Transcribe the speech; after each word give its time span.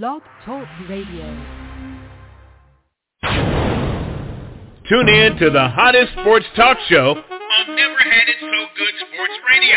Blog 0.00 0.22
Talk 0.46 0.66
Radio. 0.88 1.26
Tune 4.88 5.08
in 5.08 5.36
to 5.36 5.50
the 5.50 5.68
hottest 5.68 6.12
sports 6.12 6.46
talk 6.56 6.78
show 6.88 7.10
on 7.10 7.76
Never 7.76 7.98
Had 7.98 8.26
It 8.26 8.36
So 8.40 8.66
Good 8.78 8.94
Sports 9.00 9.34
Radio. 9.50 9.76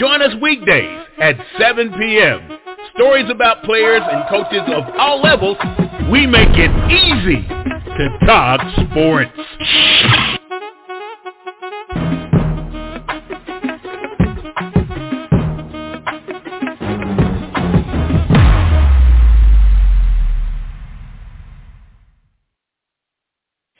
Join 0.00 0.20
us 0.20 0.34
weekdays 0.42 1.06
at 1.20 1.36
7 1.60 1.92
p.m. 1.92 2.58
Stories 2.96 3.30
about 3.30 3.62
players 3.62 4.02
and 4.10 4.28
coaches 4.28 4.62
of 4.66 4.82
all 4.98 5.22
levels. 5.22 5.58
We 6.10 6.26
make 6.26 6.48
it 6.50 6.72
easy 6.90 7.46
to 7.46 8.26
talk 8.26 8.60
sports. 8.90 9.30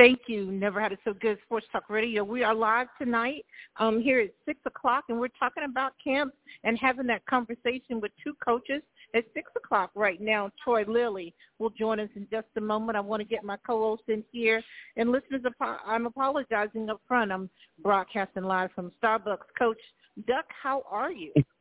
Thank 0.01 0.21
you. 0.29 0.51
Never 0.51 0.81
had 0.81 0.93
it 0.93 0.99
so 1.05 1.13
good. 1.13 1.37
Sports 1.45 1.67
Talk 1.71 1.91
Radio. 1.91 2.25
We 2.25 2.43
are 2.43 2.55
live 2.55 2.87
tonight 2.99 3.45
um, 3.77 4.01
here 4.01 4.19
at 4.19 4.31
six 4.47 4.59
o'clock, 4.65 5.05
and 5.11 5.21
we're 5.21 5.29
talking 5.39 5.65
about 5.65 5.93
camps 6.03 6.35
and 6.65 6.79
having 6.79 7.07
that 7.09 7.27
conversation 7.27 8.01
with 8.01 8.11
two 8.25 8.33
coaches 8.43 8.81
at 9.15 9.25
six 9.35 9.53
o'clock 9.63 9.91
right 9.95 10.19
now. 10.19 10.51
Troy 10.65 10.87
Lilly 10.89 11.35
will 11.59 11.69
join 11.69 12.01
us 12.01 12.09
in 12.17 12.27
just 12.31 12.47
a 12.57 12.63
moment. 12.63 12.97
I 12.97 13.03
want 13.03 13.21
to 13.21 13.29
get 13.29 13.45
my 13.45 13.59
co-host 13.59 14.05
in 14.09 14.25
here, 14.33 14.63
and 14.97 15.13
listeners, 15.13 15.43
I'm 15.61 16.07
apologizing 16.07 16.89
up 16.89 17.03
front. 17.07 17.31
I'm 17.31 17.51
broadcasting 17.83 18.45
live 18.45 18.71
from 18.75 18.93
Starbucks. 19.05 19.53
Coach 19.59 19.83
Duck, 20.27 20.47
how 20.63 20.83
are 20.91 21.13
you? 21.13 21.35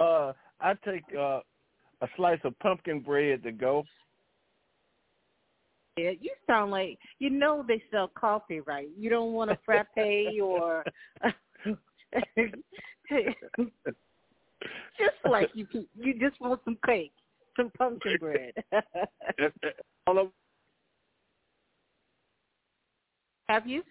uh, 0.00 0.32
I 0.62 0.72
take 0.82 1.04
uh, 1.14 1.40
a 2.00 2.08
slice 2.16 2.40
of 2.44 2.58
pumpkin 2.60 3.00
bread 3.00 3.42
to 3.42 3.52
go 3.52 3.84
you 5.98 6.30
sound 6.46 6.70
like 6.70 6.98
you 7.18 7.30
know 7.30 7.64
they 7.66 7.82
sell 7.90 8.08
coffee, 8.08 8.60
right? 8.60 8.88
You 8.96 9.10
don't 9.10 9.32
want 9.32 9.50
a 9.50 9.58
frappe 9.64 9.88
or 10.42 10.84
just 14.98 15.16
like 15.28 15.50
you 15.54 15.66
you 15.96 16.18
just 16.18 16.40
want 16.40 16.60
some 16.64 16.78
cake, 16.86 17.12
some 17.56 17.70
pumpkin 17.76 18.16
bread. 18.20 18.52
Have 23.48 23.66
you? 23.66 23.82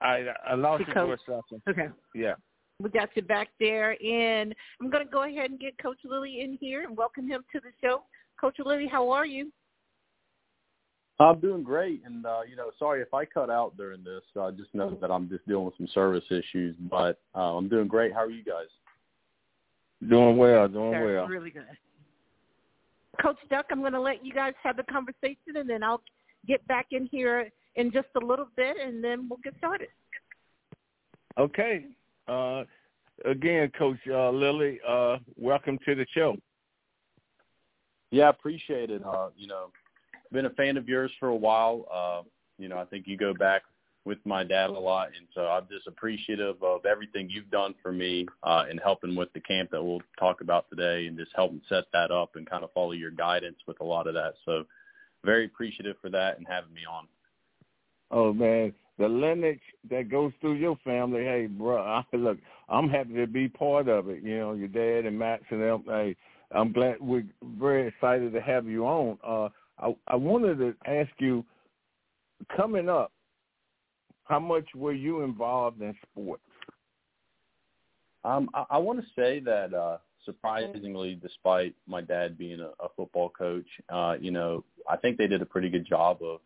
I 0.00 0.26
I 0.46 0.54
lost 0.54 0.84
you 0.86 0.92
for 0.92 1.14
a 1.14 1.18
second. 1.18 1.62
Okay. 1.68 1.88
Yeah. 2.14 2.34
We 2.80 2.90
got 2.90 3.10
you 3.14 3.22
back 3.22 3.48
there, 3.60 3.96
and 4.04 4.54
I'm 4.80 4.90
going 4.90 5.06
to 5.06 5.10
go 5.10 5.22
ahead 5.22 5.50
and 5.50 5.60
get 5.60 5.78
Coach 5.78 5.98
Lilly 6.04 6.40
in 6.40 6.58
here 6.60 6.82
and 6.82 6.96
welcome 6.96 7.28
him 7.28 7.44
to 7.52 7.60
the 7.60 7.70
show. 7.80 8.02
Coach 8.44 8.56
Lilly, 8.62 8.86
how 8.86 9.08
are 9.08 9.24
you? 9.24 9.50
I'm 11.18 11.40
doing 11.40 11.62
great, 11.62 12.02
and 12.04 12.26
uh, 12.26 12.40
you 12.46 12.56
know, 12.56 12.70
sorry 12.78 13.00
if 13.00 13.14
I 13.14 13.24
cut 13.24 13.48
out 13.48 13.74
during 13.78 14.04
this. 14.04 14.20
I 14.36 14.40
uh, 14.40 14.50
just 14.50 14.68
know 14.74 14.98
that 15.00 15.10
I'm 15.10 15.30
just 15.30 15.48
dealing 15.48 15.64
with 15.64 15.78
some 15.78 15.88
service 15.94 16.24
issues, 16.30 16.76
but 16.90 17.22
uh, 17.34 17.56
I'm 17.56 17.70
doing 17.70 17.88
great. 17.88 18.12
How 18.12 18.18
are 18.18 18.30
you 18.30 18.44
guys? 18.44 18.66
Doing 20.10 20.36
well, 20.36 20.68
doing 20.68 20.90
That's 20.90 21.04
well. 21.06 21.26
Really 21.26 21.48
good. 21.48 21.64
Coach 23.22 23.38
Duck, 23.48 23.64
I'm 23.70 23.80
going 23.80 23.94
to 23.94 24.00
let 24.00 24.22
you 24.22 24.34
guys 24.34 24.52
have 24.62 24.76
the 24.76 24.82
conversation, 24.82 25.56
and 25.56 25.70
then 25.70 25.82
I'll 25.82 26.02
get 26.46 26.66
back 26.66 26.88
in 26.90 27.06
here 27.06 27.48
in 27.76 27.92
just 27.92 28.08
a 28.20 28.26
little 28.26 28.48
bit, 28.56 28.76
and 28.76 29.02
then 29.02 29.26
we'll 29.26 29.40
get 29.42 29.54
started. 29.56 29.88
Okay. 31.38 31.86
Uh, 32.28 32.64
again, 33.24 33.72
Coach 33.78 33.96
uh, 34.06 34.28
Lilly, 34.28 34.80
uh, 34.86 35.16
welcome 35.38 35.78
to 35.86 35.94
the 35.94 36.04
show. 36.12 36.36
Yeah, 38.14 38.26
I 38.26 38.30
appreciate 38.30 38.90
it. 38.90 39.04
Uh, 39.04 39.30
you 39.36 39.48
know, 39.48 39.70
been 40.30 40.46
a 40.46 40.50
fan 40.50 40.76
of 40.76 40.88
yours 40.88 41.10
for 41.18 41.30
a 41.30 41.34
while. 41.34 41.84
Uh, 41.92 42.22
you 42.58 42.68
know, 42.68 42.78
I 42.78 42.84
think 42.84 43.08
you 43.08 43.16
go 43.16 43.34
back 43.34 43.62
with 44.04 44.18
my 44.24 44.44
dad 44.44 44.70
a 44.70 44.78
lot, 44.78 45.08
and 45.18 45.26
so 45.34 45.48
I'm 45.48 45.66
just 45.68 45.88
appreciative 45.88 46.62
of 46.62 46.86
everything 46.86 47.28
you've 47.28 47.50
done 47.50 47.74
for 47.82 47.90
me 47.90 48.28
uh, 48.44 48.66
in 48.70 48.78
helping 48.78 49.16
with 49.16 49.32
the 49.32 49.40
camp 49.40 49.72
that 49.72 49.82
we'll 49.82 50.00
talk 50.16 50.42
about 50.42 50.70
today, 50.70 51.08
and 51.08 51.18
just 51.18 51.32
helping 51.34 51.60
set 51.68 51.86
that 51.92 52.12
up 52.12 52.36
and 52.36 52.48
kind 52.48 52.62
of 52.62 52.72
follow 52.72 52.92
your 52.92 53.10
guidance 53.10 53.56
with 53.66 53.80
a 53.80 53.84
lot 53.84 54.06
of 54.06 54.14
that. 54.14 54.34
So, 54.44 54.62
very 55.24 55.46
appreciative 55.46 55.96
for 56.00 56.10
that 56.10 56.38
and 56.38 56.46
having 56.48 56.72
me 56.72 56.82
on. 56.88 57.08
Oh 58.12 58.32
man, 58.32 58.72
the 58.96 59.08
lineage 59.08 59.58
that 59.90 60.08
goes 60.08 60.30
through 60.40 60.54
your 60.54 60.76
family. 60.84 61.24
Hey, 61.24 61.46
bro, 61.46 61.82
I, 62.12 62.16
look, 62.16 62.38
I'm 62.68 62.88
happy 62.88 63.14
to 63.14 63.26
be 63.26 63.48
part 63.48 63.88
of 63.88 64.08
it. 64.08 64.22
You 64.22 64.38
know, 64.38 64.52
your 64.52 64.68
dad 64.68 65.04
and 65.04 65.18
Max 65.18 65.42
and 65.50 65.60
them. 65.60 65.82
Hey, 65.84 66.14
I'm 66.52 66.72
glad 66.72 66.96
we're 67.00 67.26
very 67.42 67.88
excited 67.88 68.32
to 68.32 68.40
have 68.40 68.66
you 68.66 68.86
on. 68.86 69.18
Uh, 69.26 69.48
I, 69.78 69.94
I 70.08 70.16
wanted 70.16 70.58
to 70.58 70.74
ask 70.86 71.10
you, 71.18 71.44
coming 72.56 72.88
up, 72.88 73.12
how 74.24 74.40
much 74.40 74.66
were 74.74 74.92
you 74.92 75.22
involved 75.22 75.80
in 75.82 75.94
sports? 76.10 76.42
Um, 78.24 78.48
I, 78.54 78.64
I 78.70 78.78
want 78.78 79.00
to 79.00 79.06
say 79.14 79.40
that 79.40 79.74
uh, 79.74 79.98
surprisingly, 80.24 81.18
despite 81.20 81.74
my 81.86 82.00
dad 82.00 82.38
being 82.38 82.60
a, 82.60 82.70
a 82.82 82.88
football 82.96 83.30
coach, 83.30 83.66
uh, 83.90 84.14
you 84.20 84.30
know, 84.30 84.64
I 84.88 84.96
think 84.96 85.18
they 85.18 85.26
did 85.26 85.42
a 85.42 85.46
pretty 85.46 85.70
good 85.70 85.86
job 85.86 86.18
of 86.22 86.40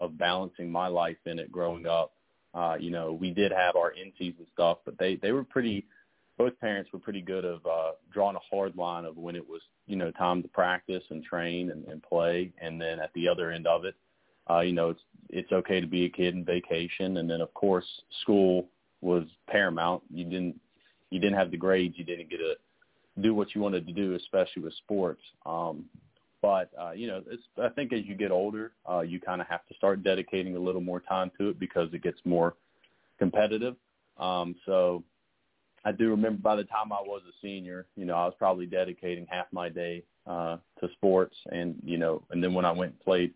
of 0.00 0.18
balancing 0.18 0.70
my 0.70 0.88
life 0.88 1.16
in 1.24 1.38
it 1.38 1.50
growing 1.52 1.86
up. 1.86 2.12
Uh, 2.52 2.76
you 2.78 2.90
know, 2.90 3.12
we 3.12 3.30
did 3.30 3.52
have 3.52 3.76
our 3.76 3.90
in 3.90 4.12
season 4.18 4.46
stuff, 4.52 4.78
but 4.84 4.98
they 4.98 5.16
they 5.16 5.32
were 5.32 5.44
pretty 5.44 5.84
both 6.36 6.58
parents 6.60 6.90
were 6.92 6.98
pretty 6.98 7.20
good 7.20 7.44
of 7.44 7.64
uh, 7.66 7.92
drawing 8.12 8.36
a 8.36 8.54
hard 8.54 8.76
line 8.76 9.04
of 9.04 9.16
when 9.16 9.36
it 9.36 9.48
was, 9.48 9.60
you 9.86 9.96
know, 9.96 10.10
time 10.12 10.42
to 10.42 10.48
practice 10.48 11.02
and 11.10 11.22
train 11.22 11.70
and, 11.70 11.84
and 11.86 12.02
play, 12.02 12.52
and 12.60 12.80
then 12.80 12.98
at 12.98 13.12
the 13.14 13.28
other 13.28 13.50
end 13.50 13.66
of 13.66 13.84
it, 13.84 13.94
uh, 14.50 14.60
you 14.60 14.72
know, 14.72 14.90
it's 14.90 15.00
it's 15.30 15.52
okay 15.52 15.80
to 15.80 15.86
be 15.86 16.04
a 16.04 16.08
kid 16.08 16.34
and 16.34 16.44
vacation, 16.44 17.16
and 17.16 17.30
then 17.30 17.40
of 17.40 17.52
course 17.54 17.86
school 18.22 18.66
was 19.00 19.24
paramount. 19.48 20.02
You 20.10 20.24
didn't 20.24 20.60
you 21.10 21.20
didn't 21.20 21.38
have 21.38 21.50
the 21.50 21.56
grades, 21.56 21.96
you 21.96 22.04
didn't 22.04 22.30
get 22.30 22.38
to 22.38 22.54
do 23.20 23.34
what 23.34 23.54
you 23.54 23.60
wanted 23.60 23.86
to 23.86 23.92
do, 23.92 24.14
especially 24.14 24.62
with 24.62 24.74
sports. 24.74 25.22
Um, 25.46 25.84
but 26.42 26.70
uh, 26.78 26.90
you 26.90 27.06
know, 27.06 27.22
it's, 27.30 27.42
I 27.62 27.68
think 27.70 27.92
as 27.92 28.04
you 28.04 28.14
get 28.14 28.30
older, 28.30 28.72
uh, 28.90 29.00
you 29.00 29.20
kind 29.20 29.40
of 29.40 29.46
have 29.46 29.66
to 29.68 29.74
start 29.74 30.02
dedicating 30.02 30.56
a 30.56 30.58
little 30.58 30.80
more 30.80 31.00
time 31.00 31.30
to 31.38 31.48
it 31.50 31.58
because 31.58 31.88
it 31.94 32.02
gets 32.02 32.18
more 32.24 32.54
competitive. 33.18 33.76
Um, 34.18 34.54
so 34.66 35.02
I 35.84 35.92
do 35.92 36.08
remember 36.10 36.40
by 36.40 36.56
the 36.56 36.64
time 36.64 36.92
I 36.92 37.02
was 37.02 37.22
a 37.28 37.32
senior, 37.42 37.86
you 37.96 38.04
know, 38.04 38.14
I 38.14 38.24
was 38.24 38.34
probably 38.38 38.66
dedicating 38.66 39.26
half 39.28 39.46
my 39.52 39.68
day 39.68 40.02
uh, 40.26 40.56
to 40.80 40.88
sports, 40.92 41.36
and 41.50 41.76
you 41.84 41.98
know, 41.98 42.22
and 42.30 42.42
then 42.42 42.54
when 42.54 42.64
I 42.64 42.72
went 42.72 42.92
and 42.92 43.00
played 43.00 43.34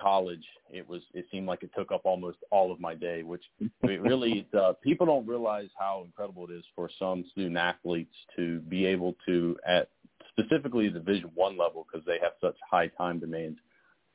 college, 0.00 0.44
it 0.70 0.88
was 0.88 1.02
it 1.12 1.26
seemed 1.30 1.46
like 1.46 1.62
it 1.62 1.70
took 1.76 1.92
up 1.92 2.02
almost 2.04 2.38
all 2.50 2.72
of 2.72 2.80
my 2.80 2.94
day, 2.94 3.22
which 3.22 3.42
it 3.60 4.00
really 4.00 4.46
uh, 4.58 4.72
people 4.82 5.06
don't 5.06 5.26
realize 5.26 5.68
how 5.78 6.02
incredible 6.04 6.46
it 6.50 6.54
is 6.54 6.64
for 6.74 6.88
some 6.98 7.24
student 7.32 7.56
athletes 7.56 8.14
to 8.36 8.60
be 8.60 8.86
able 8.86 9.14
to 9.26 9.56
at 9.66 9.88
specifically 10.30 10.88
the 10.88 10.98
Division 10.98 11.30
One 11.34 11.56
level 11.58 11.86
because 11.90 12.04
they 12.06 12.18
have 12.22 12.32
such 12.40 12.56
high 12.70 12.88
time 12.88 13.18
demands 13.18 13.58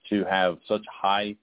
to 0.09 0.23
have 0.25 0.57
such 0.67 0.83
high 0.91 1.35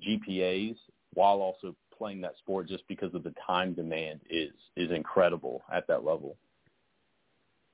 GPAs 0.00 0.76
while 1.14 1.40
also 1.40 1.74
playing 1.98 2.20
that 2.22 2.36
sport 2.38 2.68
just 2.68 2.86
because 2.88 3.14
of 3.14 3.22
the 3.24 3.34
time 3.46 3.74
demand 3.74 4.20
is 4.30 4.52
is 4.76 4.90
incredible 4.90 5.62
at 5.72 5.86
that 5.88 6.04
level. 6.04 6.36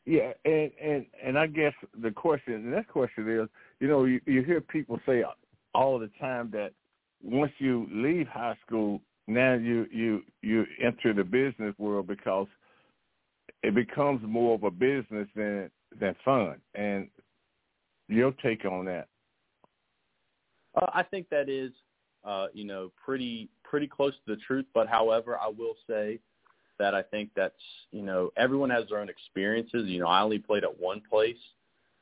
Yeah, 0.06 0.32
and 0.44 0.70
and 0.82 1.06
and 1.22 1.38
I 1.38 1.46
guess 1.46 1.72
the 2.02 2.10
question, 2.10 2.70
the 2.70 2.76
next 2.76 2.90
question 2.90 3.28
is, 3.28 3.48
you 3.80 3.88
know, 3.88 4.04
you, 4.04 4.20
you 4.26 4.42
hear 4.42 4.60
people 4.60 5.00
say 5.06 5.24
all 5.74 5.98
the 5.98 6.10
time 6.20 6.50
that 6.52 6.72
once 7.22 7.52
you 7.58 7.88
leave 7.90 8.26
high 8.28 8.56
school, 8.66 9.00
now 9.26 9.54
you 9.54 9.86
you 9.90 10.22
you 10.42 10.66
enter 10.82 11.14
the 11.14 11.24
business 11.24 11.74
world 11.78 12.06
because 12.06 12.46
it 13.62 13.74
becomes 13.74 14.20
more 14.26 14.54
of 14.54 14.64
a 14.64 14.70
business 14.70 15.26
than 15.34 15.70
than 15.98 16.14
fun. 16.24 16.56
And 16.74 17.08
your 18.08 18.32
take 18.42 18.64
on 18.66 18.84
that? 18.84 19.08
Uh, 20.74 20.90
I 20.92 21.02
think 21.02 21.28
that 21.30 21.48
is, 21.48 21.72
uh, 22.24 22.48
you 22.52 22.64
know, 22.64 22.92
pretty 23.02 23.48
pretty 23.64 23.86
close 23.86 24.12
to 24.12 24.34
the 24.34 24.40
truth. 24.46 24.66
But 24.74 24.88
however, 24.88 25.38
I 25.38 25.48
will 25.48 25.74
say 25.88 26.20
that 26.78 26.94
I 26.94 27.02
think 27.02 27.30
that's 27.34 27.54
you 27.90 28.02
know 28.02 28.30
everyone 28.36 28.70
has 28.70 28.88
their 28.88 28.98
own 28.98 29.08
experiences. 29.08 29.88
You 29.88 30.00
know, 30.00 30.06
I 30.06 30.22
only 30.22 30.38
played 30.38 30.64
at 30.64 30.80
one 30.80 31.02
place. 31.08 31.36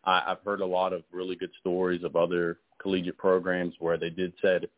I, 0.04 0.22
I've 0.26 0.44
heard 0.44 0.60
a 0.60 0.66
lot 0.66 0.92
of 0.92 1.02
really 1.12 1.36
good 1.36 1.52
stories 1.60 2.04
of 2.04 2.16
other 2.16 2.58
collegiate 2.80 3.18
programs 3.18 3.74
where 3.78 3.96
they 3.96 4.10
did 4.10 4.32
said 4.42 4.68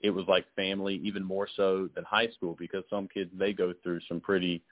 it 0.00 0.10
was 0.10 0.26
like 0.28 0.44
family, 0.54 1.00
even 1.02 1.24
more 1.24 1.48
so 1.56 1.88
than 1.94 2.04
high 2.04 2.28
school 2.28 2.56
because 2.58 2.84
some 2.90 3.08
kids 3.08 3.30
they 3.38 3.52
go 3.52 3.72
through 3.82 4.00
some 4.08 4.20
pretty 4.20 4.62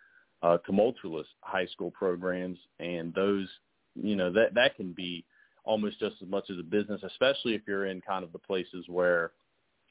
uh, 0.43 0.59
tumultuous 0.67 1.27
high 1.41 1.67
school 1.67 1.91
programs, 1.91 2.59
and 2.81 3.15
those 3.15 3.49
you 3.95 4.17
know 4.17 4.33
that 4.33 4.55
that 4.55 4.77
can 4.77 4.93
be 4.93 5.25
almost 5.65 5.99
just 6.01 6.17
as 6.21 6.29
much 6.29 6.51
as 6.51 6.59
a 6.59 6.63
business, 6.63 7.01
especially 7.05 7.55
if 7.55 7.63
you're 7.67 7.87
in 7.87 8.01
kind 8.01 8.25
of 8.25 8.33
the 8.33 8.39
places 8.39 8.85
where 8.89 9.31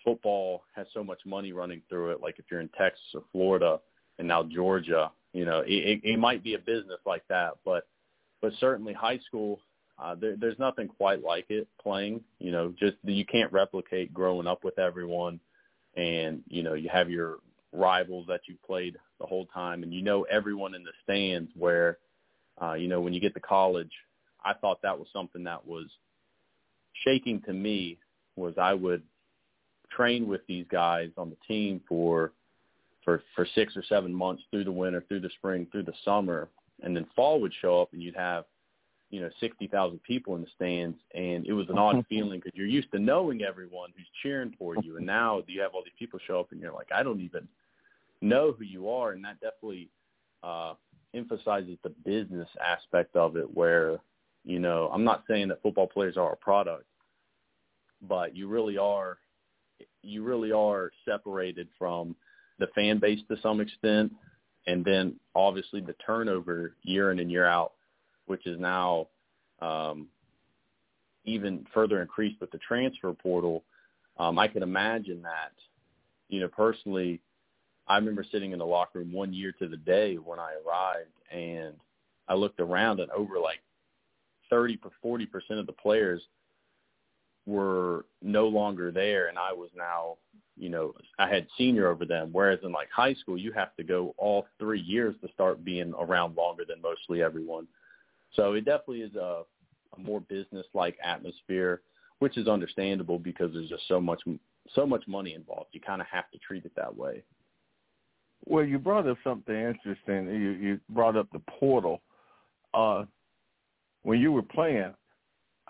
football 0.04 0.64
has 0.76 0.88
so 0.94 1.04
much 1.04 1.20
money 1.26 1.52
running 1.52 1.82
through 1.90 2.12
it. 2.12 2.22
Like 2.22 2.40
if 2.40 2.46
you're 2.50 2.62
in 2.62 2.70
Texas 2.78 3.04
or 3.14 3.24
Florida 3.32 3.80
and 4.20 4.28
now 4.28 4.44
Georgia, 4.44 5.12
you 5.34 5.46
know, 5.46 5.64
it, 5.66 6.02
it 6.04 6.20
might 6.20 6.44
be 6.44 6.56
a 6.56 6.60
business 6.60 7.00
like 7.06 7.24
that, 7.30 7.54
but 7.64 7.88
but 8.42 8.54
certainly 8.60 8.94
high 8.94 9.20
school, 9.20 9.60
uh, 10.02 10.16
there, 10.16 10.36
there's 10.36 10.58
nothing 10.58 10.88
quite 10.88 11.24
like 11.24 11.46
it 11.50 11.68
playing. 11.82 12.22
You 12.40 12.52
know, 12.52 12.74
just 12.78 12.98
you 13.04 13.26
can't 13.26 13.52
replicate 13.54 14.14
growing 14.14 14.48
up 14.48 14.64
with 14.64 14.80
everyone, 14.80 15.40
and 15.96 16.42
you 16.48 16.64
know 16.64 16.74
you 16.74 16.90
have 16.90 17.10
your 17.10 17.38
rivals 17.72 18.26
that 18.28 18.42
you 18.48 18.56
played 18.66 18.98
the 19.20 19.28
whole 19.28 19.46
time, 19.48 19.84
and 19.84 19.94
you 19.94 20.02
know 20.02 20.24
everyone 20.24 20.76
in 20.76 20.84
the 20.84 20.92
stands. 21.04 21.52
Where, 21.56 22.00
uh, 22.62 22.74
you 22.74 22.88
know, 22.88 23.00
when 23.00 23.14
you 23.14 23.22
get 23.22 23.34
to 23.36 23.40
college, 23.40 23.92
I 24.44 24.54
thought 24.54 24.82
that 24.82 24.98
was 24.98 25.08
something 25.14 25.44
that 25.44 25.66
was 25.66 25.86
shaking 27.06 27.42
to 27.44 27.54
me. 27.54 28.00
Was 28.36 28.56
I 28.58 28.74
would 28.74 29.04
train 29.96 30.28
with 30.28 30.42
these 30.48 30.66
guys 30.72 31.10
on 31.18 31.30
the 31.30 31.38
team 31.48 31.82
for 31.88 32.32
for 33.04 33.24
for 33.36 33.48
six 33.56 33.76
or 33.76 33.84
seven 33.84 34.14
months 34.14 34.44
through 34.52 34.64
the 34.64 34.72
winter, 34.72 35.04
through 35.08 35.22
the 35.22 35.30
spring, 35.38 35.68
through 35.72 35.84
the 35.84 35.94
summer, 36.06 36.50
and 36.84 36.96
then 36.96 37.06
fall 37.16 37.42
would 37.42 37.54
show 37.62 37.82
up, 37.82 37.94
and 37.94 38.02
you'd 38.02 38.16
have 38.16 38.46
you 39.10 39.22
know 39.22 39.30
sixty 39.40 39.68
thousand 39.68 40.02
people 40.04 40.36
in 40.36 40.42
the 40.42 40.48
stands, 40.56 40.98
and 41.14 41.46
it 41.46 41.54
was 41.54 41.70
an 41.70 41.78
odd 41.78 42.06
feeling 42.10 42.40
because 42.40 42.58
you're 42.58 42.68
used 42.68 42.92
to 42.92 43.00
knowing 43.00 43.44
everyone 43.44 43.90
who's 43.96 44.08
cheering 44.22 44.54
for 44.58 44.76
you, 44.84 44.98
and 44.98 45.06
now 45.06 45.42
you 45.48 45.62
have 45.62 45.72
all 45.74 45.84
these 45.84 45.94
people 45.98 46.20
show 46.26 46.40
up, 46.40 46.52
and 46.52 46.62
you're 46.62 46.74
like, 46.74 46.90
I 46.94 47.04
don't 47.04 47.22
even 47.22 47.48
know 48.22 48.54
who 48.58 48.64
you 48.64 48.90
are, 48.90 49.12
and 49.12 49.24
that 49.26 49.40
definitely 49.42 49.90
uh, 50.44 50.74
emphasizes 51.14 51.78
the 51.84 51.90
business 51.90 52.50
aspect 52.64 53.16
of 53.16 53.36
it, 53.36 53.52
where 53.56 53.98
you 54.46 54.60
know 54.60 54.90
I'm 54.94 55.04
not 55.04 55.24
saying 55.28 55.48
that 55.50 55.62
football 55.62 55.88
players 55.88 56.18
are 56.18 56.34
a 56.34 56.38
product, 56.38 56.86
but 58.08 58.36
you 58.36 58.48
really 58.48 58.78
are 58.78 59.18
you 60.04 60.24
really 60.24 60.52
are 60.52 60.92
separated 61.06 61.68
from 61.78 62.16
the 62.60 62.68
fan 62.76 63.00
base 63.00 63.20
to 63.28 63.38
some 63.42 63.60
extent, 63.60 64.12
and 64.68 64.86
then 64.86 65.16
obviously 65.36 65.82
the 65.82 65.96
turnover 66.06 66.76
year 66.84 67.12
in 67.12 67.20
and 67.20 67.32
year 67.32 67.46
out, 67.46 67.74
which 68.28 68.46
is 68.46 68.60
now 68.60 69.08
um, 69.62 70.08
even 71.26 71.66
further 71.74 72.02
increased 72.02 72.40
with 72.40 72.52
the 72.52 72.60
transfer 72.60 73.14
portal. 73.14 73.64
Um, 74.18 74.38
I 74.38 74.48
can 74.48 74.64
imagine 74.64 75.22
that, 75.24 75.54
you 76.30 76.40
know, 76.40 76.48
personally, 76.48 77.22
I 77.88 77.96
remember 77.98 78.26
sitting 78.32 78.52
in 78.52 78.60
the 78.60 78.66
locker 78.66 79.00
room 79.00 79.12
one 79.12 79.34
year 79.34 79.54
to 79.60 79.68
the 79.68 79.78
day 79.78 80.16
when 80.16 80.40
I 80.40 80.54
arrived, 80.66 81.10
and 81.32 81.74
I 82.28 82.36
looked 82.36 82.60
around, 82.60 83.00
and 83.00 83.12
over 83.12 83.40
like 83.40 83.60
30 84.50 84.80
or 84.84 84.92
40 85.02 85.26
percent 85.26 85.60
of 85.60 85.66
the 85.66 85.74
players 85.74 86.22
were 87.46 88.06
no 88.22 88.48
longer 88.48 88.92
there 88.92 89.28
and 89.28 89.38
I 89.38 89.52
was 89.54 89.70
now, 89.76 90.18
you 90.58 90.70
know, 90.70 90.94
I 91.18 91.28
had 91.28 91.48
senior 91.58 91.88
over 91.88 92.06
them. 92.06 92.30
Whereas 92.32 92.60
in 92.64 92.72
like 92.72 92.90
high 92.94 93.14
school, 93.16 93.38
you 93.38 93.52
have 93.54 93.76
to 93.78 93.84
go 93.84 94.14
all 94.18 94.46
three 94.60 94.82
years 94.82 95.16
to 95.22 95.32
start 95.34 95.66
being 95.66 95.94
around 96.00 96.38
longer 96.38 96.64
than 96.68 96.82
mostly 96.82 97.24
everyone. 97.24 97.68
So 98.36 98.54
it 98.54 98.66
definitely 98.66 99.02
is 99.02 99.16
a, 99.16 99.44
a 99.96 100.00
more 100.00 100.22
business-like 100.22 100.98
atmosphere, 101.04 101.82
which 102.20 102.38
is 102.38 102.48
understandable 102.48 103.20
because 103.20 103.52
there's 103.54 103.70
just 103.70 103.88
so 103.88 104.00
much 104.00 104.22
so 104.76 104.86
much 104.86 105.04
money 105.08 105.34
involved. 105.34 105.70
You 105.72 105.82
kind 105.82 106.02
of 106.02 106.08
have 106.08 106.30
to 106.32 106.38
treat 106.38 106.66
it 106.66 106.72
that 106.76 106.96
way. 106.96 107.24
Well, 108.46 108.64
you 108.64 108.80
brought 108.80 109.08
up 109.08 109.18
something 109.24 109.56
interesting. 109.56 110.28
You 110.28 110.52
you 110.52 110.80
brought 110.90 111.18
up 111.18 111.28
the 111.34 111.42
portal. 111.60 112.02
Uh, 112.74 113.06
when 114.04 114.20
you 114.20 114.32
were 114.32 114.42
playing, 114.44 114.94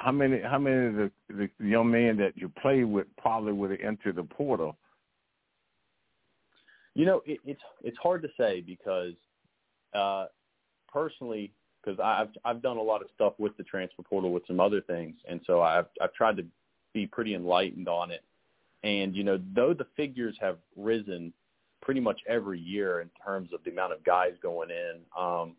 how 0.01 0.11
many 0.11 0.41
how 0.41 0.57
many 0.57 0.87
of 0.87 0.95
the, 0.95 1.11
the 1.29 1.49
young 1.65 1.91
men 1.91 2.17
that 2.17 2.35
you 2.35 2.49
played 2.61 2.85
with 2.85 3.05
probably 3.17 3.53
would 3.53 3.71
have 3.71 3.79
entered 3.81 4.15
the 4.15 4.23
portal? 4.23 4.75
You 6.95 7.05
know, 7.05 7.21
it, 7.25 7.39
it's 7.45 7.61
it's 7.83 7.97
hard 8.01 8.23
to 8.23 8.29
say 8.37 8.61
because 8.61 9.13
uh, 9.93 10.25
personally, 10.91 11.51
because 11.83 11.99
I've 12.03 12.29
I've 12.43 12.61
done 12.61 12.77
a 12.77 12.81
lot 12.81 13.01
of 13.01 13.07
stuff 13.13 13.33
with 13.37 13.55
the 13.57 13.63
transfer 13.63 14.01
portal 14.01 14.31
with 14.31 14.43
some 14.47 14.59
other 14.59 14.81
things, 14.81 15.15
and 15.29 15.39
so 15.45 15.61
I've 15.61 15.85
I've 16.01 16.13
tried 16.13 16.37
to 16.37 16.45
be 16.93 17.05
pretty 17.05 17.35
enlightened 17.35 17.87
on 17.87 18.11
it. 18.11 18.23
And 18.83 19.15
you 19.15 19.23
know, 19.23 19.39
though 19.55 19.73
the 19.73 19.85
figures 19.95 20.35
have 20.41 20.57
risen 20.75 21.31
pretty 21.81 21.99
much 21.99 22.19
every 22.27 22.59
year 22.59 23.01
in 23.01 23.09
terms 23.23 23.49
of 23.53 23.63
the 23.63 23.71
amount 23.71 23.93
of 23.93 24.03
guys 24.03 24.33
going 24.41 24.69
in, 24.71 25.01
um, 25.17 25.55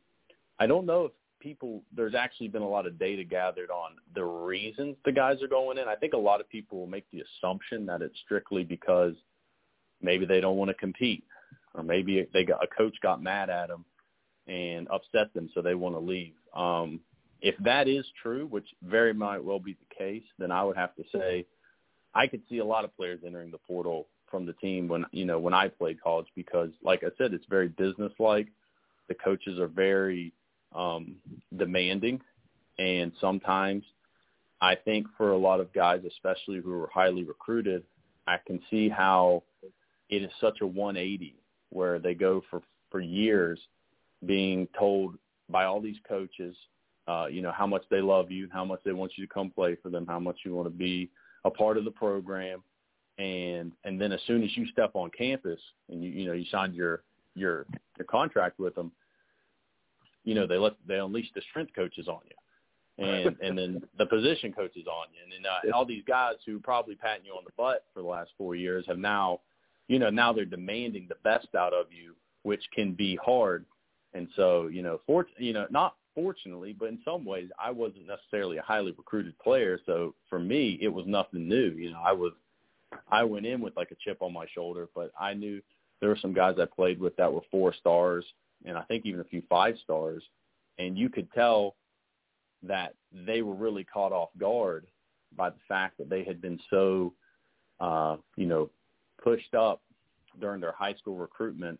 I 0.58 0.66
don't 0.66 0.86
know 0.86 1.06
if 1.06 1.12
people 1.42 1.82
there's 1.94 2.14
actually 2.14 2.48
been 2.48 2.62
a 2.62 2.68
lot 2.68 2.86
of 2.86 2.98
data 2.98 3.24
gathered 3.24 3.70
on 3.70 3.92
the 4.14 4.24
reasons 4.24 4.96
the 5.04 5.12
guys 5.12 5.42
are 5.42 5.48
going 5.48 5.78
in. 5.78 5.88
I 5.88 5.96
think 5.96 6.12
a 6.12 6.18
lot 6.18 6.40
of 6.40 6.48
people 6.48 6.78
will 6.78 6.86
make 6.86 7.06
the 7.10 7.22
assumption 7.22 7.84
that 7.86 8.02
it's 8.02 8.18
strictly 8.24 8.64
because 8.64 9.14
maybe 10.00 10.24
they 10.24 10.40
don't 10.40 10.56
want 10.56 10.68
to 10.68 10.74
compete 10.74 11.24
or 11.74 11.82
maybe 11.82 12.26
they 12.32 12.44
got 12.44 12.62
a 12.62 12.66
coach 12.66 12.94
got 13.02 13.22
mad 13.22 13.50
at 13.50 13.68
them 13.68 13.84
and 14.46 14.88
upset 14.88 15.32
them 15.34 15.50
so 15.54 15.60
they 15.62 15.74
want 15.74 15.94
to 15.94 16.00
leave. 16.00 16.34
Um 16.54 17.00
if 17.40 17.56
that 17.58 17.88
is 17.88 18.06
true, 18.22 18.46
which 18.46 18.68
very 18.84 19.12
might 19.12 19.42
well 19.42 19.58
be 19.58 19.72
the 19.72 19.94
case, 19.98 20.22
then 20.38 20.52
I 20.52 20.62
would 20.62 20.76
have 20.76 20.94
to 20.94 21.02
say 21.12 21.44
I 22.14 22.28
could 22.28 22.42
see 22.48 22.58
a 22.58 22.64
lot 22.64 22.84
of 22.84 22.96
players 22.96 23.20
entering 23.26 23.50
the 23.50 23.58
portal 23.58 24.06
from 24.30 24.46
the 24.46 24.52
team 24.54 24.86
when 24.86 25.04
you 25.12 25.24
know 25.24 25.38
when 25.38 25.54
I 25.54 25.68
played 25.68 26.00
college 26.00 26.28
because 26.36 26.70
like 26.84 27.02
I 27.02 27.10
said 27.18 27.34
it's 27.34 27.46
very 27.48 27.68
businesslike. 27.68 28.48
The 29.08 29.14
coaches 29.14 29.58
are 29.58 29.66
very 29.66 30.32
um, 30.74 31.16
demanding, 31.56 32.20
and 32.78 33.12
sometimes 33.20 33.84
I 34.60 34.76
think 34.76 35.06
for 35.16 35.32
a 35.32 35.36
lot 35.36 35.60
of 35.60 35.72
guys, 35.72 36.02
especially 36.06 36.60
who 36.60 36.72
are 36.82 36.90
highly 36.92 37.24
recruited, 37.24 37.82
I 38.26 38.36
can 38.46 38.60
see 38.70 38.88
how 38.88 39.42
it 40.08 40.22
is 40.22 40.30
such 40.40 40.60
a 40.60 40.66
180 40.66 41.34
where 41.70 41.98
they 41.98 42.14
go 42.14 42.42
for 42.50 42.62
for 42.90 43.00
years 43.00 43.58
being 44.26 44.68
told 44.78 45.16
by 45.48 45.64
all 45.64 45.80
these 45.80 45.96
coaches, 46.08 46.54
uh, 47.08 47.26
you 47.28 47.42
know, 47.42 47.50
how 47.50 47.66
much 47.66 47.82
they 47.90 48.00
love 48.00 48.30
you, 48.30 48.48
how 48.52 48.64
much 48.64 48.80
they 48.84 48.92
want 48.92 49.12
you 49.16 49.26
to 49.26 49.32
come 49.32 49.50
play 49.50 49.76
for 49.82 49.88
them, 49.88 50.06
how 50.06 50.20
much 50.20 50.36
you 50.44 50.54
want 50.54 50.66
to 50.66 50.70
be 50.70 51.10
a 51.44 51.50
part 51.50 51.76
of 51.76 51.84
the 51.84 51.90
program, 51.90 52.62
and 53.18 53.72
and 53.84 54.00
then 54.00 54.12
as 54.12 54.20
soon 54.26 54.44
as 54.44 54.56
you 54.56 54.66
step 54.68 54.92
on 54.94 55.10
campus 55.10 55.60
and 55.88 56.04
you 56.04 56.10
you 56.10 56.26
know 56.26 56.32
you 56.34 56.44
signed 56.50 56.74
your 56.74 57.02
your 57.34 57.66
your 57.98 58.06
contract 58.06 58.60
with 58.60 58.74
them, 58.74 58.92
you 60.24 60.34
know 60.34 60.46
they 60.46 60.58
let 60.58 60.72
they 60.86 60.98
unleash 60.98 61.30
the 61.34 61.42
strength 61.50 61.72
coaches 61.74 62.08
on 62.08 62.20
you, 62.24 63.04
and 63.04 63.36
and 63.42 63.58
then 63.58 63.82
the 63.98 64.06
position 64.06 64.52
coaches 64.52 64.86
on 64.86 65.06
you, 65.12 65.22
and 65.22 65.32
then 65.32 65.50
uh, 65.50 65.76
all 65.76 65.84
these 65.84 66.04
guys 66.06 66.34
who 66.46 66.58
probably 66.58 66.94
patting 66.94 67.24
you 67.24 67.32
on 67.32 67.44
the 67.44 67.52
butt 67.56 67.84
for 67.92 68.02
the 68.02 68.08
last 68.08 68.30
four 68.38 68.54
years 68.54 68.84
have 68.86 68.98
now, 68.98 69.40
you 69.88 69.98
know, 69.98 70.10
now 70.10 70.32
they're 70.32 70.44
demanding 70.44 71.06
the 71.08 71.16
best 71.24 71.48
out 71.56 71.72
of 71.72 71.86
you, 71.90 72.14
which 72.42 72.62
can 72.74 72.92
be 72.92 73.16
hard. 73.16 73.64
And 74.14 74.28
so, 74.36 74.66
you 74.68 74.82
know, 74.82 75.00
for 75.06 75.26
you 75.38 75.52
know, 75.52 75.66
not 75.70 75.96
fortunately, 76.14 76.74
but 76.78 76.88
in 76.88 76.98
some 77.04 77.24
ways, 77.24 77.48
I 77.58 77.70
wasn't 77.70 78.06
necessarily 78.06 78.58
a 78.58 78.62
highly 78.62 78.92
recruited 78.92 79.38
player. 79.38 79.80
So 79.86 80.14
for 80.28 80.38
me, 80.38 80.78
it 80.80 80.88
was 80.88 81.06
nothing 81.06 81.48
new. 81.48 81.70
You 81.70 81.92
know, 81.92 82.00
I 82.04 82.12
was, 82.12 82.32
I 83.10 83.24
went 83.24 83.46
in 83.46 83.60
with 83.60 83.76
like 83.76 83.90
a 83.90 83.96
chip 84.04 84.18
on 84.20 84.32
my 84.32 84.46
shoulder, 84.54 84.88
but 84.94 85.12
I 85.18 85.34
knew 85.34 85.62
there 86.00 86.10
were 86.10 86.18
some 86.20 86.34
guys 86.34 86.56
I 86.60 86.66
played 86.66 87.00
with 87.00 87.16
that 87.16 87.32
were 87.32 87.40
four 87.50 87.72
stars 87.72 88.24
and 88.64 88.76
I 88.76 88.82
think 88.82 89.06
even 89.06 89.20
a 89.20 89.24
few 89.24 89.42
five 89.48 89.76
stars, 89.82 90.22
and 90.78 90.96
you 90.96 91.08
could 91.08 91.30
tell 91.32 91.74
that 92.62 92.94
they 93.26 93.42
were 93.42 93.54
really 93.54 93.84
caught 93.84 94.12
off 94.12 94.30
guard 94.38 94.86
by 95.36 95.50
the 95.50 95.56
fact 95.68 95.98
that 95.98 96.08
they 96.08 96.24
had 96.24 96.40
been 96.40 96.58
so, 96.70 97.12
uh, 97.80 98.16
you 98.36 98.46
know, 98.46 98.70
pushed 99.22 99.54
up 99.54 99.82
during 100.40 100.60
their 100.60 100.72
high 100.72 100.94
school 100.94 101.16
recruitment, 101.16 101.78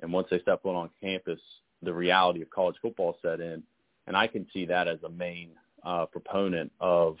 and 0.00 0.12
once 0.12 0.28
they 0.30 0.40
stepped 0.40 0.64
on 0.64 0.90
campus, 1.00 1.40
the 1.82 1.92
reality 1.92 2.42
of 2.42 2.50
college 2.50 2.76
football 2.80 3.16
set 3.22 3.40
in, 3.40 3.62
and 4.06 4.16
I 4.16 4.26
can 4.26 4.46
see 4.52 4.64
that 4.66 4.88
as 4.88 4.98
a 5.04 5.08
main 5.08 5.50
uh, 5.84 6.06
proponent 6.06 6.72
of 6.80 7.16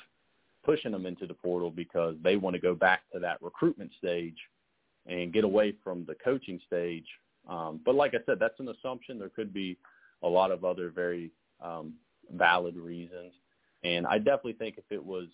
pushing 0.64 0.92
them 0.92 1.06
into 1.06 1.26
the 1.26 1.34
portal 1.34 1.70
because 1.70 2.14
they 2.22 2.36
want 2.36 2.54
to 2.54 2.60
go 2.60 2.74
back 2.74 3.02
to 3.12 3.18
that 3.18 3.42
recruitment 3.42 3.90
stage 3.98 4.36
and 5.06 5.32
get 5.32 5.44
away 5.44 5.74
from 5.82 6.04
the 6.04 6.14
coaching 6.14 6.60
stage 6.66 7.06
um, 7.48 7.80
but 7.84 7.94
like 7.94 8.14
I 8.14 8.18
said, 8.26 8.38
that's 8.38 8.58
an 8.60 8.68
assumption. 8.68 9.18
There 9.18 9.28
could 9.28 9.52
be 9.52 9.76
a 10.22 10.28
lot 10.28 10.50
of 10.50 10.64
other 10.64 10.90
very 10.90 11.30
um, 11.62 11.94
valid 12.32 12.76
reasons. 12.76 13.32
And 13.84 14.06
I 14.06 14.18
definitely 14.18 14.54
think 14.54 14.78
if 14.78 14.84
it 14.90 15.04
was 15.04 15.26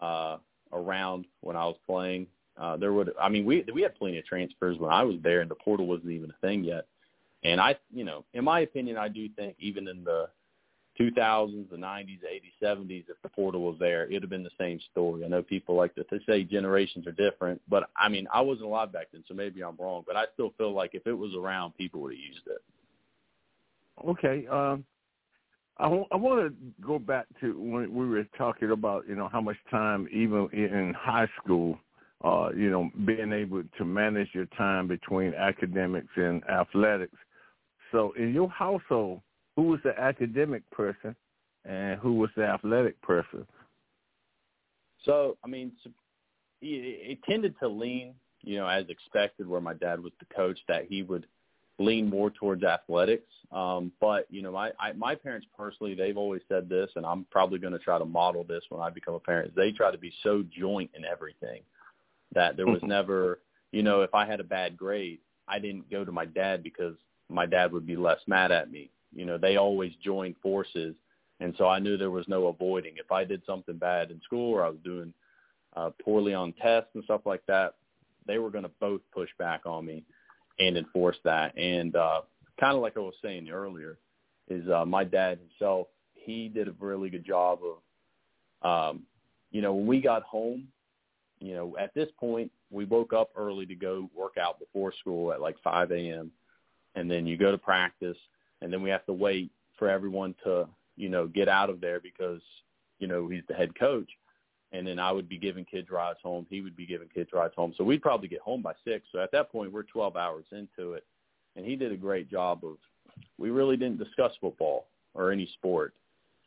uh, 0.00 0.38
around 0.72 1.26
when 1.40 1.56
I 1.56 1.66
was 1.66 1.76
playing, 1.86 2.26
uh, 2.56 2.76
there 2.76 2.92
would. 2.92 3.12
I 3.20 3.28
mean, 3.28 3.44
we 3.44 3.64
we 3.74 3.82
had 3.82 3.96
plenty 3.96 4.18
of 4.18 4.26
transfers 4.26 4.78
when 4.78 4.90
I 4.90 5.02
was 5.02 5.16
there, 5.22 5.40
and 5.40 5.50
the 5.50 5.56
portal 5.56 5.86
wasn't 5.86 6.12
even 6.12 6.30
a 6.30 6.46
thing 6.46 6.64
yet. 6.64 6.86
And 7.42 7.60
I, 7.60 7.76
you 7.92 8.04
know, 8.04 8.24
in 8.32 8.44
my 8.44 8.60
opinion, 8.60 8.96
I 8.96 9.08
do 9.08 9.28
think 9.28 9.56
even 9.58 9.88
in 9.88 10.04
the 10.04 10.28
2000s, 10.98 11.70
the 11.70 11.76
90s, 11.76 12.20
80s, 12.22 12.52
70s, 12.62 13.04
if 13.08 13.20
the 13.22 13.28
portal 13.28 13.62
was 13.62 13.76
there, 13.78 14.04
it 14.04 14.12
would 14.12 14.22
have 14.22 14.30
been 14.30 14.44
the 14.44 14.50
same 14.58 14.78
story. 14.92 15.24
I 15.24 15.28
know 15.28 15.42
people 15.42 15.74
like 15.74 15.94
to, 15.96 16.04
to 16.04 16.18
say 16.26 16.44
generations 16.44 17.06
are 17.06 17.12
different, 17.12 17.60
but 17.68 17.90
I 17.96 18.08
mean, 18.08 18.26
I 18.32 18.40
wasn't 18.40 18.66
alive 18.66 18.92
back 18.92 19.08
then, 19.12 19.24
so 19.26 19.34
maybe 19.34 19.62
I'm 19.62 19.76
wrong, 19.78 20.04
but 20.06 20.16
I 20.16 20.24
still 20.34 20.52
feel 20.56 20.72
like 20.72 20.94
if 20.94 21.06
it 21.06 21.12
was 21.12 21.34
around, 21.34 21.76
people 21.76 22.00
would 22.02 22.12
have 22.12 22.20
used 22.20 22.46
it. 22.46 22.62
Okay. 24.08 24.46
Um, 24.46 24.84
I, 25.78 25.84
w- 25.84 26.06
I 26.12 26.16
want 26.16 26.48
to 26.48 26.86
go 26.86 26.98
back 26.98 27.26
to 27.40 27.58
when 27.58 27.92
we 27.92 28.08
were 28.08 28.24
talking 28.38 28.70
about, 28.70 29.08
you 29.08 29.16
know, 29.16 29.28
how 29.28 29.40
much 29.40 29.56
time 29.70 30.08
even 30.12 30.48
in 30.52 30.94
high 30.96 31.28
school, 31.42 31.78
uh, 32.24 32.50
you 32.56 32.70
know, 32.70 32.90
being 33.04 33.32
able 33.32 33.62
to 33.78 33.84
manage 33.84 34.28
your 34.32 34.46
time 34.56 34.86
between 34.86 35.34
academics 35.34 36.12
and 36.16 36.44
athletics. 36.48 37.16
So 37.90 38.12
in 38.16 38.32
your 38.32 38.48
household, 38.50 39.20
who 39.56 39.64
was 39.64 39.80
the 39.84 39.98
academic 39.98 40.68
person 40.70 41.14
and 41.64 41.98
who 42.00 42.14
was 42.14 42.30
the 42.36 42.44
athletic 42.44 43.00
person? 43.02 43.46
So, 45.04 45.36
I 45.44 45.48
mean, 45.48 45.72
it 46.60 47.18
tended 47.28 47.54
to 47.60 47.68
lean, 47.68 48.14
you 48.42 48.56
know, 48.56 48.66
as 48.66 48.88
expected, 48.88 49.46
where 49.46 49.60
my 49.60 49.74
dad 49.74 50.00
was 50.00 50.12
the 50.18 50.34
coach, 50.34 50.58
that 50.68 50.86
he 50.88 51.02
would 51.02 51.26
lean 51.78 52.08
more 52.08 52.30
towards 52.30 52.62
athletics. 52.62 53.30
Um, 53.52 53.92
but 54.00 54.26
you 54.30 54.42
know, 54.42 54.52
my 54.52 54.70
I, 54.80 54.92
my 54.92 55.14
parents 55.14 55.46
personally, 55.56 55.94
they've 55.94 56.16
always 56.16 56.42
said 56.48 56.68
this, 56.68 56.90
and 56.96 57.04
I'm 57.04 57.26
probably 57.30 57.58
going 57.58 57.72
to 57.72 57.78
try 57.78 57.98
to 57.98 58.04
model 58.04 58.44
this 58.44 58.62
when 58.68 58.80
I 58.80 58.90
become 58.90 59.14
a 59.14 59.20
parent. 59.20 59.54
They 59.54 59.72
try 59.72 59.90
to 59.90 59.98
be 59.98 60.12
so 60.22 60.44
joint 60.56 60.90
in 60.94 61.04
everything 61.04 61.62
that 62.34 62.56
there 62.56 62.66
was 62.66 62.80
never, 62.84 63.40
you 63.72 63.82
know, 63.82 64.02
if 64.02 64.14
I 64.14 64.26
had 64.26 64.40
a 64.40 64.44
bad 64.44 64.76
grade, 64.76 65.18
I 65.48 65.58
didn't 65.58 65.90
go 65.90 66.04
to 66.04 66.12
my 66.12 66.24
dad 66.24 66.62
because 66.62 66.94
my 67.28 67.46
dad 67.46 67.72
would 67.72 67.86
be 67.86 67.96
less 67.96 68.20
mad 68.26 68.52
at 68.52 68.70
me. 68.70 68.90
You 69.14 69.24
know, 69.24 69.38
they 69.38 69.56
always 69.56 69.92
joined 70.02 70.36
forces, 70.42 70.94
and 71.40 71.54
so 71.58 71.66
I 71.66 71.78
knew 71.78 71.96
there 71.96 72.10
was 72.10 72.28
no 72.28 72.46
avoiding. 72.46 72.94
If 72.96 73.12
I 73.12 73.24
did 73.24 73.42
something 73.46 73.76
bad 73.76 74.10
in 74.10 74.20
school 74.22 74.52
or 74.52 74.64
I 74.64 74.68
was 74.68 74.78
doing 74.84 75.12
uh, 75.76 75.90
poorly 76.02 76.34
on 76.34 76.52
tests 76.54 76.90
and 76.94 77.04
stuff 77.04 77.22
like 77.24 77.42
that, 77.46 77.74
they 78.26 78.38
were 78.38 78.50
going 78.50 78.64
to 78.64 78.70
both 78.80 79.00
push 79.12 79.30
back 79.38 79.66
on 79.66 79.84
me 79.84 80.04
and 80.58 80.76
enforce 80.76 81.16
that. 81.24 81.56
And 81.58 81.94
uh, 81.96 82.22
kind 82.58 82.76
of 82.76 82.82
like 82.82 82.96
I 82.96 83.00
was 83.00 83.14
saying 83.22 83.48
earlier, 83.50 83.98
is 84.48 84.68
uh, 84.68 84.84
my 84.84 85.04
dad 85.04 85.38
himself. 85.38 85.88
He 86.14 86.48
did 86.48 86.68
a 86.68 86.74
really 86.78 87.10
good 87.10 87.24
job 87.24 87.60
of, 88.62 88.90
um, 88.92 89.02
you 89.50 89.62
know, 89.62 89.74
when 89.74 89.86
we 89.86 90.00
got 90.00 90.22
home, 90.22 90.68
you 91.40 91.54
know, 91.54 91.76
at 91.78 91.94
this 91.94 92.08
point 92.18 92.50
we 92.70 92.84
woke 92.84 93.12
up 93.12 93.30
early 93.36 93.66
to 93.66 93.74
go 93.74 94.08
work 94.14 94.36
out 94.40 94.58
before 94.58 94.92
school 95.00 95.32
at 95.32 95.40
like 95.40 95.56
5 95.62 95.90
a.m. 95.92 96.30
and 96.94 97.10
then 97.10 97.26
you 97.26 97.36
go 97.36 97.50
to 97.50 97.58
practice 97.58 98.16
and 98.64 98.72
then 98.72 98.82
we 98.82 98.90
have 98.90 99.06
to 99.06 99.12
wait 99.12 99.52
for 99.78 99.88
everyone 99.88 100.34
to, 100.42 100.66
you 100.96 101.08
know, 101.08 101.28
get 101.28 101.48
out 101.48 101.70
of 101.70 101.80
there 101.80 102.00
because, 102.00 102.40
you 102.98 103.06
know, 103.06 103.28
he's 103.28 103.44
the 103.46 103.54
head 103.54 103.78
coach 103.78 104.08
and 104.74 104.84
then 104.84 104.98
I 104.98 105.12
would 105.12 105.28
be 105.28 105.38
giving 105.38 105.64
kids 105.64 105.88
rides 105.88 106.18
home. 106.22 106.46
He 106.50 106.60
would 106.60 106.76
be 106.76 106.84
giving 106.84 107.08
kids 107.08 107.30
rides 107.32 107.54
home. 107.56 107.72
So 107.78 107.84
we'd 107.84 108.02
probably 108.02 108.26
get 108.26 108.40
home 108.40 108.60
by 108.60 108.72
six. 108.84 109.06
So 109.12 109.20
at 109.20 109.30
that 109.30 109.52
point, 109.52 109.72
we're 109.72 109.84
12 109.84 110.16
hours 110.16 110.44
into 110.50 110.94
it, 110.94 111.04
and 111.54 111.64
he 111.64 111.76
did 111.76 111.92
a 111.92 111.96
great 111.96 112.28
job 112.28 112.64
of. 112.64 112.76
We 113.38 113.50
really 113.50 113.76
didn't 113.76 114.02
discuss 114.02 114.32
football 114.40 114.88
or 115.14 115.30
any 115.30 115.48
sport. 115.54 115.94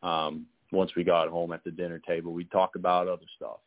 Um, 0.03 0.45
once 0.73 0.91
we 0.97 1.05
got 1.05 1.29
home 1.29 1.53
at 1.53 1.63
the 1.63 1.71
dinner 1.71 1.99
table, 1.99 2.33
we'd 2.33 2.51
talk 2.51 2.75
about 2.75 3.07
other 3.07 3.25
stuff, 3.37 3.59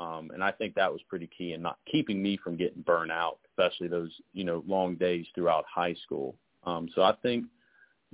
um, 0.00 0.32
and 0.34 0.42
I 0.42 0.50
think 0.50 0.74
that 0.74 0.90
was 0.90 1.00
pretty 1.08 1.28
key 1.28 1.52
in 1.52 1.62
not 1.62 1.78
keeping 1.90 2.20
me 2.20 2.36
from 2.36 2.56
getting 2.56 2.82
burnt 2.82 3.12
out, 3.12 3.38
especially 3.50 3.86
those 3.86 4.10
you 4.32 4.42
know 4.42 4.64
long 4.66 4.96
days 4.96 5.26
throughout 5.36 5.64
high 5.72 5.94
school. 6.04 6.34
Um, 6.64 6.88
so 6.96 7.02
I 7.02 7.12
think 7.22 7.44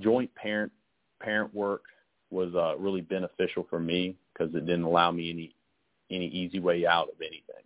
joint 0.00 0.35
parent 0.35 0.73
parent 1.23 1.55
work 1.55 1.83
was 2.31 2.55
uh, 2.55 2.76
really 2.76 3.00
beneficial 3.00 3.67
for 3.69 3.81
me 3.81 4.14
because 4.33 4.55
it 4.55 4.67
didn't 4.67 4.83
allow 4.83 5.11
me 5.11 5.31
any 5.31 5.55
any 6.11 6.26
easy 6.28 6.61
way 6.61 6.87
out 6.87 7.09
of 7.09 7.21
anything. 7.21 7.64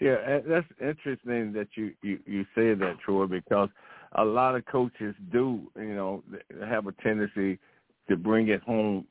Yeah, 0.00 0.40
that's 0.46 0.66
interesting 0.80 1.52
that 1.52 1.68
you 1.74 1.92
you 2.02 2.18
you 2.26 2.44
say 2.54 2.74
that, 2.74 2.96
Troy, 3.04 3.26
because 3.26 3.68
a 4.16 4.24
lot 4.24 4.54
of 4.54 4.64
coaches 4.66 5.14
do, 5.32 5.70
you 5.76 5.94
know, 5.94 6.22
have 6.68 6.86
a 6.86 6.92
tendency 6.92 7.58
to 8.08 8.16
bring 8.16 8.48
it 8.48 8.62
home 8.62 9.06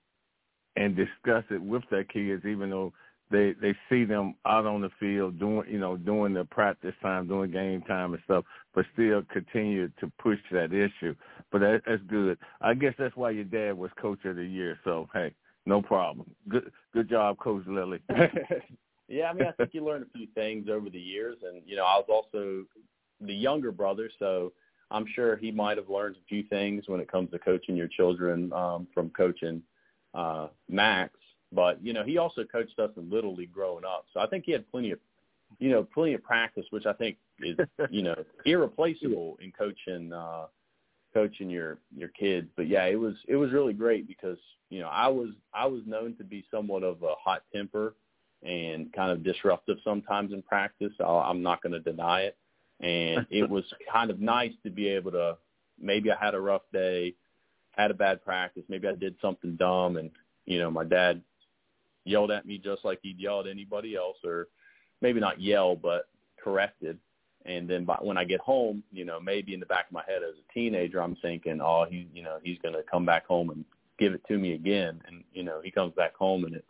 and 0.75 0.96
discuss 0.96 1.44
it 1.50 1.62
with 1.62 1.84
their 1.89 2.03
kids, 2.03 2.46
even 2.46 2.70
though 2.70 2.94
they 3.33 3.53
they 3.59 3.75
see 3.89 4.05
them 4.05 4.35
out 4.45 4.67
on 4.67 4.81
the 4.81 4.91
field 4.99 5.39
doing, 5.39 5.67
you 5.67 5.79
know, 5.79 5.97
doing 5.97 6.33
the 6.33 6.45
practice 6.45 6.93
time, 7.01 7.27
doing 7.27 7.51
game 7.51 7.81
time 7.81 8.13
and 8.13 8.21
stuff, 8.25 8.45
but 8.75 8.85
still 8.93 9.23
continue 9.33 9.89
to 9.99 10.11
push 10.19 10.37
that 10.51 10.71
issue. 10.71 11.15
But 11.51 11.61
that, 11.61 11.81
that's 11.85 12.03
good. 12.03 12.37
I 12.61 12.75
guess 12.75 12.93
that's 12.97 13.15
why 13.15 13.31
your 13.31 13.43
dad 13.43 13.75
was 13.75 13.89
coach 13.99 14.23
of 14.25 14.35
the 14.35 14.45
year. 14.45 14.79
So 14.83 15.09
hey, 15.13 15.33
no 15.65 15.81
problem. 15.81 16.29
Good 16.47 16.71
good 16.93 17.09
job, 17.09 17.39
Coach 17.39 17.63
Lilly. 17.65 17.99
yeah, 19.07 19.31
I 19.31 19.33
mean, 19.33 19.47
I 19.47 19.51
think 19.51 19.73
you 19.73 19.83
learn 19.83 20.03
a 20.03 20.17
few 20.17 20.27
things 20.35 20.69
over 20.69 20.89
the 20.91 20.99
years, 20.99 21.37
and 21.43 21.63
you 21.65 21.75
know, 21.75 21.85
I 21.85 21.97
was 21.97 22.05
also 22.07 22.65
the 23.19 23.33
younger 23.33 23.71
brother, 23.71 24.11
so 24.19 24.53
I'm 24.91 25.07
sure 25.15 25.37
he 25.37 25.51
might 25.51 25.77
have 25.77 25.89
learned 25.89 26.17
a 26.17 26.25
few 26.29 26.43
things 26.43 26.83
when 26.85 26.99
it 26.99 27.11
comes 27.11 27.31
to 27.31 27.39
coaching 27.39 27.75
your 27.75 27.87
children 27.87 28.53
um, 28.53 28.87
from 28.93 29.09
coaching 29.09 29.63
uh, 30.13 30.49
Max. 30.69 31.13
But 31.53 31.83
you 31.83 31.93
know, 31.93 32.03
he 32.03 32.17
also 32.17 32.43
coached 32.43 32.79
us 32.79 32.91
in 32.98 33.10
little 33.10 33.36
league 33.36 33.53
growing 33.53 33.86
up, 33.86 34.05
so 34.13 34.19
I 34.19 34.27
think 34.27 34.45
he 34.45 34.51
had 34.51 34.69
plenty 34.72 34.91
of, 34.91 35.00
you 35.60 35.69
know, 35.69 35.88
plenty 35.93 36.13
of 36.13 36.24
practice, 36.24 36.65
which 36.72 36.86
I 36.86 36.93
think 36.93 37.17
is 37.41 37.57
you 37.89 38.03
know 38.03 38.15
irreplaceable 38.45 39.38
in 39.41 39.51
coaching. 39.51 40.12
Uh, 40.13 40.45
coaching 41.13 41.50
your 41.50 41.77
your 41.95 42.10
kids. 42.10 42.48
But 42.55 42.67
yeah, 42.67 42.86
it 42.86 43.00
was 43.00 43.13
it 43.27 43.36
was 43.36 43.51
really 43.51 43.74
great 43.74 44.07
because 44.07 44.38
you 44.69 44.79
know 44.79 44.88
I 44.88 45.07
was 45.07 45.29
I 45.53 45.65
was 45.67 45.81
known 45.86 46.15
to 46.17 46.24
be 46.24 46.43
somewhat 46.51 46.83
of 46.83 47.03
a 47.03 47.13
hot 47.24 47.43
temper 47.53 47.95
and 48.41 48.91
kind 48.91 49.12
of 49.12 49.24
disruptive 49.24 49.77
sometimes 49.83 50.33
in 50.33 50.41
practice. 50.41 50.91
I'll, 51.00 51.19
I'm 51.19 51.41
not 51.41 51.62
going 51.62 51.74
to 51.74 51.79
deny 51.79 52.22
it, 52.24 52.38
and 52.81 53.25
it 53.31 53.50
was 53.50 53.63
kind 53.91 54.10
of 54.10 54.19
nice 54.19 54.53
to 54.63 54.69
be 54.69 54.88
able 54.89 55.12
to 55.12 55.38
maybe 55.79 56.12
I 56.12 56.24
had 56.24 56.33
a 56.33 56.41
rough 56.41 56.63
day, 56.74 57.13
had 57.72 57.91
a 57.91 57.95
bad 57.95 58.24
practice, 58.24 58.63
maybe 58.67 58.88
I 58.88 58.95
did 58.95 59.15
something 59.22 59.55
dumb, 59.55 59.98
and 59.98 60.10
you 60.45 60.60
know 60.60 60.72
my 60.72 60.83
dad 60.83 61.22
yelled 62.05 62.31
at 62.31 62.45
me 62.45 62.57
just 62.57 62.86
like 62.86 63.00
he'd 63.01 63.19
yell 63.19 63.41
at 63.41 63.48
anybody 63.48 63.95
else, 63.95 64.17
or 64.24 64.48
maybe 65.01 65.19
not 65.19 65.41
yell 65.41 65.75
but 65.75 66.07
corrected 66.41 66.98
and 67.45 67.69
then 67.69 67.83
by, 67.83 67.98
when 68.01 68.17
I 68.17 68.24
get 68.24 68.39
home, 68.39 68.83
you 68.91 69.03
know, 69.03 69.19
maybe 69.19 69.53
in 69.53 69.60
the 69.60 69.65
back 69.65 69.88
of 69.88 69.91
my 69.91 70.03
head 70.07 70.22
as 70.24 70.36
a 70.36 70.53
teenager, 70.53 71.01
I'm 71.01 71.17
thinking, 71.17 71.60
oh, 71.62 71.86
he, 71.89 72.07
you 72.13 72.24
know, 72.24 72.38
he's 72.41 72.57
going 72.60 72.74
to 72.74 72.83
come 72.89 73.05
back 73.05 73.25
home 73.25 73.50
and 73.50 73.65
give 74.00 74.13
it 74.13 74.22
to 74.27 74.38
me 74.38 74.53
again. 74.53 75.01
And 75.07 75.24
you 75.33 75.43
know, 75.43 75.60
he 75.63 75.72
comes 75.72 75.93
back 75.95 76.15
home 76.15 76.45
and 76.45 76.55
it's 76.55 76.65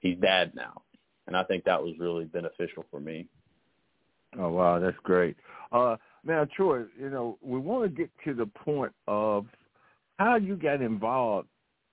he's 0.00 0.18
dad 0.18 0.52
now, 0.54 0.82
and 1.26 1.36
I 1.36 1.44
think 1.44 1.64
that 1.64 1.82
was 1.82 1.94
really 1.98 2.24
beneficial 2.24 2.84
for 2.90 3.00
me. 3.00 3.26
Oh 4.38 4.50
wow, 4.50 4.78
that's 4.78 4.96
great. 5.02 5.36
Uh, 5.72 5.96
now, 6.24 6.46
Troy, 6.56 6.84
you 6.98 7.10
know, 7.10 7.38
we 7.42 7.58
want 7.58 7.84
to 7.84 7.88
get 7.88 8.10
to 8.24 8.34
the 8.34 8.46
point 8.46 8.92
of 9.06 9.46
how 10.18 10.36
you 10.36 10.56
got 10.56 10.80
involved 10.80 11.48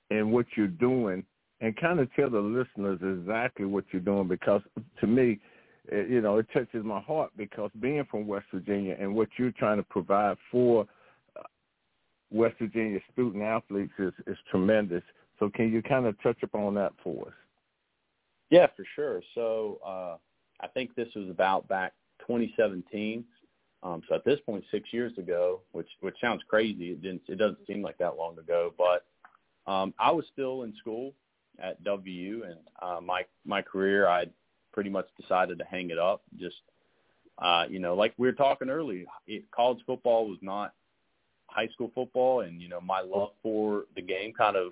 in 0.10 0.32
what 0.32 0.46
you're 0.56 0.68
doing, 0.68 1.24
and 1.64 1.78
kind 1.78 2.02
of 2.02 2.14
tell 2.14 2.30
the 2.30 2.40
listeners 2.40 3.00
exactly 3.02 3.66
what 3.66 3.86
you're 3.92 4.02
doing 4.02 4.28
because 4.28 4.62
to 5.00 5.08
me 5.08 5.40
it, 5.88 6.10
you 6.10 6.22
know, 6.22 6.38
it 6.38 6.48
touches 6.54 6.84
my 6.84 7.00
heart 7.00 7.32
because 7.38 7.72
being 7.80 8.06
from 8.12 8.28
West 8.28 8.46
Virginia 8.54 8.96
and 9.00 9.16
what 9.16 9.30
you're 9.38 9.52
trying 9.52 9.78
to 9.78 9.84
provide 9.84 10.38
for 10.52 10.86
uh, 11.38 11.44
West 12.32 12.56
Virginia 12.60 13.00
student 13.12 13.44
athletes 13.44 13.94
is, 13.98 14.14
is 14.28 14.38
tremendous. 14.52 15.04
So 15.40 15.50
can 15.50 15.72
you 15.72 15.82
kind 15.82 16.06
of 16.06 16.22
touch 16.22 16.38
upon 16.44 16.76
that 16.76 16.92
for 17.02 17.28
us? 17.28 17.34
Yeah, 18.50 18.68
for 18.76 18.86
sure. 18.96 19.22
So 19.34 19.80
uh, 19.86 20.18
I 20.62 20.68
think 20.68 20.96
this 20.96 21.10
was 21.16 21.30
about 21.30 21.68
back 21.70 21.94
2017. 22.28 23.24
Um, 23.82 24.02
so 24.08 24.16
at 24.16 24.24
this 24.24 24.40
point, 24.46 24.64
six 24.72 24.94
years 24.94 25.18
ago, 25.18 25.62
which 25.74 25.90
which 26.00 26.16
sounds 26.22 26.42
crazy, 26.48 26.92
it 26.92 27.02
didn't 27.02 27.24
it 27.28 27.38
doesn't 27.38 27.66
seem 27.68 27.82
like 27.82 27.98
that 27.98 28.16
long 28.16 28.38
ago, 28.38 28.74
but 28.78 29.06
um, 29.70 29.94
I 30.00 30.12
was 30.12 30.24
still 30.32 30.64
in 30.64 30.74
school 30.78 31.14
at 31.60 31.78
WU, 31.84 32.44
and 32.46 32.58
uh, 32.82 33.02
my 33.02 33.26
my 33.46 33.62
career 33.62 34.08
I'd 34.08 34.32
pretty 34.72 34.90
much 34.90 35.08
decided 35.20 35.58
to 35.60 35.66
hang 35.66 35.90
it 35.90 36.00
up. 36.00 36.24
Just 36.40 36.58
uh, 37.40 37.66
you 37.70 37.80
know, 37.80 37.96
like 37.96 38.14
we 38.18 38.28
were 38.28 38.34
talking 38.34 38.70
earlier, 38.70 39.06
college 39.56 39.80
football 39.86 40.28
was 40.28 40.40
not 40.42 40.74
high 41.48 41.68
school 41.68 41.92
football, 41.94 42.42
and 42.42 42.62
you 42.62 42.70
know, 42.70 42.82
my 42.82 43.02
love 43.02 43.32
for 43.42 43.84
the 43.96 44.02
game 44.02 44.34
kind 44.34 44.56
of 44.56 44.72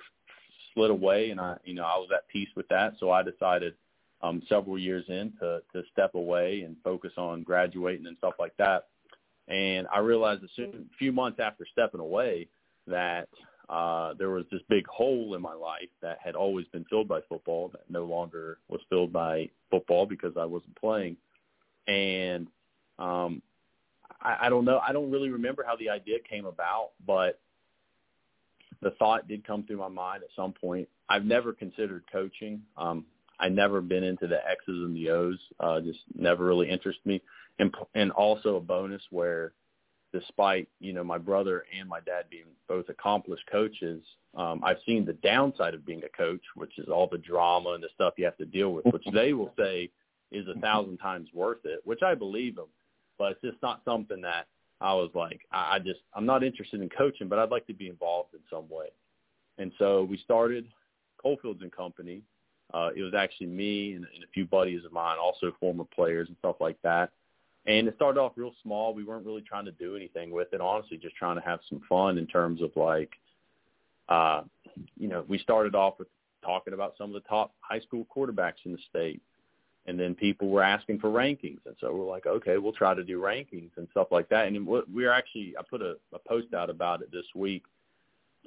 slid 0.73 0.91
away, 0.91 1.31
and 1.31 1.39
I, 1.39 1.57
you 1.63 1.73
know, 1.73 1.83
I 1.83 1.97
was 1.97 2.09
at 2.13 2.27
peace 2.27 2.49
with 2.55 2.67
that. 2.69 2.93
So 2.99 3.11
I 3.11 3.23
decided 3.23 3.73
um, 4.21 4.41
several 4.47 4.77
years 4.77 5.05
in 5.07 5.33
to 5.39 5.61
to 5.73 5.83
step 5.91 6.15
away 6.15 6.61
and 6.61 6.75
focus 6.83 7.13
on 7.17 7.43
graduating 7.43 8.07
and 8.07 8.17
stuff 8.17 8.33
like 8.39 8.55
that. 8.57 8.87
And 9.47 9.87
I 9.93 9.99
realized 9.99 10.43
a 10.43 10.67
few 10.97 11.11
months 11.11 11.39
after 11.39 11.65
stepping 11.71 11.99
away 11.99 12.47
that 12.87 13.27
uh, 13.69 14.13
there 14.17 14.29
was 14.29 14.45
this 14.51 14.61
big 14.69 14.85
hole 14.87 15.35
in 15.35 15.41
my 15.41 15.53
life 15.53 15.89
that 16.01 16.17
had 16.23 16.35
always 16.35 16.67
been 16.67 16.85
filled 16.85 17.07
by 17.07 17.21
football 17.29 17.69
that 17.69 17.89
no 17.89 18.03
longer 18.03 18.57
was 18.67 18.81
filled 18.89 19.13
by 19.13 19.49
football 19.69 20.05
because 20.05 20.33
I 20.37 20.45
wasn't 20.45 20.75
playing. 20.75 21.17
And 21.87 22.47
um, 22.99 23.41
I, 24.21 24.47
I 24.47 24.49
don't 24.49 24.65
know. 24.65 24.79
I 24.85 24.91
don't 24.91 25.11
really 25.11 25.29
remember 25.29 25.63
how 25.65 25.75
the 25.75 25.89
idea 25.89 26.17
came 26.29 26.45
about, 26.45 26.89
but 27.05 27.39
the 28.81 28.91
thought 28.91 29.27
did 29.27 29.45
come 29.45 29.63
through 29.63 29.77
my 29.77 29.87
mind 29.87 30.23
at 30.23 30.29
some 30.35 30.53
point. 30.53 30.87
I've 31.09 31.25
never 31.25 31.53
considered 31.53 32.03
coaching. 32.11 32.61
Um, 32.77 33.05
I 33.39 33.49
never 33.49 33.81
been 33.81 34.03
into 34.03 34.27
the 34.27 34.37
X's 34.37 34.67
and 34.67 34.95
the 34.95 35.09
O's. 35.09 35.39
Uh, 35.59 35.81
just 35.81 35.99
never 36.15 36.45
really 36.45 36.69
interested 36.69 37.05
me. 37.05 37.21
And 37.59 37.73
and 37.95 38.11
also 38.11 38.55
a 38.55 38.61
bonus 38.61 39.01
where 39.09 39.53
despite 40.13 40.67
you 40.79 40.93
know 40.93 41.03
my 41.03 41.17
brother 41.17 41.65
and 41.77 41.87
my 41.87 41.99
dad 42.01 42.25
being 42.29 42.45
both 42.67 42.89
accomplished 42.89 43.43
coaches, 43.51 44.01
um, 44.35 44.61
I've 44.63 44.77
seen 44.85 45.05
the 45.05 45.13
downside 45.13 45.73
of 45.73 45.85
being 45.85 46.03
a 46.03 46.17
coach, 46.17 46.41
which 46.55 46.77
is 46.77 46.87
all 46.87 47.07
the 47.07 47.17
drama 47.17 47.71
and 47.71 47.83
the 47.83 47.89
stuff 47.95 48.13
you 48.17 48.25
have 48.25 48.37
to 48.37 48.45
deal 48.45 48.73
with, 48.73 48.85
which 48.85 49.05
they 49.13 49.33
will 49.33 49.53
say 49.57 49.89
is 50.31 50.47
a 50.47 50.59
thousand 50.59 50.97
times 50.97 51.29
worth 51.33 51.65
it, 51.65 51.81
which 51.83 52.01
I 52.01 52.15
believe 52.15 52.55
them. 52.55 52.67
But 53.17 53.33
it's 53.33 53.41
just 53.41 53.61
not 53.61 53.81
something 53.85 54.21
that 54.21 54.47
I 54.79 54.93
was 54.93 55.11
like, 55.13 55.41
I, 55.51 55.75
I 55.75 55.79
just 55.79 55.99
I'm 56.13 56.25
not 56.25 56.43
interested 56.43 56.81
in 56.81 56.89
coaching, 56.89 57.27
but 57.27 57.39
I'd 57.39 57.51
like 57.51 57.67
to 57.67 57.73
be 57.73 57.87
involved 57.87 58.33
in 58.33 58.39
some 58.49 58.69
way. 58.69 58.87
And 59.57 59.71
so 59.77 60.03
we 60.03 60.17
started 60.17 60.67
Coalfields 61.21 61.61
and 61.61 61.71
Company. 61.71 62.21
Uh, 62.73 62.89
it 62.95 63.01
was 63.01 63.13
actually 63.13 63.47
me 63.47 63.93
and, 63.93 64.05
and 64.15 64.23
a 64.23 64.27
few 64.33 64.45
buddies 64.45 64.85
of 64.85 64.93
mine, 64.93 65.17
also 65.21 65.51
former 65.59 65.83
players 65.93 66.29
and 66.29 66.37
stuff 66.37 66.55
like 66.59 66.77
that. 66.83 67.11
And 67.67 67.87
it 67.87 67.95
started 67.95 68.19
off 68.19 68.33
real 68.35 68.53
small. 68.63 68.93
We 68.93 69.03
weren't 69.03 69.25
really 69.25 69.41
trying 69.43 69.65
to 69.65 69.71
do 69.71 69.95
anything 69.95 70.31
with 70.31 70.51
it, 70.53 70.61
honestly, 70.61 70.97
just 70.97 71.15
trying 71.15 71.35
to 71.35 71.45
have 71.45 71.59
some 71.69 71.81
fun 71.87 72.17
in 72.17 72.25
terms 72.25 72.61
of 72.61 72.71
like, 72.75 73.11
uh, 74.09 74.41
you 74.97 75.07
know, 75.07 75.23
we 75.27 75.37
started 75.37 75.75
off 75.75 75.99
with 75.99 76.07
talking 76.43 76.73
about 76.73 76.95
some 76.97 77.13
of 77.13 77.21
the 77.21 77.27
top 77.29 77.53
high 77.61 77.79
school 77.79 78.05
quarterbacks 78.15 78.65
in 78.65 78.71
the 78.71 78.79
state. 78.89 79.21
And 79.87 79.99
then 79.99 80.13
people 80.13 80.49
were 80.49 80.63
asking 80.63 80.99
for 80.99 81.09
rankings. 81.09 81.59
And 81.65 81.75
so 81.79 81.93
we're 81.93 82.05
like, 82.05 82.27
okay, 82.27 82.57
we'll 82.57 82.71
try 82.71 82.93
to 82.93 83.03
do 83.03 83.19
rankings 83.19 83.71
and 83.77 83.87
stuff 83.91 84.07
like 84.11 84.29
that. 84.29 84.47
And 84.47 84.67
we're 84.67 85.11
actually, 85.11 85.55
I 85.57 85.63
put 85.67 85.81
a, 85.81 85.97
a 86.13 86.19
post 86.19 86.53
out 86.53 86.69
about 86.69 87.01
it 87.01 87.11
this 87.11 87.25
week. 87.35 87.63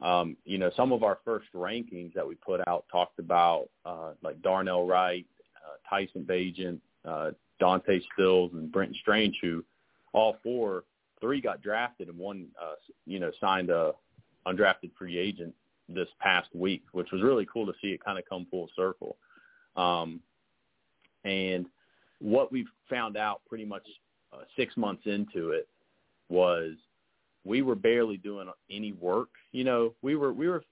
Um, 0.02 0.36
you 0.44 0.58
know, 0.58 0.70
some 0.76 0.92
of 0.92 1.02
our 1.02 1.18
first 1.24 1.46
rankings 1.54 2.14
that 2.14 2.26
we 2.26 2.34
put 2.36 2.66
out 2.68 2.84
talked 2.90 3.18
about 3.18 3.68
uh, 3.84 4.12
like 4.22 4.42
Darnell 4.42 4.86
Wright, 4.86 5.26
uh, 5.56 5.88
Tyson 5.88 6.24
Bagent, 6.24 6.78
uh, 7.04 7.30
Dante 7.60 8.00
Stills, 8.12 8.52
and 8.52 8.70
Brenton 8.70 8.96
Strange, 9.00 9.38
who 9.40 9.64
all 10.12 10.36
four, 10.42 10.84
three 11.20 11.40
got 11.40 11.62
drafted 11.62 12.08
and 12.08 12.18
one, 12.18 12.48
uh, 12.60 12.74
you 13.06 13.18
know, 13.18 13.30
signed 13.40 13.70
a 13.70 13.92
undrafted 14.46 14.90
free 14.98 15.18
agent 15.18 15.54
this 15.88 16.08
past 16.20 16.48
week, 16.54 16.82
which 16.92 17.10
was 17.12 17.22
really 17.22 17.46
cool 17.52 17.66
to 17.66 17.72
see 17.80 17.88
it 17.88 18.04
kind 18.04 18.18
of 18.18 18.24
come 18.28 18.46
full 18.50 18.68
circle. 18.76 19.16
Um, 19.76 20.20
and 21.24 21.66
what 22.20 22.52
we've 22.52 22.68
found 22.88 23.16
out 23.16 23.40
pretty 23.48 23.64
much 23.64 23.86
uh, 24.32 24.42
six 24.56 24.76
months 24.76 25.02
into 25.06 25.50
it 25.50 25.68
was 26.28 26.72
we 27.44 27.62
were 27.62 27.74
barely 27.74 28.16
doing 28.16 28.48
any 28.70 28.92
work. 28.92 29.28
You 29.52 29.64
know, 29.64 29.94
we 30.02 30.16
were 30.16 30.32
we 30.32 30.48
were 30.48 30.62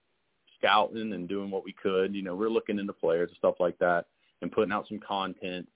scouting 0.59 1.13
and 1.13 1.29
doing 1.29 1.51
what 1.51 1.65
we 1.65 1.73
could. 1.73 2.15
You 2.15 2.23
know, 2.23 2.35
we 2.35 2.47
are 2.47 2.51
looking 2.51 2.79
into 2.79 2.93
players 2.93 3.31
and 3.31 3.39
stuff 3.39 3.57
like 3.61 3.79
that, 3.79 4.07
and 4.41 4.53
putting 4.53 4.73
out 4.73 4.89
some 4.89 5.01
content. 5.01 5.69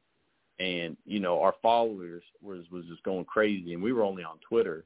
And 0.58 0.96
you 1.04 1.20
know, 1.20 1.40
our 1.42 1.54
followers 1.62 2.22
was 2.42 2.64
was 2.70 2.84
just 2.86 3.02
going 3.02 3.24
crazy, 3.24 3.74
and 3.74 3.82
we 3.82 3.92
were 3.92 4.02
only 4.02 4.24
on 4.24 4.38
Twitter. 4.48 4.84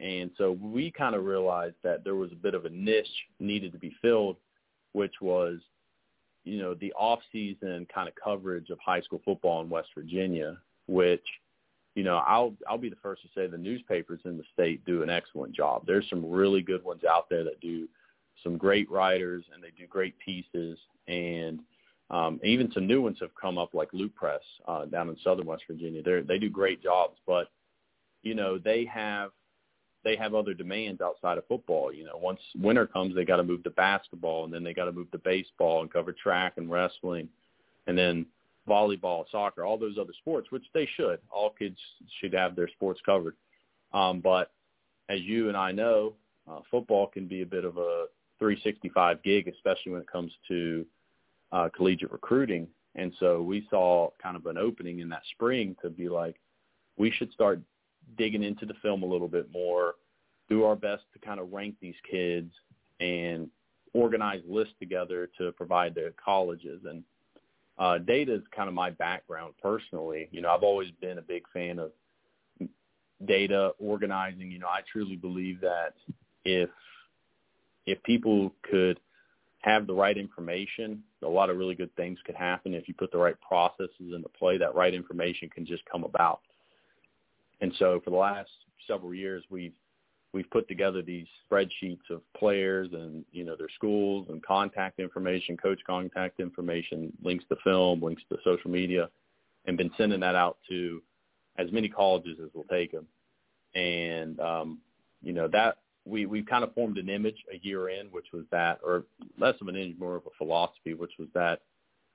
And 0.00 0.30
so 0.38 0.52
we 0.52 0.92
kind 0.92 1.16
of 1.16 1.24
realized 1.24 1.74
that 1.82 2.04
there 2.04 2.14
was 2.14 2.30
a 2.30 2.36
bit 2.36 2.54
of 2.54 2.64
a 2.64 2.70
niche 2.70 3.08
needed 3.40 3.72
to 3.72 3.78
be 3.78 3.92
filled, 4.00 4.36
which 4.92 5.14
was, 5.20 5.58
you 6.44 6.58
know, 6.58 6.74
the 6.74 6.92
off-season 6.92 7.86
kind 7.92 8.08
of 8.08 8.14
coverage 8.14 8.70
of 8.70 8.78
high 8.78 9.00
school 9.00 9.20
football 9.24 9.60
in 9.60 9.68
West 9.68 9.88
Virginia, 9.96 10.56
which, 10.86 11.24
you 11.96 12.04
know, 12.04 12.18
I'll 12.18 12.54
I'll 12.68 12.78
be 12.78 12.90
the 12.90 12.96
first 13.02 13.22
to 13.22 13.28
say 13.34 13.48
the 13.48 13.58
newspapers 13.58 14.20
in 14.24 14.38
the 14.38 14.44
state 14.52 14.84
do 14.84 15.02
an 15.02 15.10
excellent 15.10 15.52
job. 15.52 15.82
There's 15.84 16.08
some 16.08 16.24
really 16.30 16.62
good 16.62 16.84
ones 16.84 17.02
out 17.02 17.28
there 17.28 17.42
that 17.42 17.60
do 17.60 17.88
some 18.44 18.56
great 18.56 18.88
writers 18.88 19.44
and 19.52 19.60
they 19.60 19.70
do 19.76 19.88
great 19.88 20.14
pieces 20.24 20.78
and 21.08 21.58
um, 22.10 22.40
even 22.42 22.72
some 22.72 22.86
new 22.86 23.02
ones 23.02 23.18
have 23.20 23.34
come 23.40 23.58
up 23.58 23.74
like 23.74 23.92
Loop 23.92 24.14
Press 24.14 24.40
uh, 24.66 24.86
down 24.86 25.08
in 25.08 25.16
Southern 25.22 25.46
West 25.46 25.64
Virginia. 25.68 26.02
They 26.02 26.20
they 26.22 26.38
do 26.38 26.48
great 26.48 26.82
jobs, 26.82 27.18
but 27.26 27.48
you 28.22 28.34
know 28.34 28.58
they 28.58 28.84
have 28.86 29.30
they 30.04 30.16
have 30.16 30.34
other 30.34 30.54
demands 30.54 31.00
outside 31.02 31.38
of 31.38 31.46
football. 31.46 31.92
You 31.92 32.04
know, 32.04 32.16
once 32.16 32.40
winter 32.56 32.86
comes, 32.86 33.14
they 33.14 33.24
got 33.24 33.36
to 33.36 33.42
move 33.42 33.62
to 33.64 33.70
basketball, 33.70 34.44
and 34.44 34.52
then 34.52 34.64
they 34.64 34.72
got 34.72 34.86
to 34.86 34.92
move 34.92 35.10
to 35.10 35.18
baseball 35.18 35.82
and 35.82 35.92
cover 35.92 36.12
track 36.12 36.54
and 36.56 36.70
wrestling, 36.70 37.28
and 37.86 37.98
then 37.98 38.26
volleyball, 38.66 39.24
soccer, 39.30 39.64
all 39.64 39.78
those 39.78 39.98
other 39.98 40.12
sports, 40.20 40.50
which 40.50 40.64
they 40.74 40.88
should. 40.96 41.18
All 41.30 41.50
kids 41.50 41.78
should 42.20 42.32
have 42.34 42.54
their 42.54 42.68
sports 42.68 43.00
covered. 43.04 43.34
Um, 43.92 44.20
but 44.20 44.52
as 45.08 45.20
you 45.22 45.48
and 45.48 45.56
I 45.56 45.72
know, 45.72 46.14
uh, 46.50 46.60
football 46.70 47.06
can 47.06 47.26
be 47.26 47.42
a 47.42 47.46
bit 47.46 47.64
of 47.64 47.76
a 47.78 48.06
365 48.38 49.22
gig, 49.22 49.48
especially 49.48 49.92
when 49.92 50.02
it 50.02 50.10
comes 50.10 50.32
to 50.48 50.86
uh, 51.52 51.68
collegiate 51.74 52.12
recruiting. 52.12 52.68
And 52.94 53.12
so 53.20 53.42
we 53.42 53.66
saw 53.70 54.10
kind 54.22 54.36
of 54.36 54.46
an 54.46 54.58
opening 54.58 55.00
in 55.00 55.08
that 55.10 55.22
spring 55.32 55.76
to 55.82 55.90
be 55.90 56.08
like, 56.08 56.36
we 56.96 57.10
should 57.10 57.32
start 57.32 57.60
digging 58.16 58.42
into 58.42 58.66
the 58.66 58.74
film 58.82 59.02
a 59.02 59.06
little 59.06 59.28
bit 59.28 59.50
more, 59.52 59.94
do 60.48 60.64
our 60.64 60.76
best 60.76 61.04
to 61.12 61.18
kind 61.18 61.38
of 61.38 61.52
rank 61.52 61.76
these 61.80 61.94
kids 62.10 62.50
and 63.00 63.48
organize 63.94 64.40
lists 64.48 64.74
together 64.80 65.28
to 65.38 65.52
provide 65.52 65.94
to 65.94 66.12
colleges. 66.22 66.80
And 66.88 67.04
uh, 67.78 67.98
data 67.98 68.34
is 68.34 68.42
kind 68.54 68.68
of 68.68 68.74
my 68.74 68.90
background 68.90 69.54
personally. 69.62 70.28
You 70.32 70.40
know, 70.40 70.50
I've 70.50 70.62
always 70.62 70.90
been 71.00 71.18
a 71.18 71.22
big 71.22 71.44
fan 71.52 71.78
of 71.78 71.92
data 73.26 73.72
organizing. 73.78 74.50
You 74.50 74.58
know, 74.58 74.66
I 74.68 74.80
truly 74.90 75.16
believe 75.16 75.60
that 75.60 75.94
if 76.44 76.70
if 77.86 78.02
people 78.02 78.52
could 78.68 79.00
have 79.60 79.86
the 79.86 79.94
right 79.94 80.16
information, 80.16 81.02
a 81.22 81.28
lot 81.28 81.50
of 81.50 81.56
really 81.56 81.74
good 81.74 81.94
things 81.96 82.18
could 82.24 82.34
happen. 82.34 82.74
If 82.74 82.88
you 82.88 82.94
put 82.94 83.10
the 83.10 83.18
right 83.18 83.38
processes 83.40 83.90
into 84.00 84.28
play, 84.38 84.58
that 84.58 84.74
right 84.74 84.94
information 84.94 85.48
can 85.50 85.66
just 85.66 85.82
come 85.90 86.04
about. 86.04 86.40
And 87.60 87.72
so 87.78 88.00
for 88.04 88.10
the 88.10 88.16
last 88.16 88.50
several 88.86 89.14
years, 89.14 89.44
we've 89.50 89.72
we've 90.32 90.50
put 90.50 90.68
together 90.68 91.02
these 91.02 91.26
spreadsheets 91.50 92.10
of 92.10 92.20
players 92.36 92.88
and 92.92 93.24
you 93.32 93.44
know 93.44 93.56
their 93.56 93.68
schools 93.74 94.26
and 94.28 94.44
contact 94.44 95.00
information, 95.00 95.56
coach 95.56 95.80
contact 95.86 96.40
information, 96.40 97.12
links 97.22 97.44
to 97.48 97.56
film, 97.64 98.02
links 98.02 98.22
to 98.30 98.38
social 98.44 98.70
media, 98.70 99.08
and 99.66 99.76
been 99.76 99.90
sending 99.96 100.20
that 100.20 100.34
out 100.34 100.58
to 100.68 101.02
as 101.56 101.72
many 101.72 101.88
colleges 101.88 102.38
as 102.42 102.52
will 102.54 102.64
take 102.64 102.92
them. 102.92 103.06
And 103.74 104.38
um, 104.40 104.78
you 105.22 105.32
know 105.32 105.48
that 105.48 105.78
we 106.08 106.26
we 106.26 106.42
kind 106.42 106.64
of 106.64 106.74
formed 106.74 106.98
an 106.98 107.08
image 107.08 107.36
a 107.52 107.58
year 107.64 107.90
in, 107.90 108.06
which 108.06 108.26
was 108.32 108.44
that, 108.50 108.80
or 108.84 109.04
less 109.38 109.54
of 109.60 109.68
an 109.68 109.76
image, 109.76 109.98
more 109.98 110.16
of 110.16 110.26
a 110.26 110.36
philosophy, 110.38 110.94
which 110.94 111.12
was 111.18 111.28
that 111.34 111.60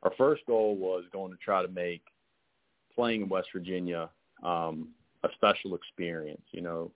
our 0.03 0.11
first 0.17 0.45
goal 0.45 0.75
was 0.75 1.03
going 1.11 1.31
to 1.31 1.37
try 1.37 1.61
to 1.61 1.67
make 1.69 2.03
playing 2.93 3.23
in 3.23 3.29
West 3.29 3.49
Virginia 3.53 4.09
um, 4.43 4.89
a 5.23 5.29
special 5.35 5.75
experience. 5.75 6.43
You 6.51 6.61
know, 6.61 6.91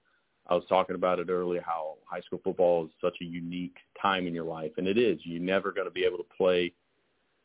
I 0.47 0.55
was 0.55 0.63
talking 0.69 0.95
about 0.95 1.19
it 1.19 1.29
earlier 1.29 1.62
how 1.65 1.95
high 2.05 2.21
school 2.21 2.41
football 2.43 2.86
is 2.86 2.91
such 3.01 3.17
a 3.21 3.25
unique 3.25 3.77
time 4.01 4.27
in 4.27 4.33
your 4.33 4.45
life, 4.45 4.71
and 4.77 4.88
it 4.88 4.97
is. 4.97 5.19
You're 5.23 5.41
never 5.41 5.71
going 5.71 5.88
to 5.88 5.91
be 5.91 6.05
able 6.05 6.17
to 6.17 6.25
play 6.38 6.73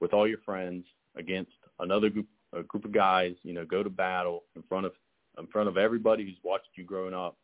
with 0.01 0.13
all 0.13 0.27
your 0.27 0.39
friends 0.39 0.85
against 1.17 1.53
another 1.79 2.11
group 2.11 2.27
a 2.55 2.63
group 2.63 2.85
of 2.85 2.93
guys. 2.93 3.35
You 3.43 3.55
know, 3.55 3.65
go 3.65 3.83
to 3.83 3.91
battle 3.91 4.45
in 4.57 4.63
front 4.63 4.87
of 4.87 4.93
in 5.39 5.47
front 5.47 5.69
of 5.69 5.79
everybody 5.79 6.25
who's 6.25 6.37
watched 6.43 6.69
you 6.75 6.85
growing 6.85 7.15
up, 7.15 7.37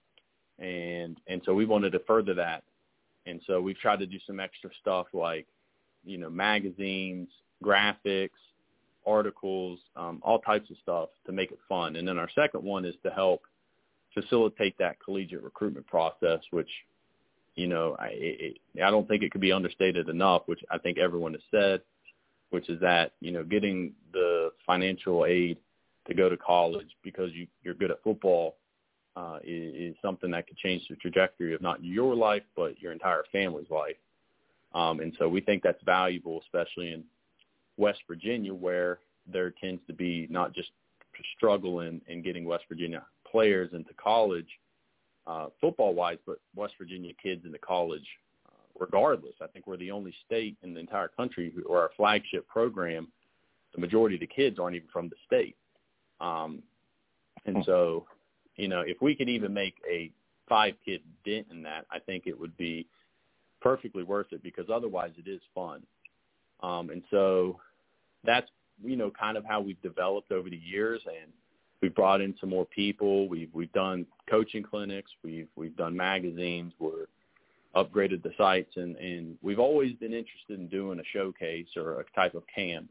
and 0.59 1.17
and 1.27 1.41
so 1.45 1.55
we 1.55 1.65
wanted 1.65 1.93
to 1.93 2.01
further 2.01 2.35
that, 2.35 2.65
and 3.27 3.41
so 3.47 3.61
we've 3.61 3.79
tried 3.79 4.01
to 4.01 4.07
do 4.07 4.19
some 4.27 4.41
extra 4.41 4.71
stuff 4.81 5.07
like, 5.13 5.47
you 6.05 6.19
know, 6.19 6.31
magazines, 6.31 7.29
graphics, 7.63 8.31
articles, 9.07 9.79
um, 9.97 10.21
all 10.23 10.39
types 10.41 10.71
of 10.71 10.77
stuff 10.83 11.09
to 11.27 11.33
make 11.33 11.51
it 11.51 11.59
fun. 11.69 11.97
And 11.97 12.07
then 12.07 12.19
our 12.19 12.29
second 12.35 12.63
one 12.63 12.85
is 12.85 12.95
to 13.05 13.11
help 13.11 13.43
facilitate 14.15 14.77
that 14.79 14.97
collegiate 15.05 15.43
recruitment 15.43 15.87
process, 15.87 16.41
which, 16.51 16.71
you 17.55 17.67
know, 17.67 17.97
I, 17.99 18.09
it, 18.13 18.59
I 18.85 18.91
don't 18.91 19.07
think 19.07 19.23
it 19.23 19.31
could 19.31 19.41
be 19.41 19.53
understated 19.53 20.09
enough, 20.09 20.43
which 20.47 20.61
I 20.71 20.79
think 20.79 20.99
everyone 20.99 21.33
has 21.33 21.43
said, 21.51 21.83
which 22.51 22.69
is 22.69 22.81
that, 22.81 23.13
you 23.21 23.31
know, 23.31 23.45
getting 23.45 23.93
the 24.13 24.51
financial 24.67 25.27
aid 25.27 25.59
to 26.07 26.15
go 26.15 26.29
to 26.29 26.37
college 26.37 26.89
because 27.03 27.31
you, 27.33 27.47
you're 27.63 27.75
good 27.75 27.91
at 27.91 28.03
football 28.03 28.57
uh, 29.19 29.39
is, 29.43 29.75
is 29.75 29.97
something 30.01 30.31
that 30.31 30.47
could 30.47 30.57
change 30.59 30.87
the 30.89 30.97
trajectory 30.97 31.53
of 31.53 31.61
not 31.61 31.83
your 31.83 32.15
life, 32.15 32.45
but 32.55 32.81
your 32.81 32.93
entire 32.93 33.25
family's 33.33 33.71
life. 33.71 33.97
Um, 34.75 35.01
and 35.01 35.13
so 35.19 35.29
we 35.29 35.41
think 35.41 35.63
that's 35.63 35.83
valuable, 35.85 36.41
especially 36.43 36.93
in 36.93 37.03
West 37.77 38.01
Virginia, 38.07 38.55
where 38.55 39.01
there 39.27 39.51
tends 39.51 39.83
to 39.89 39.93
be 39.93 40.29
not 40.31 40.55
just 40.55 40.69
struggle 41.37 41.81
in, 41.81 42.01
in 42.07 42.23
getting 42.23 42.45
West 42.45 42.65
Virginia 42.69 43.03
players 43.31 43.71
into 43.73 43.93
college 43.95 44.47
uh, 45.27 45.47
football-wise, 45.61 46.19
but 46.25 46.39
West 46.55 46.75
Virginia 46.79 47.13
kids 47.21 47.45
into 47.45 47.59
college 47.59 48.07
uh, 48.49 48.53
regardless. 48.79 49.35
I 49.43 49.49
think 49.49 49.67
we're 49.67 49.77
the 49.79 49.91
only 49.91 50.15
state 50.25 50.57
in 50.63 50.75
the 50.75 50.81
entire 50.81 51.09
country 51.09 51.53
who, 51.55 51.63
or 51.65 51.81
our 51.81 51.91
flagship 51.97 52.47
program, 52.47 53.09
the 53.75 53.81
majority 53.81 54.15
of 54.15 54.21
the 54.21 54.27
kids 54.29 54.59
aren't 54.61 54.77
even 54.77 54.89
from 54.93 55.09
the 55.09 55.17
state. 55.27 55.57
Um, 56.21 56.63
and 57.47 57.57
hmm. 57.57 57.63
so, 57.65 58.07
you 58.59 58.69
know, 58.69 58.81
if 58.81 59.01
we 59.01 59.15
could 59.15 59.29
even 59.29 59.55
make 59.55 59.77
a 59.91 60.11
five-kid 60.49 61.01
dent 61.25 61.47
in 61.51 61.63
that, 61.63 61.87
I 61.91 61.99
think 62.01 62.25
it 62.27 62.39
would 62.39 62.57
be 62.57 62.87
perfectly 63.63 64.03
worth 64.03 64.27
it 64.33 64.43
because 64.43 64.67
otherwise 64.73 65.13
it 65.17 65.29
is 65.29 65.41
fun. 65.55 65.83
Um, 66.63 66.91
and 66.91 67.03
so 67.11 67.61
that's 68.25 68.49
you 68.85 68.97
know 68.97 69.11
kind 69.11 69.37
of 69.37 69.45
how 69.45 69.61
we've 69.61 69.81
developed 69.81 70.33
over 70.33 70.51
the 70.51 70.57
years, 70.57 71.01
and 71.07 71.33
we've 71.81 71.95
brought 71.95 72.21
in 72.21 72.35
some 72.41 72.51
more 72.51 72.67
people. 72.67 73.29
We've 73.29 73.51
we've 73.55 73.73
done 73.73 74.07
coaching 74.29 74.65
clinics. 74.65 75.11
We've 75.23 75.49
we've 75.57 75.77
done 75.77 75.97
magazines. 75.97 76.73
We're 76.81 77.07
upgraded 77.77 78.25
the 78.25 78.33
sites, 78.37 78.73
and 78.77 78.97
and 78.97 79.37
we've 79.41 79.61
always 79.61 79.93
been 79.95 80.13
interested 80.13 80.59
in 80.59 80.67
doing 80.67 80.99
a 80.99 81.05
showcase 81.13 81.69
or 81.77 82.01
a 82.01 82.05
type 82.17 82.35
of 82.35 82.43
camp. 82.53 82.89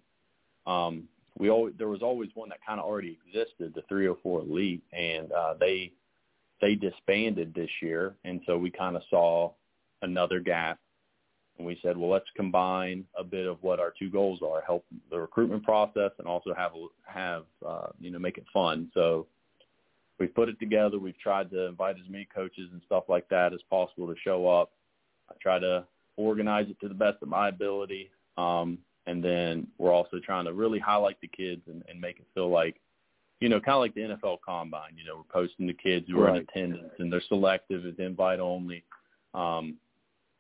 Um, 0.66 1.10
we 1.38 1.50
always 1.50 1.74
there 1.78 1.88
was 1.88 2.02
always 2.02 2.30
one 2.34 2.50
that 2.50 2.60
kind 2.66 2.80
of 2.80 2.86
already 2.86 3.18
existed, 3.26 3.74
the 3.76 3.84
304 3.88 4.42
Elite, 4.42 4.84
and 4.94 5.32
uh, 5.32 5.54
they 5.60 5.92
they 6.62 6.76
disbanded 6.76 7.54
this 7.54 7.70
year, 7.82 8.16
and 8.24 8.42
so 8.46 8.58
we 8.58 8.72
kind 8.72 8.96
of 8.96 9.04
saw 9.10 9.52
another 10.02 10.40
gap 10.40 10.80
and 11.58 11.66
we 11.66 11.80
said, 11.82 11.98
well, 11.98 12.10
let's 12.10 12.30
combine 12.36 13.04
a 13.18 13.24
bit 13.24 13.48
of 13.48 13.58
what 13.62 13.80
our 13.80 13.94
two 13.98 14.10
goals 14.10 14.40
are: 14.42 14.62
help 14.62 14.86
the 15.10 15.20
recruitment 15.20 15.64
process 15.64 16.12
and 16.20 16.28
also 16.28 16.54
have 16.54 16.72
have 17.06 17.44
uh, 17.68 17.88
you 18.00 18.12
know 18.12 18.20
make 18.20 18.38
it 18.38 18.46
fun. 18.54 18.92
So 18.94 19.28
we've 20.20 20.34
put 20.34 20.50
it 20.50 20.60
together. 20.60 21.00
We've 21.00 21.18
tried 21.20 21.50
to 21.52 21.68
invite 21.68 21.96
as 21.96 22.10
many 22.10 22.28
coaches 22.34 22.70
and 22.72 22.82
stuff 22.86 23.06
like 23.10 23.28
that 23.30 23.54
as 23.54 23.60
possible 23.70 24.08
to 24.08 24.20
show 24.24 24.48
up. 24.48 24.72
I 25.30 25.34
try 25.42 25.60
to 25.60 25.86
organize 26.16 26.68
it 26.70 26.80
to 26.82 26.88
the 26.88 26.94
best 26.94 27.22
of 27.22 27.28
my 27.28 27.50
ability. 27.50 28.12
Um, 28.38 28.80
and 29.08 29.24
then 29.24 29.68
we're 29.78 29.94
also 29.94 30.20
trying 30.24 30.46
to 30.46 30.54
really 30.54 30.80
highlight 30.80 31.20
the 31.22 31.28
kids 31.28 31.62
and, 31.68 31.84
and 31.90 32.00
make 32.00 32.20
it 32.20 32.28
feel 32.36 32.50
like, 32.50 32.80
you 33.40 33.50
know, 33.50 33.60
kind 33.60 33.76
of 33.76 33.82
like 33.82 33.96
the 33.96 34.02
NFL 34.02 34.40
Combine. 34.46 34.92
You 34.98 35.06
know, 35.06 35.18
we're 35.18 35.42
posting 35.42 35.66
the 35.66 35.74
kids 35.74 36.06
who 36.10 36.20
are 36.22 36.30
in 36.30 36.38
attendance, 36.38 36.92
and 37.00 37.12
they're 37.12 37.22
selective, 37.28 37.86
it's 37.86 38.00
invite 38.00 38.40
only. 38.40 38.84
Um, 39.34 39.78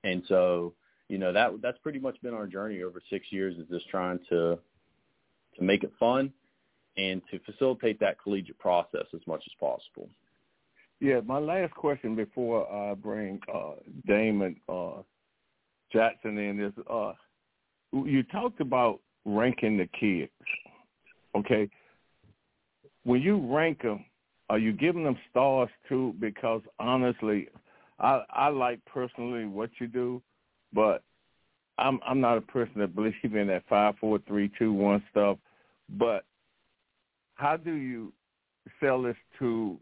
and 0.03 0.21
so, 0.27 0.73
you 1.08 1.17
know, 1.17 1.32
that 1.32 1.62
that's 1.62 1.77
pretty 1.80 1.99
much 1.99 2.21
been 2.21 2.34
our 2.34 2.45
journey 2.47 2.84
over 2.84 3.01
six 3.10 3.27
years 3.32 3.58
is 3.58 3.67
just 3.69 3.88
trying 3.89 4.19
to 4.30 4.60
to 5.56 5.63
make 5.63 5.84
it 5.84 5.93
fun 5.99 6.32
and 6.97 7.21
to 7.32 7.39
facilitate 7.39 7.99
that 7.99 8.21
collegiate 8.21 8.60
process 8.60 9.06
as 9.13 9.21
much 9.27 9.43
as 9.45 9.53
possible. 9.60 10.10
Yeah, 10.99 11.19
my 11.23 11.38
last 11.38 11.73
question 11.73 12.15
before 12.15 12.71
I 12.71 12.95
bring 12.95 13.39
uh, 13.53 13.73
Damon 14.08 14.56
uh, 14.67 15.03
Jackson 15.93 16.38
in 16.38 16.60
is 16.60 16.73
uh, 16.89 17.13
you 18.05 18.23
talked 18.23 18.62
about 18.62 18.99
ranking 19.25 19.77
the 19.77 19.88
kids. 19.99 20.31
Okay, 21.36 21.69
when 23.03 23.21
you 23.21 23.38
rank 23.53 23.81
them, 23.81 24.05
are 24.49 24.60
you 24.60 24.73
giving 24.73 25.03
them 25.03 25.17
stars 25.29 25.69
too? 25.88 26.13
Because 26.19 26.62
honestly, 26.79 27.47
I 27.99 28.23
I 28.29 28.47
like 28.49 28.83
personally 28.86 29.45
what 29.45 29.69
you 29.79 29.88
do, 29.88 30.21
but 30.73 31.03
I'm 31.77 31.99
I'm 32.05 32.19
not 32.21 32.38
a 32.38 32.41
person 32.41 32.79
that 32.79 32.95
believes 32.95 33.15
in 33.23 33.47
that 33.47 33.63
five, 33.69 33.95
four, 33.99 34.19
three, 34.27 34.51
two, 34.57 34.73
one 34.73 35.03
stuff. 35.12 35.38
But 35.97 36.25
how 37.36 37.57
do 37.57 37.73
you 37.73 38.12
sell 38.79 39.01
this 39.01 39.15
to 39.39 39.77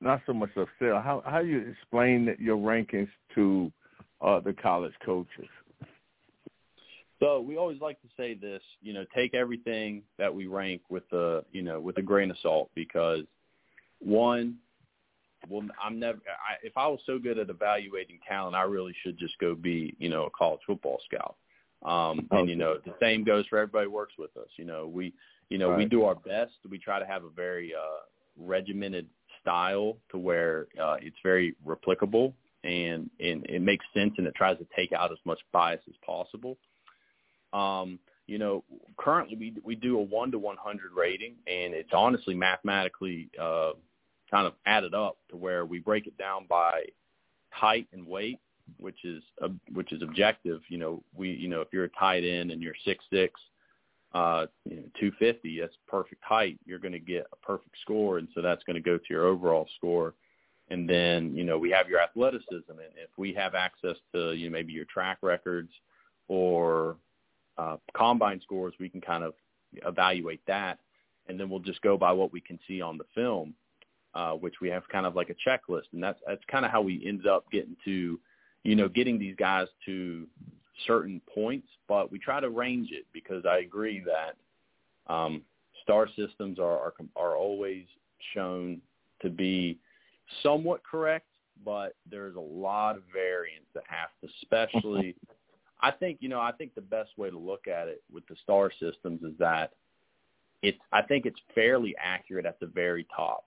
not 0.00 0.20
so 0.26 0.32
much 0.32 0.50
of 0.56 0.68
sell? 0.78 1.00
How 1.00 1.22
how 1.24 1.42
do 1.42 1.48
you 1.48 1.60
explain 1.70 2.34
your 2.38 2.56
rankings 2.56 3.10
to 3.34 3.72
uh, 4.20 4.40
the 4.40 4.52
college 4.52 4.94
coaches? 5.04 5.48
So 7.22 7.40
we 7.40 7.56
always 7.56 7.80
like 7.80 8.02
to 8.02 8.08
say 8.16 8.34
this, 8.34 8.62
you 8.80 8.92
know, 8.92 9.04
take 9.14 9.32
everything 9.32 10.02
that 10.18 10.34
we 10.34 10.48
rank 10.48 10.82
with 10.88 11.04
a, 11.12 11.44
you 11.52 11.62
know, 11.62 11.78
with 11.78 11.96
a 11.98 12.02
grain 12.02 12.32
of 12.32 12.36
salt 12.42 12.68
because 12.74 13.20
one, 14.00 14.56
well, 15.48 15.62
I'm 15.80 16.00
never. 16.00 16.18
I, 16.18 16.66
if 16.66 16.76
I 16.76 16.88
was 16.88 16.98
so 17.06 17.20
good 17.20 17.38
at 17.38 17.48
evaluating 17.48 18.18
talent, 18.28 18.56
I 18.56 18.62
really 18.62 18.92
should 19.04 19.18
just 19.18 19.38
go 19.38 19.54
be, 19.54 19.94
you 20.00 20.08
know, 20.08 20.24
a 20.24 20.30
college 20.30 20.62
football 20.66 20.98
scout. 21.06 21.36
Um, 21.88 22.26
and 22.32 22.48
you 22.48 22.56
know, 22.56 22.78
the 22.84 22.94
same 23.00 23.22
goes 23.22 23.46
for 23.46 23.58
everybody 23.58 23.86
who 23.86 23.92
works 23.92 24.14
with 24.18 24.36
us. 24.36 24.48
You 24.56 24.64
know, 24.64 24.88
we, 24.88 25.12
you 25.48 25.58
know, 25.58 25.70
right. 25.70 25.78
we 25.78 25.84
do 25.84 26.02
our 26.04 26.16
best. 26.16 26.54
We 26.68 26.78
try 26.78 26.98
to 26.98 27.06
have 27.06 27.22
a 27.22 27.30
very 27.30 27.72
uh, 27.72 28.02
regimented 28.36 29.06
style 29.40 29.96
to 30.10 30.18
where 30.18 30.66
uh, 30.80 30.96
it's 31.00 31.16
very 31.22 31.54
replicable 31.64 32.32
and, 32.64 33.10
and 33.20 33.46
it 33.46 33.62
makes 33.62 33.84
sense 33.94 34.14
and 34.18 34.26
it 34.26 34.34
tries 34.34 34.58
to 34.58 34.66
take 34.74 34.92
out 34.92 35.12
as 35.12 35.18
much 35.24 35.38
bias 35.52 35.80
as 35.88 35.94
possible. 36.04 36.56
Um, 37.52 37.98
you 38.26 38.38
know, 38.38 38.64
currently 38.96 39.36
we 39.36 39.54
we 39.64 39.74
do 39.74 39.98
a 39.98 40.02
one 40.02 40.30
to 40.32 40.38
one 40.38 40.56
hundred 40.56 40.92
rating, 40.96 41.34
and 41.46 41.74
it's 41.74 41.92
honestly 41.92 42.34
mathematically 42.34 43.28
uh, 43.40 43.72
kind 44.30 44.46
of 44.46 44.54
added 44.64 44.94
up 44.94 45.18
to 45.30 45.36
where 45.36 45.66
we 45.66 45.78
break 45.78 46.06
it 46.06 46.16
down 46.16 46.46
by 46.48 46.84
height 47.50 47.86
and 47.92 48.06
weight, 48.06 48.38
which 48.78 49.04
is 49.04 49.22
uh, 49.42 49.48
which 49.72 49.92
is 49.92 50.02
objective. 50.02 50.62
You 50.68 50.78
know, 50.78 51.02
we 51.14 51.30
you 51.30 51.48
know 51.48 51.60
if 51.60 51.68
you're 51.72 51.84
a 51.84 51.90
tight 51.90 52.24
end 52.24 52.50
and 52.50 52.62
you're 52.62 52.74
six 52.84 53.04
six, 53.12 53.40
uh, 54.14 54.46
you 54.64 54.76
know, 54.76 54.82
250, 54.98 55.60
that's 55.60 55.76
perfect 55.88 56.22
height. 56.24 56.58
You're 56.64 56.78
going 56.78 56.92
to 56.92 56.98
get 56.98 57.26
a 57.32 57.36
perfect 57.36 57.76
score, 57.82 58.18
and 58.18 58.28
so 58.34 58.42
that's 58.42 58.62
going 58.64 58.74
to 58.74 58.80
go 58.80 58.98
to 58.98 59.04
your 59.10 59.26
overall 59.26 59.68
score. 59.76 60.14
And 60.70 60.88
then 60.88 61.34
you 61.34 61.44
know 61.44 61.58
we 61.58 61.70
have 61.70 61.88
your 61.88 62.00
athleticism, 62.00 62.70
and 62.70 62.96
if 62.96 63.10
we 63.18 63.34
have 63.34 63.54
access 63.54 63.96
to 64.14 64.32
you 64.32 64.48
know 64.48 64.52
maybe 64.52 64.72
your 64.72 64.86
track 64.86 65.18
records 65.22 65.70
or 66.28 66.96
uh, 67.58 67.76
combine 67.94 68.40
scores, 68.42 68.74
we 68.78 68.88
can 68.88 69.00
kind 69.00 69.24
of 69.24 69.34
evaluate 69.86 70.40
that, 70.46 70.78
and 71.28 71.38
then 71.38 71.48
we'll 71.48 71.60
just 71.60 71.82
go 71.82 71.96
by 71.96 72.12
what 72.12 72.32
we 72.32 72.40
can 72.40 72.58
see 72.66 72.80
on 72.80 72.98
the 72.98 73.04
film, 73.14 73.54
uh, 74.14 74.32
which 74.32 74.54
we 74.60 74.68
have 74.68 74.88
kind 74.88 75.06
of 75.06 75.16
like 75.16 75.30
a 75.30 75.48
checklist, 75.48 75.84
and 75.92 76.02
that's 76.02 76.20
that's 76.26 76.42
kind 76.50 76.64
of 76.64 76.70
how 76.70 76.80
we 76.80 77.02
ended 77.06 77.26
up 77.26 77.44
getting 77.50 77.76
to, 77.84 78.18
you 78.64 78.74
know, 78.74 78.88
getting 78.88 79.18
these 79.18 79.36
guys 79.36 79.68
to 79.86 80.26
certain 80.86 81.20
points, 81.32 81.68
but 81.88 82.10
we 82.10 82.18
try 82.18 82.40
to 82.40 82.50
range 82.50 82.90
it 82.92 83.04
because 83.12 83.44
I 83.46 83.58
agree 83.58 84.02
that 84.04 85.12
um, 85.12 85.42
star 85.82 86.08
systems 86.16 86.58
are, 86.58 86.78
are 86.78 86.94
are 87.16 87.36
always 87.36 87.84
shown 88.34 88.80
to 89.20 89.30
be 89.30 89.78
somewhat 90.42 90.82
correct, 90.84 91.26
but 91.64 91.94
there's 92.10 92.36
a 92.36 92.40
lot 92.40 92.96
of 92.96 93.02
variance 93.12 93.66
that 93.74 93.84
to, 93.88 94.08
especially 94.42 95.14
I 95.82 95.90
think 95.90 96.18
you 96.20 96.28
know 96.28 96.40
I 96.40 96.52
think 96.52 96.74
the 96.74 96.80
best 96.80 97.10
way 97.16 97.30
to 97.30 97.38
look 97.38 97.66
at 97.66 97.88
it 97.88 98.02
with 98.12 98.26
the 98.28 98.36
star 98.42 98.70
systems 98.70 99.22
is 99.22 99.36
that 99.38 99.72
it's 100.62 100.78
I 100.92 101.02
think 101.02 101.26
it's 101.26 101.40
fairly 101.54 101.94
accurate 102.02 102.46
at 102.46 102.60
the 102.60 102.66
very 102.66 103.06
top. 103.14 103.46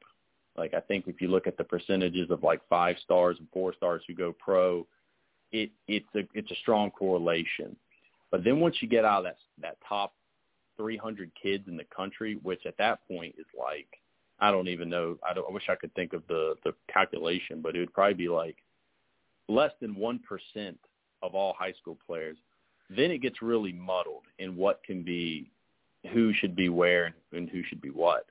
Like 0.58 0.74
I 0.74 0.82
think 0.82 1.06
if 1.08 1.21
you 1.21 1.30
look 1.30 1.48
at 1.48 1.58
the 1.58 1.63
percentages 1.63 2.30
of 2.30 2.43
like 2.43 2.62
five 2.69 2.98
stars 3.04 3.38
and 3.39 3.48
four 3.54 3.74
stars 3.74 4.04
who 4.08 4.13
go 4.13 4.34
pro, 4.34 4.86
it 5.52 5.71
it's 5.88 6.08
a 6.15 6.24
it's 6.34 6.52
a 6.52 6.56
strong 6.56 6.91
correlation. 6.91 7.76
But 8.32 8.43
then 8.43 8.60
once 8.60 8.78
you 8.82 8.88
get 8.88 9.06
out 9.06 9.19
of 9.19 9.24
that 9.26 9.38
that 9.62 9.78
top 9.88 10.13
300 10.78 11.32
kids 11.41 11.69
in 11.69 11.78
the 11.78 11.86
country, 11.86 12.38
which 12.43 12.65
at 12.65 12.78
that 12.78 13.00
point 13.08 13.36
is 13.38 13.45
like 13.58 13.88
I 14.39 14.52
don't 14.52 14.67
even 14.67 14.89
know. 14.89 15.17
I, 15.28 15.34
don't, 15.34 15.50
I 15.50 15.54
wish 15.54 15.69
I 15.69 15.76
could 15.76 15.93
think 15.95 16.12
of 16.12 16.24
the 16.28 16.56
the 16.65 16.74
calculation, 16.91 17.62
but 17.62 17.76
it 17.76 17.80
would 17.80 17.93
probably 17.93 18.15
be 18.15 18.28
like 18.28 18.58
less 19.48 19.71
than 19.80 19.95
one 19.95 20.19
percent 20.19 20.78
of 21.25 21.35
all 21.35 21.55
high 21.57 21.73
school 21.73 21.97
players, 22.05 22.38
then 22.89 23.11
it 23.11 23.21
gets 23.21 23.41
really 23.41 23.73
muddled 23.73 24.23
in 24.39 24.55
what 24.55 24.83
can 24.83 25.03
be, 25.03 25.49
who 26.13 26.33
should 26.33 26.55
be 26.55 26.69
where 26.69 27.13
and 27.33 27.49
who 27.49 27.63
should 27.63 27.81
be 27.81 27.89
what. 27.89 28.25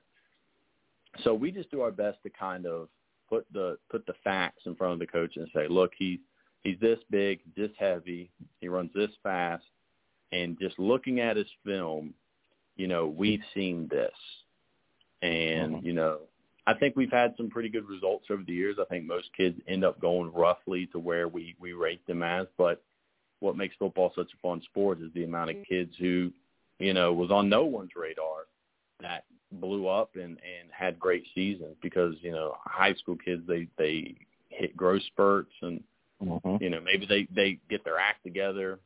So 1.23 1.33
we 1.33 1.51
just 1.51 1.71
do 1.71 1.81
our 1.81 1.91
best 1.91 2.17
to 2.23 2.29
kind 2.29 2.65
of 2.65 2.89
put 3.29 3.45
the 3.53 3.77
put 3.89 4.05
the 4.05 4.13
facts 4.23 4.63
in 4.65 4.75
front 4.75 4.93
of 4.93 4.99
the 4.99 5.07
coach 5.07 5.37
and 5.37 5.47
say, 5.53 5.67
look, 5.67 5.91
he's 5.97 6.19
he's 6.63 6.79
this 6.79 6.99
big, 7.09 7.39
this 7.55 7.71
heavy, 7.77 8.29
he 8.59 8.67
runs 8.67 8.91
this 8.93 9.11
fast, 9.23 9.63
and 10.31 10.57
just 10.59 10.77
looking 10.79 11.19
at 11.19 11.37
his 11.37 11.47
film, 11.65 12.13
you 12.75 12.87
know, 12.87 13.07
we've 13.07 13.43
seen 13.53 13.87
this, 13.89 14.11
and 15.21 15.75
mm-hmm. 15.75 15.85
you 15.85 15.93
know, 15.93 16.19
I 16.67 16.73
think 16.73 16.95
we've 16.95 17.11
had 17.11 17.35
some 17.37 17.49
pretty 17.49 17.69
good 17.69 17.87
results 17.87 18.25
over 18.31 18.43
the 18.43 18.53
years. 18.53 18.77
I 18.81 18.85
think 18.85 19.05
most 19.05 19.29
kids 19.37 19.59
end 19.67 19.85
up 19.85 19.99
going 19.99 20.31
roughly 20.33 20.87
to 20.87 20.99
where 20.99 21.27
we 21.27 21.55
we 21.59 21.73
rate 21.73 22.05
them 22.07 22.23
as. 22.23 22.47
But 22.57 22.81
what 23.39 23.55
makes 23.55 23.75
football 23.77 24.11
such 24.15 24.31
a 24.33 24.37
fun 24.41 24.61
sport 24.63 24.99
is 25.01 25.13
the 25.13 25.23
amount 25.23 25.51
of 25.51 25.57
kids 25.67 25.93
who, 25.99 26.31
you 26.79 26.93
know, 26.93 27.13
was 27.13 27.29
on 27.29 27.49
no 27.49 27.65
one's 27.65 27.91
radar 27.95 28.45
that 29.01 29.25
blew 29.51 29.87
up 29.87 30.11
and 30.15 30.23
and 30.23 30.69
had 30.71 30.99
great 30.99 31.25
seasons 31.35 31.75
because 31.81 32.15
you 32.21 32.31
know 32.31 32.55
high 32.65 32.93
school 32.95 33.15
kids 33.23 33.43
they 33.47 33.67
they 33.77 34.15
hit 34.49 34.75
growth 34.75 35.03
spurts 35.03 35.51
and 35.61 35.83
mm-hmm. 36.23 36.63
you 36.63 36.69
know 36.69 36.81
maybe 36.81 37.05
they 37.05 37.27
they 37.35 37.59
get 37.69 37.83
their 37.83 37.99
act 37.99 38.23
together. 38.23 38.79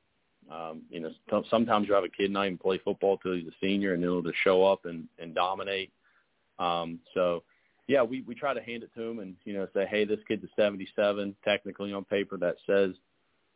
Um, 0.51 0.81
you 0.89 0.99
know, 0.99 1.43
sometimes 1.51 1.87
you 1.87 1.93
have 1.93 2.03
a 2.03 2.09
kid 2.09 2.31
not 2.31 2.47
even 2.47 2.57
play 2.57 2.79
football 2.79 3.17
till 3.17 3.35
he's 3.35 3.47
a 3.47 3.51
senior 3.61 3.93
and 3.93 4.01
they'll 4.01 4.23
just 4.23 4.37
show 4.43 4.65
up 4.65 4.85
and 4.85 5.07
and 5.19 5.35
dominate. 5.35 5.91
Um, 6.57 6.99
so 7.13 7.43
yeah, 7.89 8.04
we 8.04 8.21
we 8.21 8.36
try 8.36 8.54
to 8.54 8.62
hand 8.62 8.84
it 8.84 8.91
to 8.93 9.02
them 9.02 9.17
and 9.17 9.36
you 9.45 9.54
know 9.54 9.67
say, 9.73 9.88
hey, 9.89 10.06
this 10.06 10.19
kid's 10.28 10.43
a 10.43 10.47
77 10.56 11.36
technically 11.43 11.91
on 11.91 12.06
paper 12.06 12.38
that 12.38 12.56
says 12.67 12.91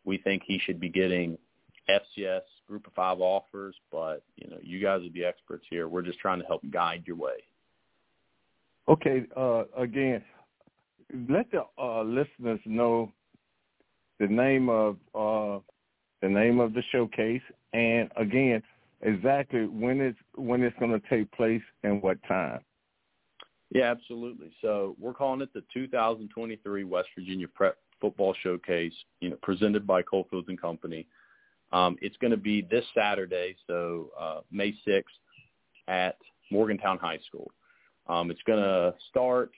we 0.05 0.17
think 0.17 0.41
he 0.43 0.57
should 0.57 0.79
be 0.79 0.89
getting 0.89 1.37
FCS 1.87 2.41
Group 2.67 2.87
of 2.87 2.93
Five 2.93 3.21
offers, 3.21 3.75
but 3.91 4.23
you 4.35 4.49
know 4.49 4.57
you 4.63 4.81
guys 4.81 5.01
are 5.05 5.13
the 5.13 5.23
experts 5.23 5.65
here. 5.69 5.87
We're 5.87 6.01
just 6.01 6.17
trying 6.17 6.41
to 6.41 6.47
help 6.47 6.63
guide 6.71 7.03
your 7.05 7.15
way. 7.15 7.43
Okay, 8.89 9.23
uh, 9.37 9.65
again, 9.77 10.23
let 11.29 11.51
the 11.51 11.65
uh, 11.79 12.01
listeners 12.01 12.59
know 12.65 13.11
the 14.19 14.27
name 14.27 14.67
of 14.67 14.95
uh, 15.13 15.59
the 16.23 16.29
name 16.29 16.59
of 16.59 16.73
the 16.73 16.81
showcase, 16.91 17.43
and 17.73 18.09
again, 18.17 18.63
exactly 19.01 19.67
when 19.67 20.01
it's 20.01 20.17
when 20.33 20.63
it's 20.63 20.77
going 20.79 20.99
to 20.99 21.07
take 21.07 21.31
place 21.33 21.61
and 21.83 22.01
what 22.01 22.17
time. 22.27 22.61
Yeah, 23.73 23.89
absolutely. 23.89 24.51
So 24.61 24.95
we're 24.99 25.15
calling 25.15 25.41
it 25.41 25.51
the 25.53 25.63
2023 25.73 26.83
West 26.83 27.09
Virginia 27.17 27.47
Prep 27.47 27.77
Football 27.99 28.35
Showcase, 28.43 28.93
you 29.19 29.31
know, 29.31 29.37
presented 29.41 29.87
by 29.87 30.03
Coalfields 30.03 30.47
and 30.47 30.61
Company. 30.61 31.07
Um, 31.71 31.97
it's 31.99 32.15
going 32.17 32.31
to 32.31 32.37
be 32.37 32.61
this 32.61 32.85
Saturday, 32.95 33.55
so 33.65 34.11
uh, 34.19 34.41
May 34.51 34.75
6th 34.87 35.03
at 35.87 36.17
Morgantown 36.51 36.99
High 36.99 37.17
School. 37.27 37.49
Um, 38.07 38.29
it's 38.29 38.43
going 38.45 38.61
to 38.61 38.93
start 39.09 39.51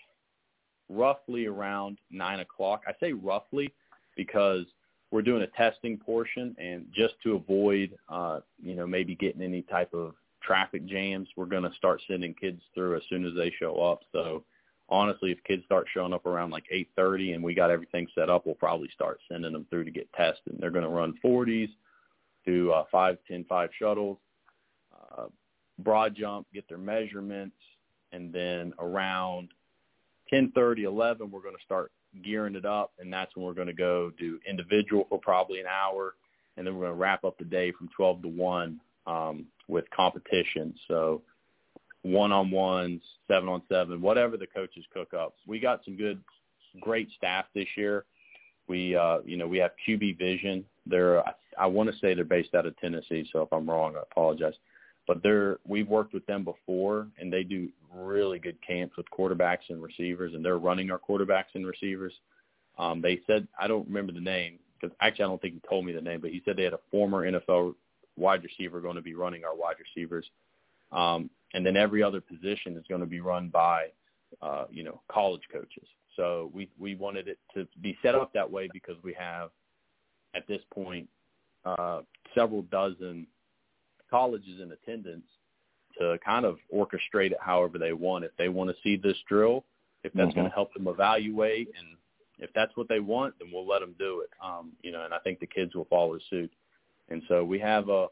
roughly 0.88 1.47
around 1.47 1.97
9 2.10 2.39
o'clock. 2.39 2.84
I 2.88 2.93
say 3.01 3.12
roughly 3.12 3.73
because 4.15 4.63
we're 5.12 5.23
doing 5.23 5.41
a 5.41 5.47
testing 5.47 5.97
portion, 5.97 6.56
and 6.58 6.86
just 6.93 7.15
to 7.23 7.36
avoid, 7.36 7.97
uh, 8.08 8.39
you 8.63 8.75
know, 8.75 8.88
maybe 8.88 9.15
getting 9.15 9.41
any 9.41 9.63
type 9.63 9.93
of 9.93 10.13
traffic 10.45 10.86
jams, 10.86 11.27
we're 11.36 11.45
going 11.45 11.63
to 11.63 11.75
start 11.77 12.01
sending 12.08 12.34
kids 12.34 12.62
through 12.73 12.95
as 12.95 13.03
soon 13.10 13.25
as 13.25 13.34
they 13.36 13.51
show 13.60 13.77
up. 13.77 14.01
So 14.12 14.43
honestly, 14.89 15.31
if 15.31 15.43
kids 15.43 15.63
start 15.65 15.88
showing 15.93 16.13
up 16.13 16.25
around 16.25 16.51
like 16.51 16.65
8:30 16.71 17.36
and 17.36 17.43
we 17.43 17.53
got 17.53 17.71
everything 17.71 18.08
set 18.15 18.29
up, 18.29 18.45
we'll 18.45 18.55
probably 18.55 18.89
start 18.93 19.19
sending 19.29 19.53
them 19.53 19.65
through 19.69 19.86
to 19.86 19.91
get 19.91 20.12
tested. 20.13 20.53
And 20.53 20.60
They're 20.60 20.71
going 20.71 20.84
to 20.84 20.89
run 20.89 21.17
40s, 21.23 21.69
do 22.45 22.71
uh, 22.71 22.84
5, 22.91 23.17
10, 23.27 23.45
5 23.47 23.69
shuttles, 23.79 24.17
uh, 24.93 25.25
broad 25.79 26.15
jump, 26.15 26.47
get 26.53 26.67
their 26.69 26.77
measurements, 26.77 27.58
and 28.12 28.31
then 28.31 28.73
around 28.79 29.49
10:30, 30.31 30.84
11, 30.84 31.29
we're 31.31 31.41
going 31.41 31.55
to 31.55 31.63
start 31.63 31.91
gearing 32.23 32.55
it 32.55 32.65
up, 32.65 32.93
and 32.99 33.12
that's 33.12 33.36
when 33.36 33.45
we're 33.45 33.53
going 33.53 33.67
to 33.67 33.73
go 33.73 34.12
do 34.17 34.39
individual 34.47 35.05
for 35.10 35.19
probably 35.19 35.60
an 35.60 35.67
hour, 35.67 36.15
and 36.55 36.65
then 36.65 36.75
we're 36.75 36.86
going 36.86 36.93
to 36.93 37.01
wrap 37.01 37.23
up 37.23 37.38
the 37.38 37.43
day 37.43 37.71
from 37.71 37.89
12 37.95 38.21
to 38.23 38.27
1 38.29 38.79
um, 39.08 39.46
with 39.68 39.86
competition. 39.91 40.74
So 40.88 41.22
one-on-ones, 42.06 43.02
seven-on-seven, 43.28 44.00
whatever 44.02 44.38
the 44.38 44.48
coaches 44.48 44.86
cook 44.94 45.13
up. 45.13 45.34
We 45.48 45.60
got 45.60 45.84
some 45.84 45.98
good, 45.98 46.22
great 46.80 47.10
staff 47.18 47.46
this 47.56 47.68
year. 47.76 48.06
We, 48.68 48.96
uh, 48.96 49.20
you 49.26 49.38
know, 49.38 49.48
we 49.48 49.58
have 49.58 49.72
QB 49.88 50.20
Vision. 50.20 50.65
They're, 50.86 51.26
I, 51.28 51.34
I 51.60 51.65
want 51.65 51.89
to 51.91 51.98
say 52.00 52.13
they're 52.13 52.24
based 52.24 52.54
out 52.54 52.68
of 52.68 52.78
Tennessee, 52.78 53.28
so 53.32 53.41
if 53.41 53.52
I'm 53.52 53.70
wrong, 53.70 53.96
I 53.96 54.02
apologize. 54.12 54.54
But 55.08 55.22
they're, 55.24 55.58
we've 55.68 55.88
worked 55.88 56.13
with 56.13 56.26
them 56.28 56.44
before, 56.44 57.08
and 57.20 57.34
they 57.34 57.44
do 57.44 57.70
really 57.94 58.39
good 58.39 58.58
camps 58.65 58.98
with 58.98 59.06
quarterbacks 59.10 59.70
and 59.70 59.82
receivers, 59.82 60.34
and 60.34 60.46
they're 60.46 60.58
running 60.58 60.91
our 60.91 61.00
quarterbacks 61.00 61.54
and 61.56 61.65
receivers. 61.65 62.13
Um, 62.78 63.02
they 63.02 63.22
said, 63.26 63.48
I 63.60 63.68
don't 63.68 63.88
remember 63.88 64.12
the 64.12 64.20
name, 64.20 64.60
because 64.80 64.96
actually 65.02 65.26
I 65.26 65.28
don't 65.28 65.41
think 65.41 65.56
he 65.56 65.62
told 65.68 65.86
me 65.86 65.91
the 65.91 66.02
name, 66.02 66.22
but 66.22 66.32
he 66.32 66.41
said 66.46 66.56
they 66.56 66.63
had 66.63 66.74
a 66.74 66.80
former 66.91 67.30
NFL 67.30 67.76
wide 68.17 68.43
receiver 68.43 68.82
going 68.82 68.95
to 68.95 69.01
be 69.01 69.13
running 69.13 69.43
our 69.43 69.56
wide 69.56 69.75
receivers. 69.80 70.25
Um, 70.91 71.30
and 71.54 71.65
then 71.65 71.78
every 71.78 72.04
other 72.04 72.21
position 72.21 72.78
is 72.78 72.84
going 72.88 73.01
to 73.01 73.08
be 73.08 73.19
run 73.19 73.49
by, 73.49 73.88
uh, 74.41 74.65
you 74.69 74.84
know, 74.84 75.01
college 75.12 75.41
coaches. 75.51 75.88
So 76.15 76.51
we, 76.54 76.69
we 76.80 76.95
wanted 76.95 77.28
it 77.28 77.39
to 77.54 77.67
be 77.82 77.97
set 78.01 78.15
up 78.15 78.32
that 78.34 78.49
way 78.49 78.69
because 78.71 78.95
we 79.04 79.13
have, 79.13 79.49
at 80.34 80.47
this 80.47 80.62
point, 80.73 81.08
uh, 81.65 82.01
several 82.34 82.62
dozen 82.63 83.28
colleges 84.10 84.62
in 84.62 84.71
attendance 84.71 85.25
to 85.97 86.17
kind 86.23 86.45
of 86.45 86.58
orchestrate 86.73 87.32
it 87.32 87.38
however 87.39 87.78
they 87.78 87.93
want. 87.93 88.25
If 88.25 88.32
they 88.38 88.49
want 88.49 88.69
to 88.69 88.75
see 88.84 88.95
this 88.95 89.17
drill, 89.28 89.63
if 90.04 90.13
that's 90.13 90.30
mm-hmm. 90.30 90.39
going 90.39 90.49
to 90.49 90.56
help 90.56 90.73
them 90.73 90.88
evaluate, 90.88 91.69
and 91.78 91.97
if 92.38 92.49
that's 92.54 92.75
what 92.75 92.88
they 92.88 92.99
want, 92.99 93.34
then 93.39 93.49
we'll 93.51 93.67
let 93.67 93.80
them 93.80 93.95
do 93.97 94.21
it. 94.21 94.30
Um, 94.43 94.73
you 94.82 94.91
know, 94.91 95.04
and 95.04 95.13
I 95.13 95.19
think 95.19 95.39
the 95.39 95.47
kids 95.47 95.73
will 95.73 95.86
follow 95.86 96.17
suit. 96.30 96.51
And 97.10 97.22
so 97.28 97.44
we 97.44 97.60
have 97.60 97.89
a 97.89 98.08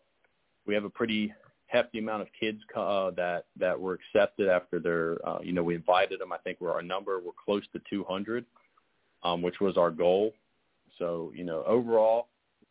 we 0.65 0.73
have 0.73 0.84
a 0.84 0.89
pretty 0.89 1.34
hefty 1.67 1.99
amount 1.99 2.21
of 2.21 2.27
kids 2.39 2.60
uh, 2.75 3.12
that 3.12 3.45
that 3.60 3.79
were 3.79 3.93
accepted 3.93 4.47
after 4.47 4.79
their 4.79 5.27
uh, 5.27 5.39
you 5.41 5.53
know 5.53 5.63
we 5.63 5.75
invited 5.75 6.19
them. 6.19 6.32
I 6.32 6.38
think 6.38 6.60
we're 6.62 6.71
our 6.71 6.84
number 6.84 7.19
we're 7.19 7.32
close 7.43 7.63
to 7.73 7.82
200, 7.89 8.45
um, 9.23 9.41
which 9.41 9.60
was 9.60 9.77
our 9.77 9.91
goal. 9.91 10.34
So 10.99 11.32
you 11.36 11.43
know 11.43 11.63
overall, 11.65 12.27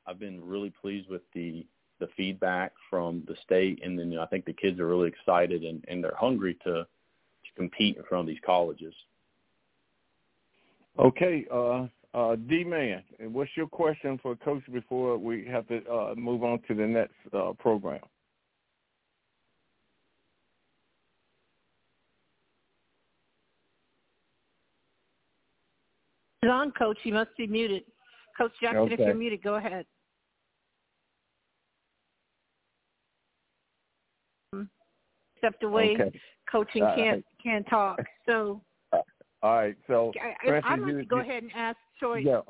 I've 0.07 0.19
been 0.19 0.47
really 0.47 0.73
pleased 0.81 1.09
with 1.09 1.23
the 1.35 1.67
the 1.99 2.09
feedback 2.17 2.73
from 2.91 3.23
the 3.29 3.37
state, 3.45 3.81
and 3.85 3.99
then 3.99 4.11
you 4.11 4.17
know, 4.17 4.23
I 4.23 4.27
think 4.27 4.45
the 4.45 4.53
kids 4.53 4.81
are 4.81 4.87
really 4.87 5.09
excited 5.09 5.65
and, 5.65 5.85
and 5.89 6.03
they're 6.03 6.17
hungry 6.19 6.57
to 6.65 6.85
to 6.85 7.53
compete 7.57 7.97
in 7.97 8.03
front 8.05 8.23
of 8.23 8.27
these 8.27 8.43
colleges. 8.45 8.95
Okay, 10.99 11.47
uh, 11.51 11.87
uh, 12.15 12.37
D 12.37 12.65
man, 12.65 13.03
what's 13.31 13.51
your 13.57 13.67
question 13.67 14.19
for 14.23 14.37
Coach 14.37 14.63
before 14.73 15.19
we 15.19 15.47
have 15.51 15.67
to 15.69 15.85
uh, 15.91 16.15
move 16.17 16.43
on 16.45 16.61
to 16.69 16.75
the 16.75 16.87
next 16.87 17.15
uh, 17.33 17.53
program? 17.59 18.01
on, 26.49 26.73
Coach. 26.73 26.99
You 27.05 27.15
must 27.15 27.31
be 27.37 27.47
muted. 27.47 27.85
Coach 28.37 28.53
Jackson, 28.61 28.81
okay. 28.83 28.95
if 28.95 29.01
you're 29.01 29.15
muted, 29.15 29.43
go 29.43 29.57
ahead. 29.57 29.85
Stepped 35.39 35.63
away. 35.65 35.97
Okay. 35.99 36.21
Coaching 36.51 36.87
can't 36.95 37.25
can't 37.43 37.67
talk. 37.69 37.99
So. 38.27 38.61
All 38.93 39.57
right. 39.57 39.77
So. 39.89 40.13
I, 40.23 40.61
I'd 40.65 40.81
like 40.81 40.99
to 40.99 41.05
go 41.05 41.19
ahead 41.19 41.43
and 41.43 41.53
ask 41.55 41.77
Troy. 42.03 42.19
Yeah. 42.19 42.41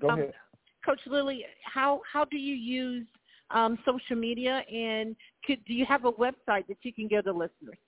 Go 0.00 0.10
um, 0.10 0.18
ahead. 0.18 0.32
Coach 0.84 1.00
Lilly, 1.06 1.44
how 1.64 2.02
how 2.10 2.24
do 2.26 2.36
you 2.36 2.54
use 2.54 3.06
um, 3.50 3.78
social 3.84 4.16
media, 4.16 4.62
and 4.72 5.16
could, 5.44 5.64
do 5.64 5.72
you 5.72 5.86
have 5.86 6.04
a 6.04 6.12
website 6.12 6.66
that 6.68 6.76
you 6.82 6.92
can 6.92 7.08
give 7.08 7.24
the 7.24 7.32
listeners? 7.32 7.78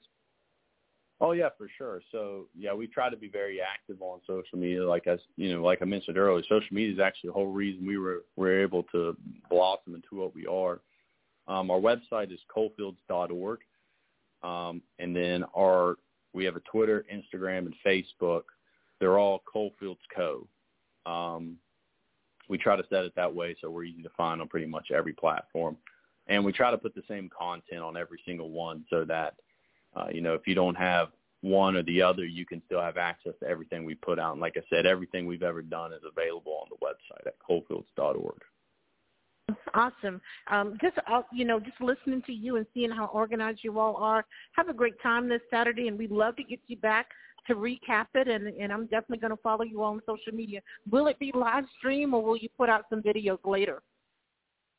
Oh 1.21 1.33
yeah, 1.33 1.51
for 1.59 1.69
sure. 1.77 2.01
So 2.13 2.47
yeah, 2.57 2.73
we 2.73 2.87
try 2.87 3.11
to 3.11 3.17
be 3.17 3.29
very 3.29 3.61
active 3.61 4.01
on 4.01 4.21
social 4.27 4.59
media. 4.59 4.89
Like 4.89 5.07
I, 5.07 5.19
you 5.37 5.55
know, 5.55 5.63
like 5.63 5.83
I 5.83 5.85
mentioned 5.85 6.17
earlier, 6.17 6.43
social 6.49 6.73
media 6.73 6.95
is 6.95 6.99
actually 6.99 7.29
the 7.29 7.35
whole 7.35 7.53
reason 7.53 7.87
we 7.87 7.99
were 7.99 8.25
were 8.37 8.61
able 8.61 8.85
to 8.85 9.17
blossom 9.51 9.95
into 9.95 10.17
what 10.17 10.35
we 10.35 10.47
are. 10.47 10.81
Um, 11.47 11.71
our 11.71 11.81
website 11.81 12.33
is 12.33 12.41
coalfields.org, 12.55 13.61
um, 14.43 14.83
and 14.99 15.15
then 15.15 15.45
our 15.55 15.97
we 16.33 16.45
have 16.45 16.57
a 16.57 16.61
Twitter, 16.61 17.05
Instagram, 17.13 17.67
and 17.67 17.75
Facebook. 17.85 18.43
They're 18.99 19.19
all 19.19 19.43
Coalfields 19.51 20.01
Co. 20.15 20.47
Um, 21.07 21.57
we 22.49 22.59
try 22.59 22.77
to 22.77 22.85
set 22.91 23.05
it 23.05 23.15
that 23.17 23.33
way 23.33 23.57
so 23.61 23.71
we're 23.71 23.85
easy 23.85 24.03
to 24.03 24.11
find 24.17 24.41
on 24.41 24.49
pretty 24.49 24.67
much 24.67 24.91
every 24.91 25.13
platform, 25.13 25.77
and 26.27 26.45
we 26.45 26.53
try 26.53 26.71
to 26.71 26.79
put 26.79 26.95
the 26.95 27.03
same 27.09 27.31
content 27.37 27.83
on 27.83 27.97
every 27.97 28.21
single 28.27 28.51
one 28.51 28.85
so 28.91 29.05
that 29.05 29.35
uh, 29.97 30.07
you 30.13 30.21
know, 30.21 30.35
if 30.35 30.47
you 30.47 30.55
don't 30.55 30.77
have 30.77 31.09
one 31.43 31.77
or 31.77 31.83
the 31.83 32.03
other, 32.03 32.25
you 32.25 32.45
can 32.45 32.63
still 32.67 32.81
have 32.81 32.97
access 32.97 33.33
to 33.41 33.49
everything 33.49 33.85
we 33.85 33.95
put 33.95 34.19
out. 34.19 34.33
And 34.33 34.41
like 34.41 34.57
I 34.57 34.63
said, 34.71 34.87
everything 34.87 35.27
we've 35.27 35.43
ever 35.43 35.63
done 35.63 35.93
is 35.93 36.03
available 36.05 36.61
on 36.63 36.69
the 36.71 36.87
website 36.87 37.27
at 37.27 37.35
coalfields.org. 37.39 38.41
Awesome. 39.75 40.21
Um, 40.49 40.79
just 40.81 40.97
uh, 41.11 41.23
you 41.33 41.45
know, 41.45 41.59
just 41.59 41.81
listening 41.81 42.23
to 42.27 42.33
you 42.33 42.57
and 42.57 42.67
seeing 42.73 42.91
how 42.91 43.07
organized 43.07 43.61
you 43.65 43.81
all 43.81 43.97
are. 43.97 44.25
Have 44.53 44.69
a 44.69 44.73
great 44.73 45.01
time 45.03 45.29
this 45.29 45.41
Saturday, 45.51 45.89
and 45.89 45.99
we'd 45.99 46.13
love 46.13 46.37
to 46.37 46.45
get 46.45 46.61
you 46.69 46.77
back 46.77 47.09
to 47.47 47.55
recap 47.55 48.07
it. 48.15 48.29
And, 48.29 48.49
and 48.49 48.73
I'm 48.73 48.85
definitely 48.85 49.19
going 49.19 49.37
to 49.37 49.43
follow 49.43 49.65
you 49.65 49.83
on 49.83 50.01
social 50.07 50.33
media. 50.33 50.61
Will 50.91 51.07
it 51.07 51.19
be 51.19 51.33
live 51.35 51.65
stream, 51.79 52.15
or 52.15 52.23
will 52.23 52.37
you 52.37 52.49
put 52.57 52.69
out 52.69 52.85
some 52.91 53.03
videos 53.03 53.39
later? 53.45 53.83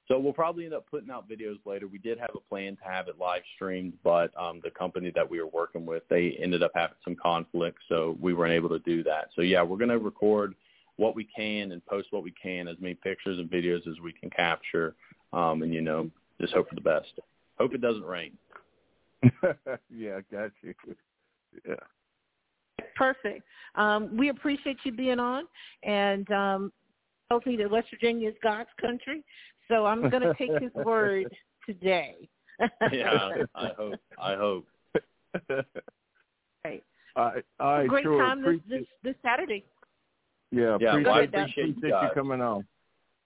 So 0.08 0.19
we'll 0.19 0.34
probably 0.34 0.65
end 0.65 0.74
up 0.74 0.86
putting 0.91 1.10
out 1.10 1.30
videos 1.30 1.58
later. 1.65 1.88
We 1.88 1.97
did 1.97 2.19
have 2.19 2.32
a 2.36 2.39
plan 2.50 2.76
to 2.78 2.84
have 2.84 3.08
it 3.08 3.17
live 3.17 3.43
streamed, 3.56 3.93
but 4.04 4.32
um, 4.38 4.60
the 4.62 4.71
company 4.71 5.10
that 5.15 5.30
we 5.30 5.39
were 5.39 5.47
working 5.47 5.86
with, 5.86 6.04
they 6.10 6.38
ended 6.41 6.63
up 6.63 6.71
having 6.76 6.97
some 7.06 7.15
conflict, 7.15 7.78
so 7.88 8.17
we 8.19 8.34
weren't 8.34 8.54
able 8.54 8.67
to 8.69 8.80
do 8.80 9.04
that. 9.04 9.30
So 9.36 9.41
yeah, 9.41 9.63
we're 9.63 9.78
going 9.78 9.89
to 9.89 10.00
record 10.00 10.54
what 10.97 11.15
we 11.15 11.24
can 11.34 11.71
and 11.71 11.86
post 11.86 12.10
what 12.12 12.24
we 12.24 12.32
can, 12.32 12.67
as 12.67 12.76
many 12.82 12.93
pictures 12.93 13.39
and 13.39 13.50
videos 13.50 13.88
as 13.88 14.00
we 14.04 14.12
can 14.12 14.30
capture, 14.30 14.95
um, 15.32 15.62
and 15.62 15.74
you 15.74 15.82
know, 15.82 16.10
just 16.41 16.54
hope 16.54 16.67
for 16.67 16.76
the 16.76 16.82
best. 16.82 17.13
Hope 17.58 17.74
it 17.74 17.82
doesn't 17.82 18.04
rain. 18.04 18.32
yeah, 19.89 20.19
got 20.32 20.52
you. 20.62 20.74
Yeah. 21.67 21.76
Perfect. 23.02 23.42
Um, 23.74 24.16
we 24.16 24.30
appreciate 24.30 24.78
you 24.84 24.92
being 24.92 25.18
on, 25.18 25.46
and 25.82 26.30
um, 26.32 26.72
tells 27.30 27.44
me 27.48 27.58
that 27.58 27.72
West 27.72 27.88
Virginia 27.90 28.30
is 28.30 28.36
God's 28.44 28.70
country. 28.80 29.24
So 29.68 29.88
I'm 29.88 30.08
going 30.12 30.22
to 30.22 30.36
take 30.36 30.52
his 30.62 30.72
word 30.86 31.26
today. 31.66 32.30
yeah, 32.92 33.30
I 33.56 33.72
hope. 33.78 33.96
I 34.22 34.36
hope. 34.36 34.68
right. 35.50 36.84
All 37.16 37.26
right. 37.26 37.46
All 37.60 37.78
right 37.80 37.88
Great 37.88 38.04
sure. 38.04 38.20
time 38.24 38.44
this, 38.44 38.60
this, 38.70 38.86
this 39.04 39.16
Saturday. 39.24 39.66
Yeah, 40.52 40.78
yeah 40.80 40.90
appreciate, 40.90 41.06
well, 41.06 41.16
I 41.16 41.22
appreciate, 41.22 41.78
you, 41.82 41.88
you 41.88 42.10
coming 42.14 42.42
on. 42.42 42.66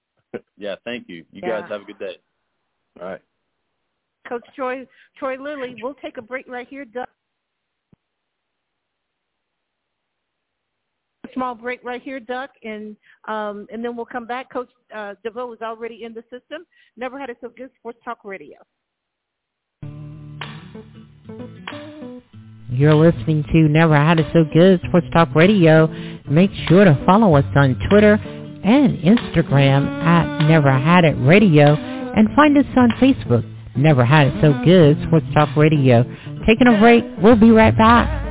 yeah, 0.58 0.76
thank 0.86 1.10
you. 1.10 1.26
You 1.34 1.42
yeah. 1.44 1.62
guys 1.62 1.70
have 1.70 1.82
a 1.82 1.86
good 1.86 2.00
day. 2.00 2.16
All 3.02 3.10
right. 3.10 3.22
Coach 4.30 4.46
Troy 4.56 4.88
Troy 5.18 5.36
Lilly, 5.36 5.76
we'll 5.82 5.96
take 5.96 6.16
a 6.16 6.22
break 6.22 6.48
right 6.48 6.68
here. 6.70 6.86
Doug. 6.86 7.08
Small 11.36 11.54
break 11.54 11.84
right 11.84 12.02
here, 12.02 12.20
Duck, 12.20 12.50
and 12.64 12.96
um, 13.28 13.68
and 13.72 13.84
then 13.84 13.96
we'll 13.96 14.06
come 14.06 14.26
back. 14.26 14.52
Coach 14.52 14.70
uh, 14.96 15.14
Deveaux 15.24 15.54
is 15.54 15.62
already 15.62 16.04
in 16.04 16.14
the 16.14 16.24
system. 16.24 16.66
Never 16.98 17.20
had 17.20 17.30
it 17.30 17.38
so 17.42 17.50
good. 17.56 17.70
Sports 17.80 18.00
Talk 18.04 18.20
Radio. 18.24 18.58
You're 22.76 22.96
listening 22.96 23.44
to 23.54 23.70
Never 23.70 23.96
Had 23.96 24.20
It 24.20 24.26
So 24.34 24.44
Good 24.54 24.82
Sports 24.90 25.08
Talk 25.14 25.34
Radio. 25.34 25.88
Make 26.30 26.52
sure 26.68 26.84
to 26.84 27.02
follow 27.06 27.36
us 27.36 27.46
on 27.56 27.80
Twitter 27.90 28.16
and 28.16 28.98
Instagram 28.98 29.88
at 30.04 30.48
Never 30.50 30.72
Had 30.72 31.06
It 31.06 31.16
Radio 31.20 31.76
and 31.76 32.28
find 32.36 32.58
us 32.58 32.66
on 32.76 32.90
Facebook, 33.00 33.50
Never 33.78 34.04
Had 34.04 34.28
It 34.28 34.42
So 34.42 34.54
Good 34.66 35.02
Sports 35.08 35.26
Talk 35.34 35.56
Radio. 35.56 36.04
Taking 36.46 36.68
a 36.68 36.78
break. 36.80 37.06
We'll 37.22 37.38
be 37.38 37.52
right 37.52 37.78
back. 37.78 38.25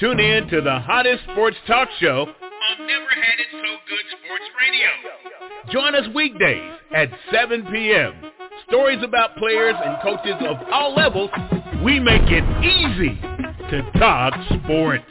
Tune 0.00 0.18
in 0.18 0.48
to 0.48 0.62
the 0.62 0.78
hottest 0.78 1.22
sports 1.24 1.58
talk 1.66 1.86
show 1.98 2.22
on 2.22 2.86
Never 2.86 3.04
Had 3.04 3.38
It 3.38 3.48
So 3.52 3.58
Good 3.86 4.06
Sports 4.24 4.44
Radio. 4.58 4.88
Join 5.70 5.94
us 5.94 6.08
weekdays 6.14 6.72
at 6.96 7.10
7 7.30 7.66
p.m. 7.66 8.14
Stories 8.66 9.02
about 9.04 9.36
players 9.36 9.74
and 9.84 10.00
coaches 10.02 10.36
of 10.40 10.56
all 10.72 10.94
levels. 10.94 11.28
We 11.84 12.00
make 12.00 12.22
it 12.24 12.44
easy 12.64 13.20
to 13.68 13.98
talk 13.98 14.32
sports. 14.64 15.04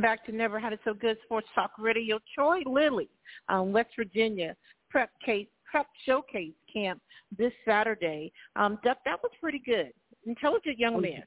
Welcome 0.00 0.16
back 0.16 0.24
to 0.26 0.32
Never 0.32 0.58
Had 0.58 0.72
It 0.72 0.80
So 0.82 0.94
Good 0.94 1.18
Sports 1.24 1.48
Talk 1.54 1.72
Radio. 1.78 2.18
Troy 2.34 2.60
Lilly, 2.64 3.10
um, 3.50 3.70
West 3.70 3.90
Virginia 3.94 4.56
prep 4.88 5.10
case 5.22 5.46
prep 5.70 5.84
showcase 6.06 6.54
camp 6.72 7.02
this 7.36 7.52
Saturday. 7.68 8.32
Um, 8.56 8.78
Duck, 8.82 8.96
that 9.04 9.22
was 9.22 9.30
pretty 9.42 9.58
good. 9.58 9.92
Intelligent 10.24 10.78
young 10.78 10.94
oh, 10.94 11.00
man. 11.00 11.22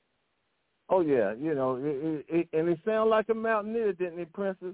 Oh 0.89 1.01
yeah, 1.01 1.35
you 1.39 1.53
know, 1.53 1.75
it, 1.79 2.25
it, 2.27 2.47
and 2.51 2.67
he 2.67 2.75
sounded 2.83 3.11
like 3.11 3.29
a 3.29 3.35
mountaineer, 3.35 3.93
didn't 3.93 4.17
he, 4.17 4.25
Princess? 4.25 4.73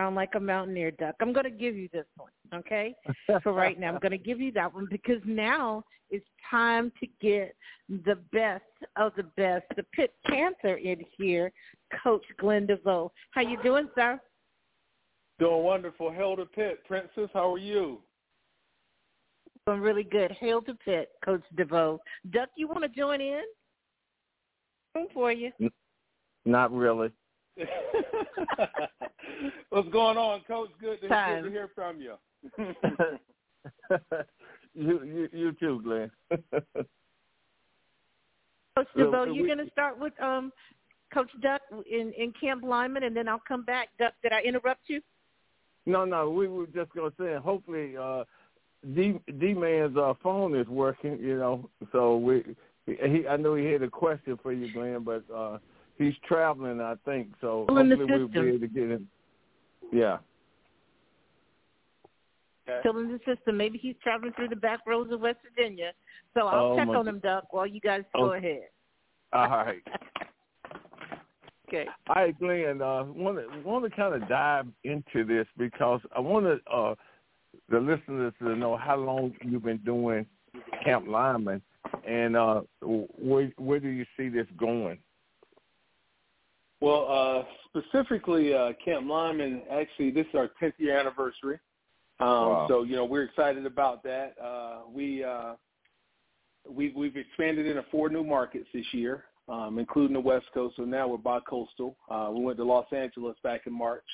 Sound 0.00 0.16
like 0.16 0.30
a 0.34 0.40
mountaineer, 0.40 0.90
Duck. 0.90 1.14
I'm 1.20 1.32
going 1.32 1.44
to 1.44 1.50
give 1.50 1.76
you 1.76 1.88
this 1.92 2.06
one, 2.16 2.32
okay? 2.52 2.92
For 3.44 3.52
right 3.52 3.78
now, 3.78 3.92
I'm 3.92 4.00
going 4.00 4.10
to 4.10 4.18
give 4.18 4.40
you 4.40 4.50
that 4.52 4.74
one 4.74 4.88
because 4.90 5.22
now 5.24 5.84
it's 6.10 6.26
time 6.50 6.90
to 6.98 7.06
get 7.22 7.54
the 7.88 8.18
best 8.32 8.64
of 8.96 9.12
the 9.16 9.22
best, 9.36 9.64
the 9.76 9.84
Pitt 9.94 10.12
Panther 10.26 10.74
in 10.74 11.04
here, 11.16 11.52
Coach 12.02 12.24
Glenn 12.38 12.66
Deveaux. 12.66 13.12
How 13.30 13.40
you 13.42 13.60
doing, 13.62 13.88
sir? 13.94 14.20
Doing 15.38 15.62
wonderful. 15.62 16.10
Hail 16.12 16.36
to 16.36 16.44
Pitt, 16.44 16.84
Princess. 16.86 17.30
How 17.32 17.54
are 17.54 17.58
you? 17.58 18.00
Doing 19.66 19.80
really 19.80 20.04
good. 20.04 20.32
Hail 20.32 20.62
to 20.62 20.74
Pitt, 20.74 21.10
Coach 21.24 21.42
Deveaux. 21.56 21.98
Duck, 22.30 22.48
you 22.56 22.68
want 22.68 22.82
to 22.82 22.88
join 22.88 23.20
in? 23.20 23.42
Room 24.94 25.06
for 25.14 25.32
you. 25.32 25.52
Not 26.44 26.72
really. 26.72 27.10
What's 29.70 29.88
going 29.90 30.16
on, 30.16 30.40
Coach? 30.46 30.70
Good 30.80 31.00
to, 31.02 31.08
good 31.08 31.42
to 31.44 31.50
hear 31.50 31.70
from 31.74 32.00
you. 32.00 32.14
you, 34.74 35.02
you, 35.04 35.28
you 35.32 35.52
too, 35.52 35.80
Glenn. 35.82 36.10
Coach 38.76 38.88
Deveaux, 38.96 39.26
you're 39.34 39.46
going 39.46 39.64
to 39.64 39.70
start 39.70 39.98
with 39.98 40.12
um, 40.22 40.52
Coach 41.12 41.30
Duck 41.42 41.60
in, 41.90 42.12
in 42.16 42.32
Camp 42.40 42.62
Lineman, 42.62 43.04
and 43.04 43.16
then 43.16 43.28
I'll 43.28 43.42
come 43.46 43.64
back. 43.64 43.88
Duck, 43.98 44.14
did 44.22 44.32
I 44.32 44.40
interrupt 44.42 44.82
you? 44.88 45.00
No, 45.86 46.04
no, 46.04 46.30
we 46.30 46.46
were 46.48 46.66
just 46.66 46.92
going 46.92 47.10
to 47.10 47.16
say, 47.18 47.36
hopefully, 47.42 47.96
uh, 47.96 48.24
D 48.94 49.20
D 49.38 49.54
Man's 49.54 49.96
uh, 49.96 50.14
phone 50.22 50.56
is 50.58 50.66
working. 50.68 51.18
You 51.20 51.36
know, 51.36 51.70
so 51.92 52.16
we. 52.16 52.44
He, 52.86 53.26
I 53.28 53.36
know 53.36 53.54
he 53.54 53.66
had 53.66 53.82
a 53.82 53.90
question 53.90 54.38
for 54.42 54.52
you, 54.52 54.72
Glenn, 54.72 55.04
but 55.04 55.22
uh, 55.32 55.58
he's 55.98 56.14
traveling, 56.26 56.80
I 56.80 56.94
think. 57.04 57.28
So 57.40 57.66
Still 57.66 57.76
hopefully 57.76 58.04
we'll 58.08 58.28
be 58.28 58.38
able 58.38 58.58
to 58.60 58.66
get 58.66 58.90
him. 58.90 59.08
Yeah. 59.92 60.18
Still 62.80 62.98
in 62.98 63.12
the 63.12 63.18
system. 63.18 63.56
Maybe 63.56 63.78
he's 63.78 63.96
traveling 64.02 64.32
through 64.32 64.48
the 64.48 64.56
back 64.56 64.80
roads 64.86 65.12
of 65.12 65.20
West 65.20 65.38
Virginia. 65.42 65.92
So 66.34 66.46
I'll 66.46 66.72
oh, 66.72 66.76
check 66.76 66.88
on 66.88 67.06
him, 67.06 67.18
Duck, 67.18 67.52
while 67.52 67.66
you 67.66 67.80
guys 67.80 68.02
go 68.14 68.30
oh. 68.30 68.32
ahead. 68.32 68.68
All 69.32 69.48
right. 69.48 69.82
okay. 71.72 71.86
All 72.08 72.16
right, 72.16 72.38
Glenn. 72.38 72.82
Uh, 72.82 73.04
want 73.04 73.38
to 73.38 73.68
want 73.68 73.84
to 73.84 73.90
kind 73.90 74.14
of 74.14 74.28
dive 74.28 74.66
into 74.84 75.24
this 75.24 75.46
because 75.56 76.00
I 76.16 76.20
want 76.20 76.46
to 76.46 76.72
uh, 76.72 76.94
the 77.68 77.78
listeners 77.78 78.32
to 78.40 78.56
know 78.56 78.76
how 78.76 78.96
long 78.96 79.34
you've 79.44 79.64
been 79.64 79.78
doing 79.78 80.26
Camp 80.84 81.06
Lineman, 81.06 81.62
and 82.06 82.36
uh, 82.36 82.62
where 82.82 83.52
where 83.56 83.80
do 83.80 83.88
you 83.88 84.04
see 84.16 84.28
this 84.28 84.46
going? 84.58 84.98
Well, 86.80 87.06
uh, 87.10 87.44
specifically, 87.68 88.54
uh, 88.54 88.72
Camp 88.82 89.06
Lineman, 89.06 89.62
actually, 89.70 90.10
this 90.10 90.26
is 90.26 90.34
our 90.34 90.50
10th 90.62 90.72
year 90.78 90.98
anniversary. 90.98 91.58
Um, 92.20 92.28
wow. 92.28 92.66
So, 92.68 92.82
you 92.84 92.96
know, 92.96 93.04
we're 93.04 93.24
excited 93.24 93.66
about 93.66 94.02
that. 94.04 94.34
Uh, 94.42 94.80
we, 94.90 95.22
uh, 95.22 95.54
we, 96.68 96.90
we've 96.96 97.16
expanded 97.16 97.66
into 97.66 97.84
four 97.90 98.08
new 98.08 98.24
markets 98.24 98.66
this 98.72 98.86
year, 98.92 99.24
um, 99.48 99.78
including 99.78 100.14
the 100.14 100.20
West 100.20 100.46
Coast. 100.54 100.76
So 100.76 100.84
now 100.84 101.08
we're 101.08 101.18
bi-coastal. 101.18 101.96
Uh, 102.10 102.30
we 102.32 102.44
went 102.44 102.58
to 102.58 102.64
Los 102.64 102.86
Angeles 102.92 103.36
back 103.42 103.62
in 103.66 103.72
March, 103.72 104.04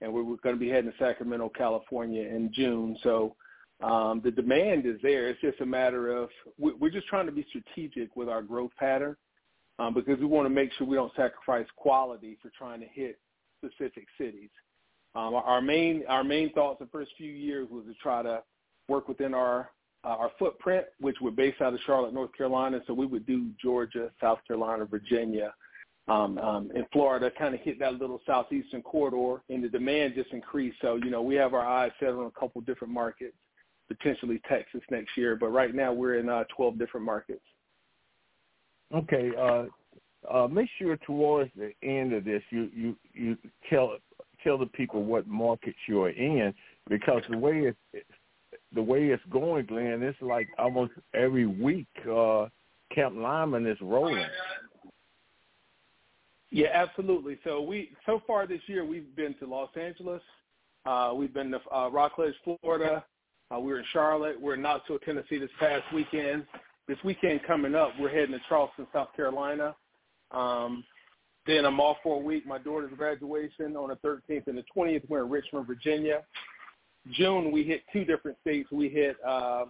and 0.00 0.12
we're, 0.12 0.24
we're 0.24 0.36
going 0.36 0.54
to 0.54 0.60
be 0.60 0.68
heading 0.68 0.90
to 0.90 0.98
Sacramento, 0.98 1.50
California 1.56 2.22
in 2.22 2.52
June. 2.52 2.96
So 3.02 3.34
um, 3.82 4.20
the 4.24 4.30
demand 4.30 4.86
is 4.86 4.96
there. 5.02 5.28
It's 5.28 5.40
just 5.40 5.60
a 5.60 5.66
matter 5.66 6.16
of 6.16 6.30
we're 6.58 6.90
just 6.90 7.06
trying 7.08 7.26
to 7.26 7.32
be 7.32 7.46
strategic 7.48 8.16
with 8.16 8.28
our 8.28 8.42
growth 8.42 8.70
pattern 8.78 9.16
um, 9.78 9.92
because 9.94 10.18
we 10.18 10.26
want 10.26 10.46
to 10.46 10.50
make 10.50 10.72
sure 10.72 10.86
we 10.86 10.96
don't 10.96 11.12
sacrifice 11.14 11.66
quality 11.76 12.38
for 12.40 12.50
trying 12.56 12.80
to 12.80 12.86
hit 12.86 13.18
specific 13.58 14.06
cities. 14.18 14.50
Um, 15.14 15.34
our 15.34 15.62
main 15.62 16.04
our 16.08 16.24
main 16.24 16.52
thoughts 16.52 16.78
the 16.78 16.86
first 16.86 17.10
few 17.16 17.32
years 17.32 17.68
was 17.70 17.84
to 17.86 17.94
try 17.94 18.22
to 18.22 18.42
work 18.88 19.08
within 19.08 19.34
our 19.34 19.70
uh, 20.06 20.10
our 20.10 20.30
footprint, 20.38 20.86
which 21.00 21.16
we're 21.20 21.32
based 21.32 21.60
out 21.60 21.74
of 21.74 21.80
Charlotte, 21.84 22.14
North 22.14 22.32
Carolina. 22.36 22.80
So 22.86 22.94
we 22.94 23.06
would 23.06 23.26
do 23.26 23.50
Georgia, 23.60 24.10
South 24.20 24.38
Carolina, 24.46 24.84
Virginia, 24.84 25.52
um, 26.06 26.38
um, 26.38 26.70
and 26.74 26.86
Florida, 26.92 27.30
kind 27.36 27.54
of 27.54 27.60
hit 27.60 27.80
that 27.80 27.94
little 27.94 28.20
southeastern 28.24 28.82
corridor, 28.82 29.42
and 29.50 29.64
the 29.64 29.68
demand 29.68 30.14
just 30.14 30.30
increased. 30.32 30.76
So 30.80 30.96
you 30.96 31.10
know 31.10 31.22
we 31.22 31.34
have 31.34 31.54
our 31.54 31.66
eyes 31.66 31.90
set 31.98 32.10
on 32.10 32.26
a 32.26 32.40
couple 32.40 32.60
different 32.60 32.94
markets, 32.94 33.34
potentially 33.88 34.40
Texas 34.48 34.82
next 34.90 35.16
year, 35.16 35.34
but 35.34 35.48
right 35.48 35.74
now 35.74 35.92
we're 35.92 36.18
in 36.18 36.28
uh, 36.28 36.44
12 36.56 36.78
different 36.78 37.04
markets. 37.04 37.42
Okay. 38.94 39.32
Uh, 39.36 39.64
uh, 40.32 40.46
make 40.46 40.68
sure 40.78 40.96
towards 40.98 41.50
the 41.56 41.72
end 41.82 42.12
of 42.12 42.24
this, 42.24 42.42
you 42.50 42.70
you 42.74 42.96
you 43.12 43.36
tell 43.68 43.96
tell 44.44 44.56
the 44.56 44.66
people 44.66 45.02
what 45.02 45.26
markets 45.26 45.78
you're 45.88 46.10
in 46.10 46.54
because 46.88 47.22
the 47.28 47.36
way 47.36 47.72
it's 47.92 48.06
the 48.74 48.82
way 48.82 49.06
it's 49.06 49.22
going, 49.30 49.66
Glenn, 49.66 50.02
it's 50.02 50.20
like 50.20 50.48
almost 50.58 50.92
every 51.14 51.46
week 51.46 51.86
uh, 52.10 52.46
Camp 52.94 53.16
Lineman 53.16 53.66
is 53.66 53.78
rolling. 53.80 54.26
Yeah, 56.50 56.68
absolutely. 56.72 57.38
So 57.44 57.60
we 57.62 57.90
so 58.06 58.22
far 58.26 58.46
this 58.46 58.60
year 58.66 58.84
we've 58.84 59.14
been 59.16 59.34
to 59.40 59.46
Los 59.46 59.70
Angeles, 59.76 60.22
uh, 60.84 61.12
we've 61.14 61.34
been 61.34 61.50
to 61.50 61.60
uh, 61.74 61.88
Rockledge, 61.88 62.34
Florida. 62.44 63.04
Uh, 63.54 63.60
we 63.60 63.72
were 63.72 63.78
in 63.78 63.84
Charlotte. 63.92 64.40
We're 64.40 64.54
in 64.54 64.62
Knoxville, 64.62 64.98
Tennessee 65.00 65.38
this 65.38 65.50
past 65.60 65.84
weekend 65.94 66.44
this 66.88 66.98
weekend 67.04 67.40
coming 67.46 67.74
up, 67.74 67.90
we're 67.98 68.08
heading 68.08 68.32
to 68.32 68.40
Charleston, 68.48 68.86
South 68.92 69.08
Carolina. 69.16 69.74
Um, 70.30 70.84
then 71.46 71.64
I'm 71.64 71.80
off 71.80 71.98
for 72.02 72.16
a 72.16 72.24
week. 72.24 72.46
My 72.46 72.58
daughter's 72.58 72.92
graduation 72.96 73.76
on 73.76 73.88
the 73.88 73.96
13th 73.96 74.46
and 74.46 74.58
the 74.58 74.64
20th. 74.76 75.02
We're 75.08 75.24
in 75.24 75.30
Richmond, 75.30 75.66
Virginia. 75.66 76.22
June, 77.12 77.52
we 77.52 77.62
hit 77.62 77.82
two 77.92 78.04
different 78.04 78.36
states. 78.40 78.68
We 78.72 78.88
hit 78.88 79.16
uh, 79.26 79.66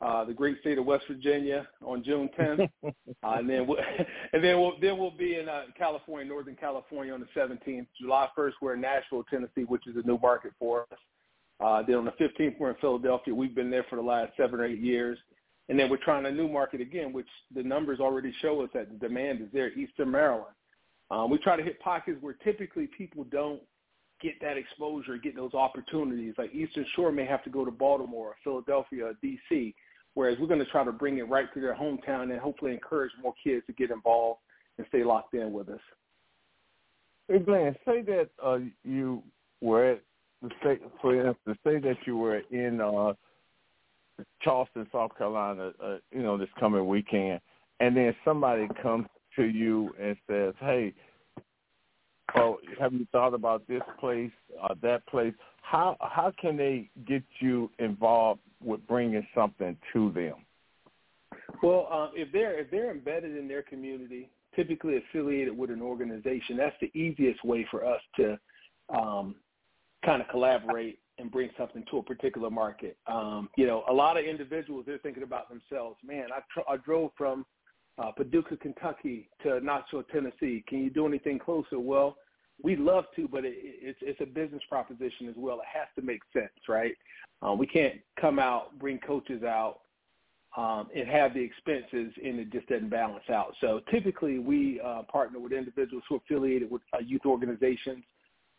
uh, 0.00 0.24
the 0.24 0.32
great 0.32 0.60
state 0.60 0.78
of 0.78 0.84
West 0.84 1.04
Virginia 1.08 1.66
on 1.84 2.02
June 2.02 2.28
10th, 2.38 2.68
uh, 2.84 2.90
and 3.22 3.48
then 3.48 3.66
we'll, 3.66 3.78
and 4.32 4.42
then 4.42 4.60
we'll 4.60 4.74
then 4.80 4.98
we'll 4.98 5.10
be 5.10 5.38
in 5.38 5.48
uh, 5.48 5.62
California, 5.78 6.26
Northern 6.28 6.56
California 6.56 7.12
on 7.12 7.20
the 7.20 7.40
17th. 7.40 7.86
July 8.00 8.28
1st, 8.36 8.52
we're 8.60 8.74
in 8.74 8.80
Nashville, 8.80 9.24
Tennessee, 9.30 9.64
which 9.66 9.86
is 9.86 9.96
a 9.96 10.06
new 10.06 10.18
market 10.18 10.52
for 10.58 10.82
us. 10.92 10.98
Uh, 11.60 11.82
then 11.86 11.96
on 11.96 12.04
the 12.04 12.12
15th, 12.12 12.58
we're 12.58 12.70
in 12.70 12.76
Philadelphia. 12.80 13.34
We've 13.34 13.54
been 13.54 13.70
there 13.70 13.86
for 13.88 13.96
the 13.96 14.02
last 14.02 14.32
seven 14.36 14.60
or 14.60 14.64
eight 14.64 14.80
years. 14.80 15.18
And 15.68 15.78
then 15.78 15.88
we're 15.88 15.96
trying 15.96 16.26
a 16.26 16.30
new 16.30 16.48
market 16.48 16.80
again, 16.80 17.12
which 17.12 17.28
the 17.54 17.62
numbers 17.62 18.00
already 18.00 18.34
show 18.42 18.60
us 18.62 18.68
that 18.74 18.90
the 18.90 19.08
demand 19.08 19.40
is 19.40 19.48
there, 19.52 19.72
Eastern 19.72 20.10
Maryland. 20.10 20.54
Um, 21.10 21.30
we 21.30 21.38
try 21.38 21.56
to 21.56 21.62
hit 21.62 21.80
pockets 21.80 22.18
where 22.20 22.34
typically 22.44 22.88
people 22.98 23.24
don't 23.24 23.62
get 24.20 24.40
that 24.40 24.56
exposure, 24.56 25.16
get 25.16 25.36
those 25.36 25.54
opportunities. 25.54 26.34
Like 26.38 26.54
Eastern 26.54 26.86
Shore 26.94 27.12
may 27.12 27.26
have 27.26 27.44
to 27.44 27.50
go 27.50 27.64
to 27.64 27.70
Baltimore, 27.70 28.28
or 28.28 28.36
Philadelphia, 28.42 29.06
or 29.06 29.12
D.C., 29.22 29.74
whereas 30.14 30.38
we're 30.38 30.46
going 30.46 30.60
to 30.60 30.66
try 30.66 30.84
to 30.84 30.92
bring 30.92 31.18
it 31.18 31.28
right 31.28 31.52
to 31.54 31.60
their 31.60 31.74
hometown 31.74 32.30
and 32.30 32.40
hopefully 32.40 32.72
encourage 32.72 33.12
more 33.22 33.34
kids 33.42 33.64
to 33.66 33.72
get 33.72 33.90
involved 33.90 34.40
and 34.78 34.86
stay 34.88 35.04
locked 35.04 35.34
in 35.34 35.52
with 35.52 35.68
us. 35.68 35.80
Hey, 37.28 37.38
Glenn, 37.38 37.74
say 37.86 38.02
that 38.02 38.28
uh, 38.44 38.58
you 38.84 39.22
were 39.60 39.92
at 39.92 40.02
the 40.42 40.50
state, 40.60 40.82
for 41.00 41.14
instance, 41.14 41.58
say 41.64 41.78
that 41.78 41.96
you 42.06 42.16
were 42.16 42.42
in 42.50 42.80
uh, 42.80 43.14
Charleston, 44.42 44.86
South 44.92 45.16
Carolina, 45.16 45.72
uh, 45.82 45.96
you 46.12 46.22
know, 46.22 46.36
this 46.36 46.48
coming 46.60 46.86
weekend, 46.86 47.40
and 47.80 47.96
then 47.96 48.14
somebody 48.24 48.68
comes 48.82 49.06
to 49.36 49.44
you 49.44 49.94
and 50.00 50.16
says, 50.28 50.54
"Hey, 50.60 50.92
oh, 52.36 52.58
have 52.80 52.92
you 52.92 53.06
thought 53.12 53.34
about 53.34 53.66
this 53.66 53.82
place 53.98 54.32
or 54.60 54.74
that 54.82 55.06
place?" 55.06 55.34
How 55.62 55.96
how 56.00 56.32
can 56.40 56.56
they 56.56 56.90
get 57.06 57.22
you 57.40 57.70
involved 57.78 58.40
with 58.62 58.86
bringing 58.86 59.26
something 59.34 59.76
to 59.92 60.12
them? 60.12 60.44
Well, 61.62 61.88
um, 61.90 62.10
if 62.14 62.32
they're 62.32 62.58
if 62.58 62.70
they're 62.70 62.90
embedded 62.90 63.36
in 63.36 63.48
their 63.48 63.62
community, 63.62 64.30
typically 64.54 64.96
affiliated 64.98 65.56
with 65.56 65.70
an 65.70 65.82
organization, 65.82 66.56
that's 66.56 66.76
the 66.80 66.90
easiest 66.98 67.44
way 67.44 67.66
for 67.70 67.84
us 67.84 68.00
to 68.16 68.38
um, 68.94 69.36
kind 70.04 70.20
of 70.20 70.28
collaborate 70.28 70.98
and 71.18 71.30
bring 71.30 71.48
something 71.56 71.84
to 71.90 71.98
a 71.98 72.02
particular 72.02 72.50
market. 72.50 72.96
Um, 73.06 73.48
you 73.56 73.66
know, 73.66 73.84
a 73.88 73.92
lot 73.92 74.16
of 74.18 74.24
individuals 74.24 74.84
they're 74.86 74.98
thinking 74.98 75.22
about 75.22 75.48
themselves. 75.48 75.96
Man, 76.04 76.26
I, 76.32 76.40
tr- 76.52 76.68
I 76.68 76.76
drove 76.76 77.12
from 77.16 77.46
uh, 77.98 78.10
Paducah, 78.10 78.56
Kentucky 78.56 79.28
to 79.42 79.60
Knoxville, 79.60 80.02
Tennessee. 80.12 80.64
Can 80.66 80.82
you 80.82 80.90
do 80.90 81.06
anything 81.06 81.38
closer? 81.38 81.78
Well, 81.78 82.16
we'd 82.62 82.80
love 82.80 83.04
to, 83.16 83.28
but 83.28 83.44
it, 83.44 83.54
it's 83.56 83.98
it's 84.02 84.20
a 84.20 84.26
business 84.26 84.62
proposition 84.68 85.28
as 85.28 85.34
well. 85.36 85.60
It 85.60 85.66
has 85.72 85.88
to 85.96 86.02
make 86.02 86.20
sense, 86.32 86.50
right? 86.68 86.94
Uh, 87.42 87.52
we 87.52 87.66
can't 87.66 87.94
come 88.20 88.38
out, 88.38 88.78
bring 88.78 88.98
coaches 88.98 89.42
out, 89.42 89.80
um, 90.56 90.88
and 90.94 91.08
have 91.08 91.34
the 91.34 91.40
expenses, 91.40 92.12
and 92.24 92.38
it 92.38 92.50
just 92.52 92.68
doesn't 92.68 92.90
balance 92.90 93.28
out. 93.30 93.54
So 93.60 93.80
typically, 93.90 94.38
we 94.38 94.80
uh, 94.80 95.02
partner 95.02 95.38
with 95.38 95.52
individuals 95.52 96.04
who 96.08 96.16
are 96.16 96.18
affiliated 96.18 96.70
with 96.70 96.82
uh, 96.94 97.00
youth 97.00 97.22
organizations, 97.26 98.04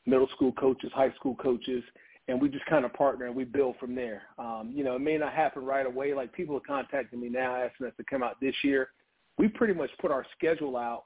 middle 0.05 0.27
school 0.35 0.51
coaches, 0.53 0.91
high 0.93 1.11
school 1.13 1.35
coaches, 1.35 1.83
and 2.27 2.41
we 2.41 2.49
just 2.49 2.65
kind 2.65 2.85
of 2.85 2.93
partner 2.93 3.25
and 3.27 3.35
we 3.35 3.43
build 3.43 3.75
from 3.79 3.95
there. 3.95 4.23
Um, 4.37 4.71
you 4.73 4.83
know, 4.83 4.95
it 4.95 5.01
may 5.01 5.17
not 5.17 5.33
happen 5.33 5.63
right 5.63 5.85
away. 5.85 6.13
Like 6.13 6.33
people 6.33 6.57
are 6.57 6.61
contacting 6.61 7.19
me 7.19 7.29
now 7.29 7.55
asking 7.55 7.87
us 7.87 7.93
to 7.97 8.03
come 8.03 8.23
out 8.23 8.39
this 8.41 8.55
year. 8.63 8.89
We 9.37 9.47
pretty 9.47 9.73
much 9.73 9.91
put 9.99 10.11
our 10.11 10.25
schedule 10.37 10.77
out 10.77 11.05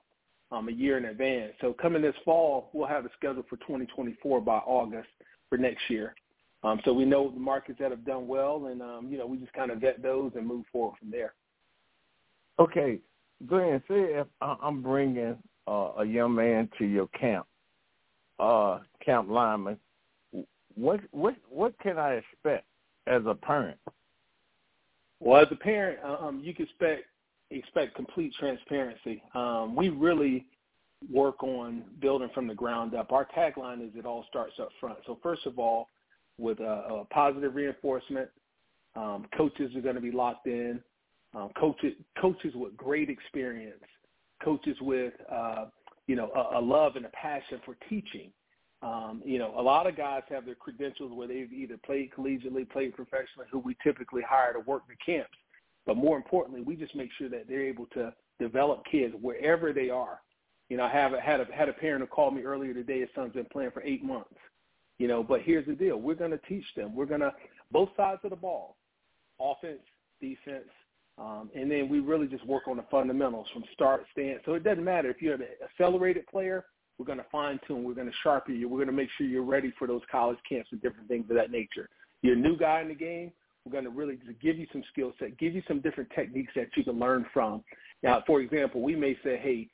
um, 0.52 0.68
a 0.68 0.72
year 0.72 0.98
in 0.98 1.06
advance. 1.06 1.54
So 1.62 1.74
coming 1.74 2.02
this 2.02 2.16
fall, 2.26 2.70
we'll 2.74 2.88
have 2.88 3.06
a 3.06 3.10
schedule 3.18 3.44
for 3.50 3.58
2024 3.58 4.42
by 4.42 4.58
August 4.58 5.10
for 5.50 5.58
next 5.58 5.82
year. 5.90 6.16
Um, 6.64 6.82
so 6.84 6.94
we 6.94 7.06
know 7.06 7.32
the 7.32 7.40
markets 7.40 7.80
that 7.80 7.92
have 7.92 8.06
done 8.06 8.28
well, 8.28 8.68
and 8.68 8.82
um, 8.82 9.08
you 9.10 9.18
know 9.18 9.26
we 9.26 9.38
just 9.38 9.54
kind 9.54 9.72
of 9.72 9.80
vet 9.80 10.02
those 10.02 10.32
and 10.36 10.46
move 10.46 10.66
forward 10.72 10.98
from 11.00 11.10
there. 11.10 11.34
Okay, 12.60 13.00
Glenn, 13.48 13.82
say 13.88 14.16
if 14.16 14.28
I'm 14.42 14.82
bringing 14.82 15.38
uh, 15.68 15.92
a 16.00 16.06
young 16.06 16.36
man 16.36 16.70
to 16.78 16.86
your 16.86 17.08
camp, 17.08 17.46
uh, 18.40 18.80
camp 19.04 19.30
lineman, 19.30 19.78
what 20.76 21.00
what 21.12 21.36
what 21.50 21.80
can 21.80 21.98
I 21.98 22.16
expect 22.16 22.66
as 23.08 23.22
a 23.26 23.36
parent? 23.36 23.80
Well, 25.22 25.42
as 25.42 25.48
a 25.52 25.56
parent, 25.56 26.00
um, 26.04 26.42
you 26.44 26.54
can 26.54 26.66
expect 26.66 27.04
expect 27.52 27.96
complete 27.96 28.34
transparency. 28.40 29.22
Um, 29.34 29.76
we 29.76 29.90
really 29.90 30.46
work 31.12 31.42
on 31.44 31.84
building 32.02 32.30
from 32.34 32.48
the 32.48 32.54
ground 32.54 32.94
up. 32.94 33.12
Our 33.12 33.28
tagline 33.36 33.86
is 33.86 33.94
"It 33.96 34.06
all 34.06 34.26
starts 34.30 34.54
up 34.60 34.70
front." 34.80 35.00
So 35.06 35.20
first 35.24 35.46
of 35.46 35.58
all, 35.60 35.88
with 36.40 36.60
a, 36.60 36.64
a 37.02 37.06
positive 37.12 37.54
reinforcement. 37.54 38.30
Um, 38.96 39.28
coaches 39.38 39.76
are 39.76 39.82
going 39.82 39.96
to 39.96 40.02
be 40.02 40.12
locked 40.12 40.48
in. 40.48 40.82
Um, 41.36 41.50
coaches, 41.60 41.94
coaches 42.20 42.54
with 42.56 42.76
great 42.76 43.10
experience, 43.10 43.84
coaches 44.44 44.76
with 44.82 45.14
uh, 45.32 45.66
you 46.08 46.16
know 46.16 46.32
a, 46.36 46.60
a 46.60 46.62
love 46.62 46.96
and 46.96 47.06
a 47.06 47.10
passion 47.10 47.60
for 47.66 47.78
teaching. 47.88 48.32
Um, 48.82 49.22
you 49.26 49.38
know, 49.38 49.54
a 49.60 49.62
lot 49.62 49.88
of 49.88 49.98
guys 49.98 50.22
have 50.30 50.46
their 50.46 50.56
credentials 50.56 51.12
where 51.14 51.28
they've 51.28 51.52
either 51.52 51.78
played 51.86 52.12
collegiately, 52.18 52.68
played 52.68 52.96
professionally, 52.96 53.46
who 53.52 53.60
we 53.60 53.76
typically 53.84 54.22
hire 54.28 54.54
to 54.54 54.62
work 54.62 54.84
the 54.88 54.96
camps. 55.06 55.38
But 55.90 55.98
more 55.98 56.18
importantly, 56.18 56.62
we 56.62 56.76
just 56.76 56.94
make 56.94 57.10
sure 57.18 57.30
that 57.30 57.48
they're 57.48 57.66
able 57.66 57.88
to 57.96 58.14
develop 58.40 58.84
kids 58.92 59.16
wherever 59.20 59.74
they 59.74 59.90
are. 59.90 60.22
You 60.70 60.78
know, 60.78 60.84
I 60.84 60.90
have 60.90 61.14
had 61.14 61.40
a 61.40 61.46
had 61.52 61.68
a 61.68 61.74
parent 61.74 62.02
who 62.02 62.06
called 62.06 62.36
me 62.36 62.44
earlier 62.44 62.76
today. 62.76 63.00
His 63.00 63.10
son's 63.16 63.34
been 63.34 63.48
playing 63.52 63.72
for 63.72 63.82
eight 63.82 64.04
months. 64.04 64.36
You 65.00 65.08
know, 65.08 65.24
but 65.24 65.42
here's 65.42 65.66
the 65.66 65.74
deal: 65.74 65.98
we're 65.98 66.14
going 66.14 66.30
to 66.30 66.40
teach 66.48 66.66
them. 66.76 66.96
We're 66.96 67.08
going 67.08 67.22
to 67.22 67.34
both 67.72 67.90
sides 67.98 68.22
of 68.24 68.30
the 68.30 68.36
ball, 68.36 68.78
offense, 69.42 69.80
defense, 70.22 70.70
um, 71.18 71.50
and 71.56 71.72
then 71.72 71.90
we 71.90 72.02
really 72.02 72.28
just 72.28 72.46
work 72.46 72.68
on 72.68 72.78
the 72.78 72.86
fundamentals 72.92 73.48
from 73.52 73.64
start, 73.74 74.06
stand. 74.12 74.42
So 74.46 74.54
it 74.54 74.64
doesn't 74.64 74.84
matter 74.84 75.10
if 75.10 75.24
you're 75.24 75.34
an 75.34 75.48
accelerated 75.64 76.28
player. 76.28 76.66
We're 77.00 77.08
going 77.08 77.18
to 77.18 77.26
fine 77.32 77.60
tune. 77.68 77.84
We're 77.84 77.96
going 77.96 78.06
to 78.06 78.18
sharpen 78.22 78.58
you. 78.58 78.70
We're 78.70 78.78
going 78.78 78.90
to 78.90 78.94
make 78.94 79.10
sure 79.18 79.26
you're 79.26 79.42
ready 79.42 79.74
for 79.80 79.88
those 79.88 80.02
college 80.12 80.38
camps 80.48 80.70
and 80.72 80.80
different 80.84 81.08
things 81.08 81.26
of 81.32 81.36
that 81.38 81.50
nature. 81.50 81.90
You're 82.22 82.36
a 82.36 82.40
new 82.40 82.60
guy 82.60 82.82
in 82.82 82.90
the 82.90 82.94
game. 82.94 83.32
We're 83.70 83.82
going 83.82 83.94
to 83.94 83.98
really 83.98 84.18
give 84.42 84.58
you 84.58 84.66
some 84.72 84.84
skill 84.92 85.14
set, 85.20 85.38
give 85.38 85.54
you 85.54 85.62
some 85.68 85.80
different 85.80 86.10
techniques 86.16 86.54
that 86.56 86.70
you 86.76 86.84
can 86.84 86.98
learn 86.98 87.26
from. 87.32 87.64
Now, 88.02 88.24
for 88.26 88.42
example, 88.42 88.82
we 88.82 88.96
may 88.96 89.16
say, 89.24 89.38
hey, 89.38 89.68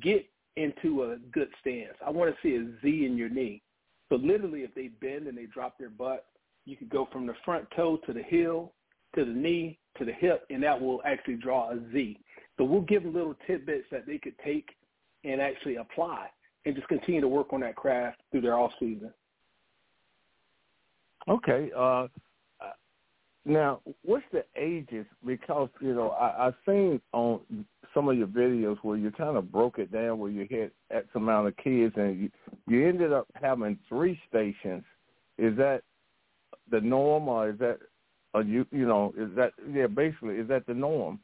get 0.00 0.24
into 0.56 1.04
a 1.04 1.16
good 1.32 1.48
stance. 1.60 1.94
I 2.06 2.10
want 2.10 2.32
to 2.32 2.36
see 2.42 2.54
a 2.54 2.80
Z 2.80 3.04
in 3.04 3.16
your 3.16 3.28
knee. 3.28 3.62
So 4.08 4.16
literally, 4.16 4.60
if 4.62 4.72
they 4.74 4.88
bend 4.88 5.26
and 5.26 5.36
they 5.36 5.46
drop 5.46 5.78
their 5.78 5.90
butt, 5.90 6.26
you 6.64 6.76
could 6.76 6.90
go 6.90 7.08
from 7.10 7.26
the 7.26 7.34
front 7.44 7.66
toe 7.74 7.96
to 8.06 8.12
the 8.12 8.22
heel, 8.22 8.72
to 9.16 9.24
the 9.24 9.32
knee, 9.32 9.78
to 9.98 10.04
the 10.04 10.12
hip, 10.12 10.44
and 10.50 10.62
that 10.62 10.80
will 10.80 11.00
actually 11.04 11.36
draw 11.36 11.72
a 11.72 11.78
Z. 11.92 12.20
So 12.56 12.64
we'll 12.64 12.82
give 12.82 13.02
them 13.02 13.14
little 13.14 13.34
tidbits 13.48 13.86
that 13.90 14.06
they 14.06 14.18
could 14.18 14.38
take 14.44 14.68
and 15.24 15.40
actually 15.40 15.76
apply 15.76 16.28
and 16.66 16.76
just 16.76 16.86
continue 16.86 17.20
to 17.20 17.28
work 17.28 17.52
on 17.52 17.60
that 17.60 17.74
craft 17.74 18.20
through 18.30 18.42
their 18.42 18.56
off 18.56 18.72
season. 18.78 19.12
Okay. 21.28 21.70
Uh, 21.76 22.06
now, 23.44 23.80
what's 24.04 24.24
the 24.32 24.44
ages? 24.56 25.06
Because 25.24 25.70
you 25.80 25.94
know, 25.94 26.10
I, 26.10 26.46
I've 26.46 26.54
seen 26.66 27.00
on 27.12 27.40
some 27.94 28.08
of 28.08 28.16
your 28.16 28.26
videos 28.26 28.76
where 28.82 28.98
you 28.98 29.10
kind 29.10 29.36
of 29.36 29.50
broke 29.50 29.78
it 29.78 29.90
down, 29.90 30.18
where 30.18 30.30
you 30.30 30.46
had 30.50 30.70
X 30.94 31.06
amount 31.14 31.48
of 31.48 31.56
kids, 31.56 31.94
and 31.96 32.20
you 32.20 32.30
you 32.68 32.88
ended 32.88 33.12
up 33.12 33.26
having 33.34 33.78
three 33.88 34.20
stations. 34.28 34.84
Is 35.38 35.56
that 35.56 35.82
the 36.70 36.80
norm, 36.80 37.28
or 37.28 37.50
is 37.50 37.58
that, 37.60 37.78
are 38.34 38.42
you 38.42 38.66
you 38.70 38.86
know, 38.86 39.14
is 39.16 39.30
that 39.36 39.52
yeah, 39.72 39.86
basically, 39.86 40.34
is 40.34 40.48
that 40.48 40.66
the 40.66 40.74
norm? 40.74 41.18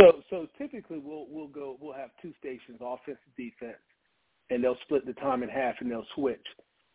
So 0.00 0.22
so 0.30 0.46
typically 0.56 0.98
we'll 0.98 1.26
we'll 1.28 1.48
go 1.48 1.76
we'll 1.78 1.92
have 1.92 2.10
two 2.22 2.32
stations, 2.38 2.80
offense 2.80 3.18
and 3.26 3.36
defense, 3.36 3.82
and 4.48 4.64
they'll 4.64 4.78
split 4.82 5.04
the 5.04 5.12
time 5.14 5.42
in 5.42 5.50
half 5.50 5.74
and 5.80 5.90
they'll 5.90 6.06
switch 6.14 6.44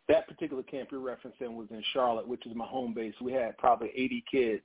that 0.08 0.28
particular 0.28 0.62
camp 0.62 0.88
you're 0.90 1.00
referencing 1.00 1.54
was 1.54 1.68
in 1.70 1.82
Charlotte, 1.92 2.26
which 2.26 2.46
is 2.46 2.54
my 2.54 2.66
home 2.66 2.92
base. 2.92 3.14
We 3.20 3.32
had 3.32 3.56
probably 3.58 3.90
80 3.94 4.24
kids. 4.30 4.62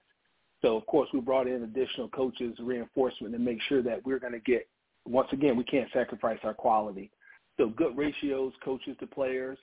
So, 0.61 0.75
of 0.75 0.85
course, 0.87 1.07
we 1.13 1.19
brought 1.19 1.47
in 1.47 1.63
additional 1.63 2.09
coaches, 2.09 2.57
reinforcement 2.59 3.33
to 3.33 3.39
make 3.39 3.61
sure 3.69 3.83
that 3.83 4.03
we're 4.05 4.19
going 4.19 4.33
to 4.33 4.39
get, 4.39 4.67
once 5.05 5.27
again, 5.31 5.55
we 5.55 5.63
can't 5.63 5.89
sacrifice 5.93 6.39
our 6.43 6.55
quality. 6.55 7.11
So 7.57 7.69
good 7.69 7.95
ratios, 7.95 8.53
coaches 8.63 8.95
to 8.99 9.07
players. 9.07 9.57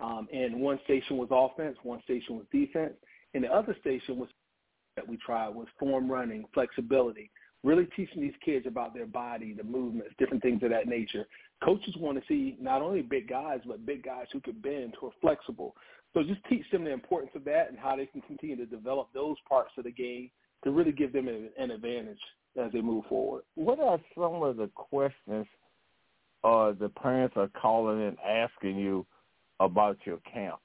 Um, 0.00 0.28
and 0.32 0.60
one 0.60 0.80
station 0.84 1.16
was 1.16 1.28
offense, 1.30 1.76
one 1.82 2.02
station 2.02 2.36
was 2.36 2.46
defense. 2.50 2.94
And 3.34 3.44
the 3.44 3.52
other 3.52 3.76
station 3.80 4.18
was 4.18 4.28
that 4.96 5.06
we 5.06 5.16
tried 5.18 5.50
was 5.50 5.68
form 5.78 6.10
running, 6.10 6.44
flexibility, 6.52 7.30
really 7.62 7.86
teaching 7.96 8.22
these 8.22 8.34
kids 8.44 8.66
about 8.66 8.94
their 8.94 9.06
body, 9.06 9.52
the 9.52 9.64
movements, 9.64 10.14
different 10.18 10.42
things 10.42 10.62
of 10.62 10.70
that 10.70 10.86
nature 10.86 11.26
coaches 11.64 11.94
want 11.98 12.18
to 12.18 12.24
see 12.26 12.56
not 12.60 12.82
only 12.82 13.02
big 13.02 13.28
guys, 13.28 13.60
but 13.66 13.84
big 13.86 14.02
guys 14.02 14.26
who 14.32 14.40
can 14.40 14.54
bend, 14.60 14.94
who 15.00 15.08
are 15.08 15.12
flexible. 15.20 15.76
So 16.14 16.22
just 16.22 16.40
teach 16.48 16.64
them 16.72 16.84
the 16.84 16.92
importance 16.92 17.32
of 17.34 17.44
that 17.44 17.68
and 17.68 17.78
how 17.78 17.96
they 17.96 18.06
can 18.06 18.20
continue 18.22 18.56
to 18.56 18.66
develop 18.66 19.08
those 19.14 19.36
parts 19.48 19.70
of 19.78 19.84
the 19.84 19.92
game 19.92 20.30
to 20.64 20.70
really 20.70 20.92
give 20.92 21.12
them 21.12 21.28
an, 21.28 21.70
advantage 21.70 22.18
as 22.60 22.72
they 22.72 22.80
move 22.80 23.04
forward. 23.08 23.44
What 23.54 23.78
are 23.78 23.98
some 24.14 24.42
of 24.42 24.56
the 24.56 24.68
questions 24.74 25.46
uh, 26.42 26.72
the 26.72 26.90
parents 27.00 27.36
are 27.36 27.48
calling 27.48 28.02
and 28.02 28.16
asking 28.18 28.78
you 28.78 29.06
about 29.60 29.98
your 30.04 30.18
camp? 30.32 30.56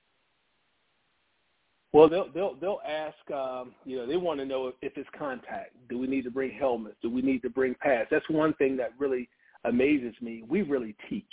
Well, 1.95 2.09
they'll 2.09 2.29
they'll 2.33 2.55
they'll 2.55 2.81
ask. 2.85 3.15
Um, 3.31 3.71
you 3.85 3.95
know, 3.95 4.05
they 4.05 4.17
want 4.17 4.41
to 4.41 4.45
know 4.45 4.67
if, 4.81 4.97
it's 4.97 5.07
contact. 5.17 5.71
Do 5.87 5.97
we 5.97 6.07
need 6.07 6.23
to 6.23 6.29
bring 6.29 6.51
helmets? 6.51 6.97
Do 7.01 7.09
we 7.09 7.21
need 7.21 7.41
to 7.43 7.49
bring 7.49 7.73
pads? 7.75 8.09
That's 8.11 8.29
one 8.29 8.53
thing 8.55 8.75
that 8.75 8.91
really 8.99 9.29
amazes 9.63 10.13
me. 10.21 10.43
We 10.45 10.61
really 10.61 10.93
teach. 11.09 11.23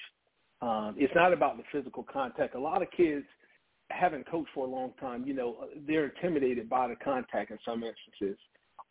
Um, 0.60 0.94
it's 0.96 1.12
not 1.16 1.32
about 1.32 1.56
the 1.56 1.64
physical 1.72 2.04
contact. 2.04 2.54
A 2.54 2.60
lot 2.60 2.80
of 2.80 2.88
kids 2.96 3.24
haven't 3.90 4.30
coached 4.30 4.50
for 4.54 4.64
a 4.64 4.70
long 4.70 4.92
time. 5.00 5.24
You 5.26 5.34
know, 5.34 5.66
they're 5.84 6.04
intimidated 6.04 6.70
by 6.70 6.86
the 6.86 6.94
contact 6.94 7.50
in 7.50 7.58
some 7.64 7.82
instances, 7.82 8.38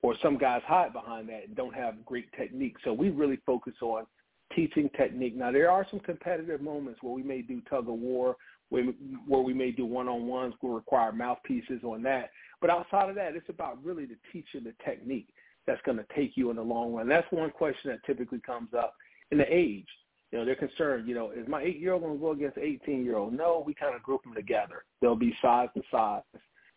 or 0.02 0.14
some 0.22 0.38
guys 0.38 0.62
hide 0.66 0.92
behind 0.92 1.30
that 1.30 1.48
and 1.48 1.56
don't 1.56 1.74
have 1.74 2.06
great 2.06 2.30
technique. 2.34 2.76
So 2.84 2.92
we 2.92 3.12
really 3.12 3.40
focus 3.46 3.76
on 3.82 4.06
teaching 4.54 4.90
technique. 4.98 5.38
Now 5.38 5.54
there 5.54 5.72
are 5.72 5.88
some 5.90 6.02
competitive 6.02 6.60
moments 6.60 7.02
where 7.02 7.14
we 7.14 7.24
may 7.24 7.42
do 7.42 7.62
tug 7.70 7.88
of 7.88 7.96
war, 7.96 8.36
where, 8.72 9.42
we 9.42 9.54
may 9.54 9.72
do 9.72 9.86
one-on-ones, 9.86 10.56
We'll 10.62 10.74
require 10.74 11.12
mouthpieces 11.12 11.84
on 11.84 12.02
that. 12.04 12.32
But 12.62 12.70
outside 12.70 13.10
of 13.10 13.16
that, 13.16 13.36
it's 13.36 13.50
about 13.50 13.84
really 13.84 14.06
the 14.06 14.16
teaching 14.32 14.64
the 14.64 14.74
technique 14.84 15.28
that's 15.68 15.82
going 15.86 15.98
to 15.98 16.06
take 16.16 16.32
you 16.36 16.50
in 16.50 16.56
the 16.56 16.62
long 16.62 16.94
run. 16.94 17.08
That's 17.08 17.30
one 17.32 17.52
question 17.52 17.92
that 17.92 18.04
typically 18.06 18.40
comes 18.40 18.70
up 18.74 18.96
in 19.32 19.38
the 19.38 19.46
age. 19.54 19.88
You 20.32 20.40
know, 20.40 20.46
they're 20.46 20.56
concerned, 20.56 21.08
you 21.10 21.14
know, 21.14 21.32
is 21.32 21.48
my 21.50 21.62
eight-year-old 21.62 22.02
going 22.02 22.14
to 22.14 22.20
go 22.20 22.32
against 22.32 22.58
18-year-old? 22.58 23.34
No, 23.34 23.62
we 23.66 23.74
kind 23.74 23.94
of 23.94 24.02
group 24.02 24.24
them 24.24 24.34
together. 24.34 24.86
They'll 25.02 25.16
be 25.16 25.36
size 25.42 25.68
to 25.76 25.84
size. 25.92 26.22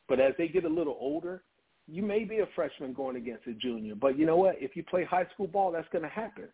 But 0.09 0.19
as 0.19 0.35
they 0.37 0.49
get 0.49 0.65
a 0.65 0.69
little 0.69 0.97
older, 0.99 1.45
you 1.87 2.03
may 2.03 2.25
be 2.25 2.39
a 2.39 2.49
freshman 2.57 2.93
going 2.93 3.15
against 3.15 3.47
a 3.47 3.53
junior. 3.53 3.95
But 3.95 4.19
you 4.19 4.27
know 4.27 4.37
what? 4.37 4.57
If 4.59 4.75
you 4.75 4.83
play 4.83 5.05
high 5.05 5.27
school 5.33 5.47
ball, 5.47 5.71
that's 5.71 5.89
going 5.93 6.03
to 6.03 6.09
happen. 6.09 6.49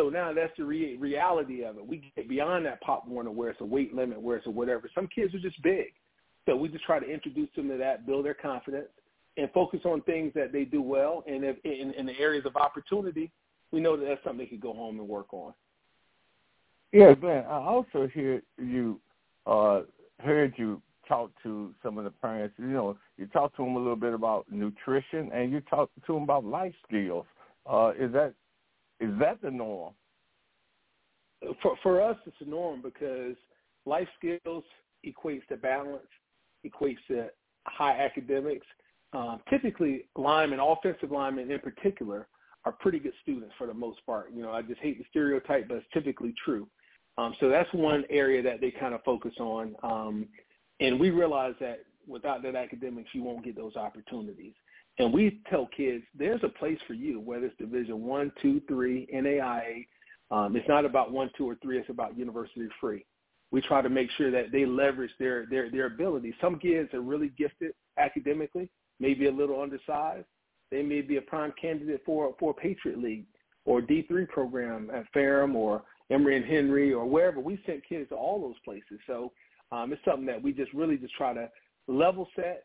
So 0.00 0.08
now 0.08 0.32
that's 0.32 0.52
the 0.56 0.64
re- 0.64 0.96
reality 0.96 1.62
of 1.62 1.76
it. 1.76 1.86
We 1.86 2.10
get 2.16 2.26
beyond 2.26 2.64
that 2.64 2.80
Pop 2.80 3.06
Warner 3.06 3.30
where 3.30 3.50
it's 3.50 3.60
a 3.60 3.64
weight 3.64 3.94
limit, 3.94 4.20
where 4.20 4.38
it's 4.38 4.46
a 4.46 4.50
whatever. 4.50 4.88
Some 4.94 5.06
kids 5.14 5.34
are 5.34 5.38
just 5.38 5.60
big. 5.62 5.92
So 6.46 6.56
we 6.56 6.70
just 6.70 6.84
try 6.84 6.98
to 6.98 7.06
introduce 7.06 7.50
them 7.54 7.68
to 7.68 7.76
that, 7.76 8.06
build 8.06 8.24
their 8.24 8.34
confidence, 8.34 8.88
and 9.36 9.50
focus 9.52 9.80
on 9.84 10.00
things 10.02 10.32
that 10.34 10.52
they 10.52 10.64
do 10.64 10.80
well. 10.80 11.22
And 11.26 11.44
if 11.44 11.56
in, 11.64 11.92
in 11.98 12.06
the 12.06 12.18
areas 12.18 12.46
of 12.46 12.56
opportunity, 12.56 13.30
we 13.72 13.80
know 13.80 13.94
that 13.96 14.06
that's 14.06 14.24
something 14.24 14.38
they 14.38 14.46
could 14.46 14.62
go 14.62 14.72
home 14.72 14.98
and 14.98 15.06
work 15.06 15.34
on. 15.34 15.52
Yeah, 16.92 17.12
Ben. 17.12 17.44
I 17.44 17.58
also 17.58 18.08
hear 18.14 18.42
you 18.58 18.98
uh, 19.46 19.82
heard 20.20 20.54
you 20.56 20.80
talk 21.06 21.30
to 21.42 21.74
some 21.82 21.98
of 21.98 22.04
the 22.04 22.10
parents. 22.10 22.54
You 22.58 22.68
know, 22.68 22.96
you 23.18 23.26
talk 23.26 23.54
to 23.56 23.64
them 23.64 23.76
a 23.76 23.78
little 23.78 23.96
bit 23.96 24.14
about 24.14 24.50
nutrition, 24.50 25.30
and 25.34 25.52
you 25.52 25.60
talk 25.60 25.90
to 26.06 26.14
them 26.14 26.22
about 26.22 26.46
life 26.46 26.74
skills. 26.88 27.26
Uh, 27.70 27.92
is 27.98 28.10
that 28.14 28.32
is 29.00 29.10
that 29.18 29.40
the 29.42 29.50
norm? 29.50 29.94
For 31.62 31.76
for 31.82 32.02
us, 32.02 32.16
it's 32.26 32.36
the 32.38 32.46
norm 32.46 32.82
because 32.82 33.36
life 33.86 34.08
skills 34.18 34.64
equates 35.06 35.46
to 35.48 35.56
balance, 35.56 36.06
equates 36.66 36.98
to 37.08 37.28
high 37.66 37.98
academics. 37.98 38.66
Um, 39.12 39.40
typically, 39.48 40.04
linemen, 40.16 40.60
offensive 40.60 41.10
linemen 41.10 41.50
in 41.50 41.58
particular, 41.58 42.28
are 42.64 42.72
pretty 42.72 42.98
good 42.98 43.14
students 43.22 43.54
for 43.56 43.66
the 43.66 43.74
most 43.74 44.04
part. 44.04 44.30
You 44.32 44.42
know, 44.42 44.52
I 44.52 44.62
just 44.62 44.80
hate 44.80 44.98
the 44.98 45.04
stereotype, 45.10 45.68
but 45.68 45.78
it's 45.78 45.86
typically 45.92 46.34
true. 46.44 46.68
Um, 47.18 47.34
so 47.40 47.48
that's 47.48 47.72
one 47.72 48.04
area 48.10 48.42
that 48.42 48.60
they 48.60 48.70
kind 48.70 48.94
of 48.94 49.02
focus 49.02 49.32
on. 49.40 49.74
Um, 49.82 50.28
and 50.80 50.98
we 51.00 51.10
realize 51.10 51.54
that 51.60 51.80
without 52.06 52.42
that 52.42 52.54
academics, 52.54 53.10
you 53.12 53.22
won't 53.22 53.44
get 53.44 53.56
those 53.56 53.76
opportunities. 53.76 54.54
And 55.00 55.12
we 55.12 55.40
tell 55.48 55.66
kids 55.74 56.04
there's 56.16 56.42
a 56.44 56.48
place 56.48 56.78
for 56.86 56.94
you, 56.94 57.20
whether 57.20 57.46
it's 57.46 57.56
Division 57.56 58.02
One, 58.02 58.30
Two, 58.42 58.60
Three, 58.68 59.08
NAIA. 59.14 59.86
Um, 60.30 60.54
it's 60.54 60.68
not 60.68 60.84
about 60.84 61.10
one, 61.10 61.30
two, 61.36 61.48
or 61.48 61.56
three. 61.62 61.78
It's 61.78 61.88
about 61.88 62.16
university 62.16 62.68
free. 62.80 63.04
We 63.50 63.60
try 63.62 63.82
to 63.82 63.88
make 63.88 64.10
sure 64.16 64.30
that 64.30 64.52
they 64.52 64.66
leverage 64.66 65.10
their 65.18 65.46
their 65.46 65.70
their 65.70 65.86
abilities. 65.86 66.34
Some 66.40 66.58
kids 66.58 66.92
are 66.92 67.00
really 67.00 67.32
gifted 67.38 67.72
academically, 67.98 68.70
maybe 69.00 69.26
a 69.26 69.32
little 69.32 69.60
undersized. 69.60 70.26
They 70.70 70.82
may 70.82 71.00
be 71.00 71.16
a 71.16 71.22
prime 71.22 71.52
candidate 71.60 72.02
for 72.04 72.34
for 72.38 72.54
Patriot 72.54 72.98
League 72.98 73.24
or 73.64 73.80
D 73.80 74.04
three 74.06 74.26
program 74.26 74.90
at 74.94 75.04
Ferrum 75.12 75.56
or 75.56 75.82
Emory 76.10 76.36
and 76.36 76.44
Henry 76.44 76.92
or 76.92 77.06
wherever. 77.06 77.40
We 77.40 77.60
sent 77.66 77.88
kids 77.88 78.10
to 78.10 78.16
all 78.16 78.40
those 78.40 78.58
places. 78.64 79.00
So 79.06 79.32
um, 79.72 79.92
it's 79.92 80.04
something 80.04 80.26
that 80.26 80.42
we 80.42 80.52
just 80.52 80.72
really 80.74 80.96
just 80.96 81.14
try 81.14 81.32
to 81.32 81.48
level 81.88 82.28
set, 82.36 82.64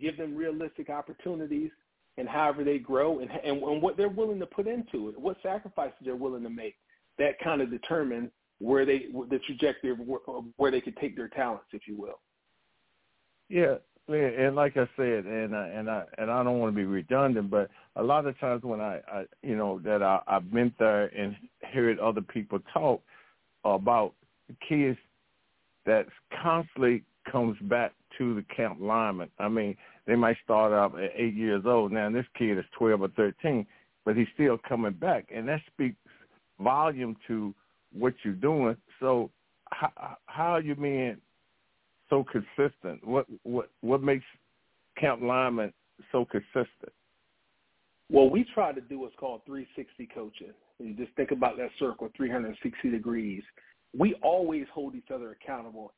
give 0.00 0.16
them 0.16 0.36
realistic 0.36 0.90
opportunities, 0.90 1.70
and 2.18 2.28
however 2.28 2.64
they 2.64 2.78
grow 2.78 3.20
and, 3.20 3.30
and, 3.30 3.62
and 3.62 3.82
what 3.82 3.96
they're 3.96 4.08
willing 4.08 4.38
to 4.40 4.46
put 4.46 4.66
into 4.66 5.08
it, 5.08 5.18
what 5.18 5.36
sacrifices 5.42 5.96
they're 6.04 6.16
willing 6.16 6.42
to 6.42 6.50
make. 6.50 6.74
That 7.18 7.38
kind 7.40 7.60
of 7.60 7.70
determine 7.70 8.30
where 8.58 8.86
they 8.86 9.06
the 9.28 9.38
trajectory 9.46 9.90
of 9.90 9.98
where, 10.00 10.20
where 10.56 10.70
they 10.70 10.80
could 10.80 10.96
take 10.96 11.16
their 11.16 11.28
talents, 11.28 11.66
if 11.72 11.82
you 11.86 11.96
will. 11.96 12.20
Yeah, 13.48 13.76
and 14.08 14.56
like 14.56 14.76
I 14.76 14.88
said, 14.96 15.26
and 15.26 15.54
I, 15.54 15.68
and 15.68 15.90
I 15.90 16.04
and 16.18 16.30
I 16.30 16.42
don't 16.42 16.58
want 16.58 16.72
to 16.72 16.76
be 16.76 16.84
redundant, 16.84 17.50
but 17.50 17.70
a 17.96 18.02
lot 18.02 18.26
of 18.26 18.38
times 18.40 18.62
when 18.62 18.80
I, 18.80 19.00
I 19.12 19.24
you 19.42 19.56
know 19.56 19.78
that 19.84 20.02
I, 20.02 20.20
I've 20.26 20.50
been 20.50 20.72
there 20.78 21.06
and 21.06 21.36
heard 21.72 21.98
other 21.98 22.22
people 22.22 22.58
talk 22.72 23.02
about 23.64 24.14
kids 24.68 24.98
that 25.86 26.06
constantly 26.42 27.04
comes 27.30 27.56
back 27.62 27.92
to 28.18 28.34
the 28.34 28.42
camp 28.54 28.78
lineman. 28.80 29.30
I 29.38 29.48
mean, 29.48 29.76
they 30.06 30.16
might 30.16 30.36
start 30.44 30.72
out 30.72 30.98
at 30.98 31.10
eight 31.16 31.34
years 31.34 31.64
old. 31.66 31.92
Now 31.92 32.10
this 32.10 32.26
kid 32.36 32.58
is 32.58 32.64
twelve 32.76 33.02
or 33.02 33.08
thirteen, 33.08 33.66
but 34.04 34.16
he's 34.16 34.28
still 34.34 34.58
coming 34.68 34.92
back, 34.92 35.26
and 35.34 35.48
that 35.48 35.60
speaks 35.72 35.96
volume 36.60 37.16
to 37.28 37.54
what 37.92 38.14
you're 38.24 38.34
doing. 38.34 38.76
So 39.00 39.30
how, 39.70 40.16
how 40.26 40.52
are 40.52 40.60
you 40.60 40.74
being 40.74 41.16
so 42.10 42.24
consistent? 42.24 43.06
What 43.06 43.26
what 43.42 43.70
what 43.80 44.02
makes 44.02 44.24
camp 44.98 45.22
lineman 45.22 45.72
so 46.10 46.24
consistent? 46.24 46.92
Well, 48.10 48.28
we 48.28 48.44
try 48.52 48.72
to 48.72 48.80
do 48.80 48.98
what's 48.98 49.14
called 49.16 49.40
360 49.46 50.08
coaching. 50.14 50.52
You 50.78 50.92
just 50.94 51.16
think 51.16 51.30
about 51.30 51.56
that 51.56 51.70
circle, 51.78 52.10
360 52.14 52.90
degrees. 52.90 53.42
We 53.96 54.14
always 54.22 54.66
hold 54.72 54.94
each 54.94 55.10
other 55.14 55.30
accountable 55.30 55.94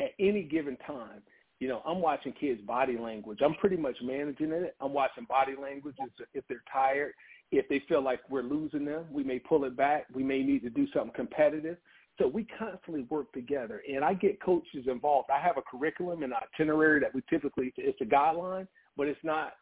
at 0.00 0.12
any 0.20 0.42
given 0.42 0.76
time. 0.86 1.22
You 1.60 1.68
know, 1.68 1.82
I'm 1.84 2.00
watching 2.00 2.32
kids' 2.32 2.60
body 2.60 2.96
language. 2.96 3.40
I'm 3.44 3.54
pretty 3.54 3.76
much 3.76 3.96
managing 4.02 4.52
it. 4.52 4.76
I'm 4.80 4.92
watching 4.92 5.24
body 5.24 5.54
language 5.60 5.96
if 6.32 6.44
they're 6.48 6.62
tired. 6.72 7.12
If 7.50 7.68
they 7.68 7.82
feel 7.88 8.02
like 8.02 8.20
we're 8.30 8.42
losing 8.42 8.84
them, 8.84 9.06
we 9.10 9.24
may 9.24 9.38
pull 9.38 9.64
it 9.64 9.76
back. 9.76 10.06
We 10.14 10.22
may 10.22 10.42
need 10.42 10.62
to 10.62 10.70
do 10.70 10.86
something 10.94 11.14
competitive. 11.14 11.78
So 12.18 12.26
we 12.26 12.46
constantly 12.58 13.02
work 13.10 13.32
together, 13.32 13.82
and 13.88 14.04
I 14.04 14.14
get 14.14 14.42
coaches 14.42 14.86
involved. 14.86 15.30
I 15.30 15.40
have 15.40 15.56
a 15.56 15.62
curriculum 15.62 16.24
and 16.24 16.32
itinerary 16.34 17.00
that 17.00 17.14
we 17.14 17.22
typically 17.30 17.72
it's 17.76 18.00
a 18.00 18.04
guideline, 18.04 18.66
but 18.96 19.06
it's 19.06 19.22
not 19.22 19.52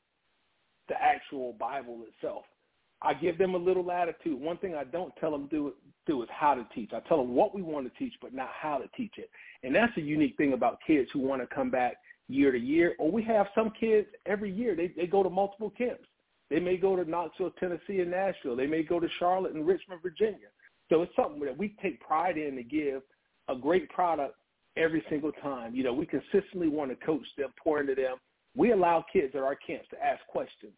the 0.88 0.94
actual 1.00 1.52
Bible 1.54 2.04
itself. 2.08 2.44
I 3.06 3.14
give 3.14 3.38
them 3.38 3.54
a 3.54 3.58
little 3.58 3.84
latitude. 3.84 4.40
One 4.40 4.56
thing 4.58 4.74
I 4.74 4.84
don't 4.84 5.14
tell 5.20 5.30
them 5.30 5.46
do 5.48 5.72
do 6.06 6.22
is 6.22 6.28
how 6.32 6.54
to 6.54 6.66
teach. 6.74 6.90
I 6.92 7.00
tell 7.08 7.18
them 7.18 7.34
what 7.34 7.54
we 7.54 7.62
want 7.62 7.86
to 7.86 7.98
teach, 7.98 8.14
but 8.20 8.34
not 8.34 8.48
how 8.60 8.78
to 8.78 8.88
teach 8.96 9.14
it. 9.16 9.30
And 9.62 9.74
that's 9.74 9.96
a 9.96 10.00
unique 10.00 10.36
thing 10.36 10.52
about 10.52 10.78
kids 10.86 11.08
who 11.12 11.20
want 11.20 11.40
to 11.42 11.54
come 11.54 11.70
back 11.70 11.96
year 12.28 12.52
to 12.52 12.58
year. 12.58 12.94
Or 12.98 13.10
we 13.10 13.22
have 13.24 13.46
some 13.54 13.72
kids 13.78 14.08
every 14.26 14.52
year 14.52 14.74
they 14.74 14.88
they 14.96 15.06
go 15.06 15.22
to 15.22 15.30
multiple 15.30 15.70
camps. 15.70 16.04
They 16.50 16.60
may 16.60 16.76
go 16.76 16.96
to 16.96 17.08
Knoxville, 17.08 17.52
Tennessee, 17.58 18.00
and 18.00 18.10
Nashville. 18.10 18.56
They 18.56 18.66
may 18.66 18.82
go 18.82 19.00
to 19.00 19.08
Charlotte 19.18 19.54
and 19.54 19.66
Richmond, 19.66 20.02
Virginia. 20.02 20.48
So 20.88 21.02
it's 21.02 21.14
something 21.16 21.40
that 21.40 21.56
we 21.56 21.74
take 21.82 22.00
pride 22.00 22.38
in 22.38 22.56
to 22.56 22.62
give 22.62 23.02
a 23.48 23.56
great 23.56 23.88
product 23.90 24.34
every 24.76 25.02
single 25.08 25.32
time. 25.32 25.74
You 25.74 25.84
know, 25.84 25.92
we 25.92 26.06
consistently 26.06 26.68
want 26.68 26.90
to 26.90 27.06
coach 27.06 27.26
them, 27.36 27.50
pour 27.62 27.80
into 27.80 27.94
them. 27.94 28.16
We 28.56 28.72
allow 28.72 29.04
kids 29.12 29.34
at 29.34 29.42
our 29.42 29.56
camps 29.56 29.88
to 29.90 30.04
ask 30.04 30.24
questions. 30.28 30.72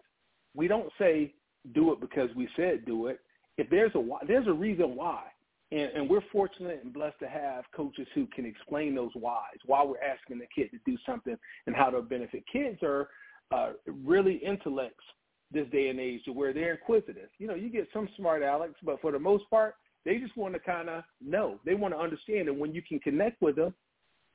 We 0.55 0.69
don't 0.69 0.91
say 0.99 1.35
do 1.75 1.93
it 1.93 2.01
because 2.01 2.31
we 2.37 2.49
said 2.57 2.85
do 2.87 3.07
it. 3.07 3.21
If 3.57 3.69
there's 3.71 3.93
a 3.95 4.01
why, 4.01 4.21
there's 4.27 4.47
a 4.47 4.53
reason 4.53 4.95
why. 4.95 5.23
And, 5.71 5.91
and 5.95 6.09
we're 6.09 6.23
fortunate 6.33 6.81
and 6.83 6.93
blessed 6.93 7.19
to 7.21 7.29
have 7.29 7.65
coaches 7.77 8.07
who 8.15 8.27
can 8.27 8.47
explain 8.47 8.95
those 8.95 9.11
whys, 9.15 9.59
why 9.67 9.85
we're 9.85 10.01
asking 10.01 10.39
the 10.39 10.47
kid 10.55 10.71
to 10.71 10.79
do 10.91 10.97
something 11.05 11.37
and 11.67 11.77
how 11.77 11.91
to 11.91 12.01
benefit. 12.01 12.45
Kids 12.51 12.79
are 12.83 13.09
uh, 13.51 13.73
really 13.87 14.37
intellects 14.37 15.05
this 15.53 15.67
day 15.71 15.89
and 15.89 16.01
age 16.01 16.25
to 16.25 16.33
where 16.33 16.53
they're 16.53 16.75
inquisitive. 16.75 17.29
You 17.39 17.49
know, 17.49 17.55
you 17.55 17.71
get 17.71 17.89
some 17.93 18.09
smart 18.17 18.43
Alex, 18.43 18.75
but 18.83 19.01
for 19.01 19.13
the 19.13 19.19
most 19.19 19.49
part, 19.51 19.75
they 20.05 20.19
just 20.19 20.37
want 20.37 20.55
to 20.55 20.61
kind 20.61 20.89
of 20.89 21.05
know. 21.21 21.59
They 21.65 21.75
want 21.75 21.95
to 21.95 22.01
understand, 22.01 22.49
and 22.49 22.59
when 22.59 22.75
you 22.75 22.83
can 22.83 22.99
connect 23.01 23.43
with 23.43 23.57
them, 23.57 23.75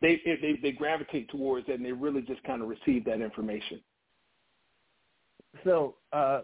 they 0.01 0.21
they 0.25 0.59
they 0.61 0.71
gravitate 0.71 1.29
towards 1.29 1.69
it, 1.69 1.73
and 1.73 1.85
they 1.85 1.91
really 1.91 2.21
just 2.21 2.43
kind 2.43 2.61
of 2.61 2.67
receive 2.67 3.05
that 3.05 3.21
information. 3.21 3.79
So 5.63 5.95
uh, 6.11 6.41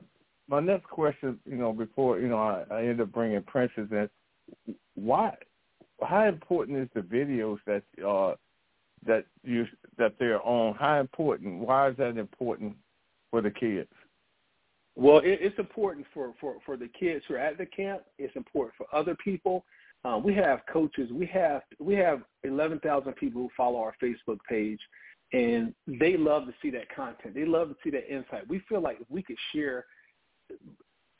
my 0.49 0.59
next 0.59 0.85
question, 0.87 1.39
you 1.45 1.57
know, 1.57 1.71
before 1.71 2.19
you 2.19 2.27
know, 2.27 2.37
I, 2.37 2.63
I 2.71 2.83
end 2.85 2.99
up 3.01 3.11
bringing 3.11 3.41
Princess 3.43 3.87
in. 3.91 4.09
Why? 4.95 5.35
How 6.01 6.27
important 6.27 6.77
is 6.79 6.89
the 6.95 7.01
videos 7.01 7.57
that 7.67 7.83
uh, 8.05 8.35
that 9.05 9.25
you 9.43 9.67
that 9.97 10.15
they're 10.19 10.41
on? 10.41 10.75
How 10.75 10.99
important? 10.99 11.59
Why 11.59 11.89
is 11.89 11.97
that 11.97 12.17
important 12.17 12.75
for 13.29 13.41
the 13.41 13.51
kids? 13.51 13.89
Well, 14.95 15.19
it, 15.19 15.39
it's 15.41 15.57
important 15.59 16.05
for, 16.13 16.33
for, 16.41 16.55
for 16.65 16.75
the 16.75 16.89
kids 16.89 17.23
who 17.27 17.35
are 17.35 17.37
at 17.37 17.57
the 17.57 17.65
camp. 17.65 18.01
It's 18.17 18.35
important 18.35 18.75
for 18.77 18.85
other 18.93 19.15
people. 19.23 19.63
Uh, 20.03 20.19
we 20.21 20.33
have 20.35 20.59
coaches. 20.71 21.09
We 21.11 21.25
have 21.27 21.61
we 21.79 21.95
have 21.95 22.23
eleven 22.43 22.79
thousand 22.79 23.13
people 23.13 23.41
who 23.41 23.49
follow 23.55 23.79
our 23.79 23.93
Facebook 24.01 24.39
page, 24.47 24.79
and 25.31 25.73
they 25.87 26.17
love 26.17 26.45
to 26.47 26.53
see 26.61 26.69
that 26.71 26.93
content. 26.93 27.35
They 27.35 27.45
love 27.45 27.69
to 27.69 27.75
see 27.83 27.89
that 27.91 28.13
insight. 28.13 28.47
We 28.47 28.61
feel 28.67 28.81
like 28.81 28.99
if 28.99 29.07
we 29.09 29.21
could 29.21 29.37
share 29.53 29.85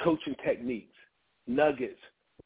coaching 0.02 0.36
techniques, 0.44 0.96
nuggets, 1.48 2.00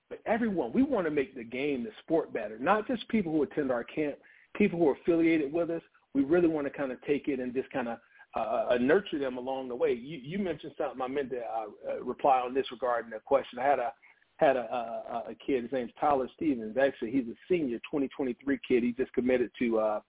but 0.10 0.20
everyone, 0.26 0.72
we 0.74 0.84
want 0.84 1.06
to 1.06 1.12
make 1.12 1.36
the 1.36 1.44
game, 1.44 1.84
the 1.84 1.92
sport 2.04 2.34
better. 2.34 2.58
Not 2.60 2.88
just 2.88 3.08
people 3.10 3.32
who 3.32 3.44
attend 3.44 3.72
our 3.72 3.84
camp, 3.84 4.16
people 4.56 4.80
who 4.80 4.90
are 4.90 4.94
affiliated 4.94 5.52
with 5.52 5.70
us. 5.70 5.82
We 6.14 6.24
really 6.24 6.48
want 6.48 6.68
to 6.68 6.72
kind 6.72 6.92
of 6.92 7.02
take 7.02 7.28
it 7.28 7.40
and 7.40 7.54
just 7.54 7.72
kind 7.72 7.88
of 7.88 7.98
uh, 8.36 8.68
uh, 8.72 8.78
nurture 8.80 9.20
them 9.20 9.38
along 9.38 9.70
the 9.70 9.76
way. 9.76 9.94
You, 9.94 10.20
you 10.22 10.40
mentioned 10.40 10.74
something 10.78 11.02
I 11.02 11.08
meant 11.08 11.32
to 11.32 11.40
uh, 11.40 11.94
uh, 11.94 12.04
reply 12.04 12.40
on 12.40 12.54
this 12.54 12.66
regarding 12.72 13.12
the 13.12 13.20
question. 13.20 13.60
I 13.60 13.64
had 13.64 13.80
a 13.80 13.94
had 14.38 14.58
a, 14.58 14.62
a, 14.62 15.32
a 15.32 15.36
kid. 15.36 15.64
His 15.64 15.72
name's 15.72 15.92
Tyler 16.00 16.28
Stevens. 16.36 16.76
Actually, 16.78 17.12
he's 17.12 17.28
a 17.28 17.38
senior, 17.48 17.78
2023 17.78 18.60
kid. 18.68 18.84
He 18.84 18.92
just 18.92 19.14
committed 19.14 19.52
to 19.60 19.80
uh, 19.80 20.00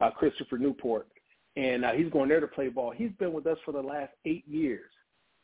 uh, 0.00 0.10
Christopher 0.10 0.58
Newport, 0.58 1.06
and 1.56 1.84
uh, 1.84 1.92
he's 1.92 2.10
going 2.10 2.28
there 2.28 2.40
to 2.40 2.46
play 2.46 2.68
ball. 2.68 2.92
He's 2.96 3.12
been 3.18 3.32
with 3.32 3.46
us 3.46 3.58
for 3.64 3.72
the 3.72 3.82
last 3.82 4.12
eight 4.24 4.46
years. 4.48 4.90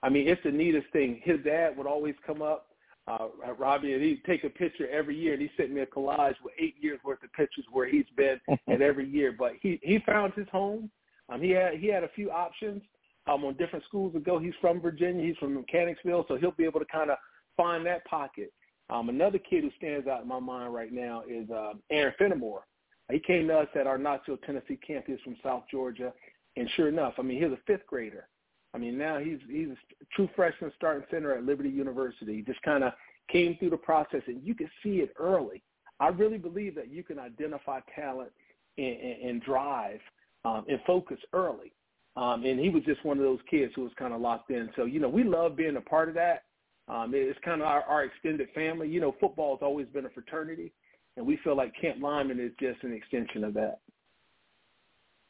I 0.03 0.09
mean, 0.09 0.29
it's 0.29 0.43
the 0.45 0.51
neatest 0.51 0.87
thing. 0.93 1.21
His 1.23 1.39
dad 1.45 1.77
would 1.77 1.87
always 1.87 2.15
come 2.27 2.41
up, 2.43 2.69
uh, 3.07 3.29
Robbie, 3.59 3.93
and 3.93 4.03
he'd 4.03 4.25
take 4.25 4.45
a 4.45 4.51
picture 4.51 4.89
every 4.89 5.17
year, 5.17 5.35
and 5.35 5.43
he 5.43 5.51
sent 5.57 5.71
me 5.73 5.81
a 5.81 5.87
collage 5.87 6.37
with 6.43 6.55
eight 6.59 6.77
years 6.81 7.01
worth 7.05 7.23
of 7.23 7.33
pictures 7.33 7.65
where 7.71 7.89
he's 7.89 8.07
been 8.17 8.41
at 8.69 8.81
every 8.81 9.09
year. 9.09 9.35
But 9.39 9.53
he 9.61 9.79
he 9.83 9.99
found 10.07 10.33
his 10.35 10.49
home 10.51 10.91
um, 11.31 11.41
he 11.41 11.51
had 11.51 11.75
he 11.75 11.87
had 11.87 12.05
a 12.05 12.09
few 12.09 12.31
options 12.31 12.83
um, 13.27 13.45
on 13.45 13.55
different 13.55 13.85
schools 13.85 14.13
to 14.15 14.21
go. 14.21 14.39
He's 14.39 14.55
from 14.61 14.81
Virginia. 14.81 15.25
He's 15.25 15.37
from 15.37 15.55
Mechanicsville, 15.55 16.27
so 16.29 16.37
he'll 16.37 16.51
be 16.53 16.65
able 16.65 16.81
to 16.81 16.87
kind 16.87 17.11
of 17.11 17.19
find 17.57 17.87
that 17.87 18.05
pocket. 18.05 18.53
Um, 18.89 19.09
another 19.09 19.39
kid 19.39 19.63
who 19.63 19.71
stands 19.77 20.09
out 20.09 20.23
in 20.23 20.29
my 20.29 20.41
mind 20.41 20.75
right 20.75 20.93
now 20.93 21.23
is 21.29 21.49
uh, 21.51 21.75
Aaron 21.91 22.15
Fenimore. 22.19 22.67
He 23.11 23.21
came 23.21 23.49
to 23.49 23.59
us 23.59 23.69
at 23.79 23.87
our 23.87 23.99
Knoxville, 23.99 24.39
Tennessee 24.39 24.79
campus 24.85 25.21
from 25.25 25.37
South 25.43 25.65
Georgia, 25.71 26.13
and 26.57 26.69
sure 26.77 26.89
enough, 26.89 27.15
I 27.19 27.23
mean, 27.23 27.41
he's 27.43 27.53
a 27.53 27.59
fifth 27.67 27.87
grader. 27.87 28.29
I 28.73 28.79
mean, 28.79 28.97
now 28.97 29.19
he's 29.19 29.39
he's 29.49 29.69
a 29.69 30.05
true 30.15 30.29
freshman 30.37 30.73
starting 30.77 31.07
center 31.11 31.35
at 31.35 31.45
Liberty 31.45 31.71
University. 31.71 32.37
He 32.37 32.43
just 32.43 32.63
kind 32.63 32.85
of 32.85 32.93
came 33.31 33.57
through 33.57 33.71
the 33.71 33.77
process, 33.77 34.23
and 34.27 34.43
you 34.45 34.55
can 34.55 34.71
see 34.83 34.97
it 34.97 35.13
early. 35.19 35.63
I 35.99 36.09
really 36.09 36.39
believe 36.39 36.75
that 36.77 36.91
you 36.91 37.03
can 37.03 37.19
identify 37.19 37.81
talent 37.95 38.31
and, 38.79 38.87
and, 38.87 39.23
and 39.23 39.43
drive 39.43 40.01
um, 40.45 40.65
and 40.69 40.81
focus 40.87 41.19
early. 41.33 41.73
Um, 42.17 42.45
and 42.45 42.59
he 42.59 42.71
was 42.71 42.83
just 42.85 43.05
one 43.05 43.19
of 43.19 43.25
those 43.25 43.39
kids 43.49 43.73
who 43.77 43.83
was 43.83 43.93
kind 43.99 44.13
of 44.13 44.21
locked 44.21 44.51
in. 44.51 44.71
So, 44.77 44.85
you 44.85 44.99
know, 44.99 45.09
we 45.09 45.23
love 45.23 45.57
being 45.57 45.77
a 45.77 45.81
part 45.81 46.09
of 46.09 46.15
that. 46.17 46.45
Um, 46.89 47.13
it's 47.15 47.39
kind 47.45 47.61
of 47.61 47.69
our, 47.69 47.83
our 47.83 48.05
extended 48.05 48.49
family. 48.55 48.89
You 48.89 49.01
know, 49.01 49.15
football 49.21 49.57
has 49.57 49.63
always 49.63 49.87
been 49.89 50.07
a 50.07 50.11
fraternity, 50.11 50.73
and 51.17 51.25
we 51.25 51.39
feel 51.45 51.57
like 51.57 51.73
Camp 51.81 52.03
Lineman 52.03 52.41
is 52.41 52.51
just 52.59 52.83
an 52.83 52.93
extension 52.93 53.45
of 53.45 53.55
that. 53.55 53.79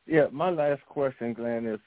Yeah, 0.07 0.27
my 0.33 0.51
last 0.51 0.81
question, 0.87 1.35
Glenn, 1.35 1.67
is 1.67 1.81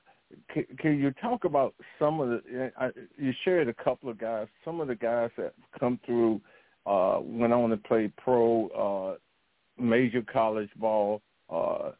can, 0.80 0.98
you 0.98 1.12
talk 1.22 1.46
about 1.46 1.74
some 2.00 2.20
of 2.20 2.30
the? 2.30 2.92
You 3.18 3.34
shared 3.44 3.68
a 3.68 3.74
couple 3.74 4.10
of 4.10 4.18
guys. 4.18 4.48
Some 4.66 4.80
of 4.80 4.88
the 4.88 4.96
guys 4.96 5.30
that 5.38 5.54
come 5.80 6.00
through 6.06 6.42
uh, 6.86 7.20
went 7.22 7.54
on 7.54 7.70
to 7.70 7.78
play 7.78 8.12
pro, 8.18 8.68
uh, 8.70 9.82
major 9.82 10.22
college 10.22 10.70
ball, 10.78 11.22
uh, 11.50 11.92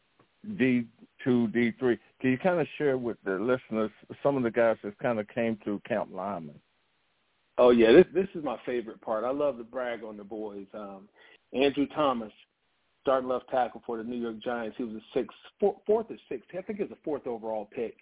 D 0.58 0.86
two, 1.22 1.48
D 1.48 1.72
three. 1.78 1.98
Can 2.20 2.30
you 2.30 2.38
kind 2.38 2.60
of 2.60 2.66
share 2.78 2.98
with 2.98 3.16
the 3.24 3.32
listeners 3.32 3.90
some 4.22 4.36
of 4.36 4.42
the 4.42 4.50
guys 4.50 4.76
that 4.84 4.98
kind 4.98 5.18
of 5.18 5.28
came 5.28 5.58
through 5.64 5.80
Camp 5.86 6.10
Lineman? 6.12 6.58
Oh 7.56 7.70
yeah, 7.70 7.92
this 7.92 8.06
this 8.12 8.28
is 8.34 8.44
my 8.44 8.58
favorite 8.66 9.00
part. 9.00 9.24
I 9.24 9.30
love 9.30 9.58
to 9.58 9.64
brag 9.64 10.02
on 10.02 10.16
the 10.16 10.24
boys. 10.24 10.66
Um, 10.74 11.08
Andrew 11.52 11.86
Thomas, 11.94 12.32
starting 13.02 13.28
left 13.28 13.48
tackle 13.48 13.82
for 13.86 13.96
the 13.96 14.04
New 14.04 14.20
York 14.20 14.40
Giants. 14.42 14.76
He 14.76 14.84
was 14.84 14.96
a 14.96 15.18
sixth, 15.18 15.36
four, 15.60 15.76
fourth 15.86 16.06
or 16.10 16.16
sixth. 16.28 16.48
I 16.58 16.62
think 16.62 16.78
he 16.78 16.84
was 16.84 16.92
a 16.92 17.04
fourth 17.04 17.26
overall 17.26 17.68
pick. 17.72 17.96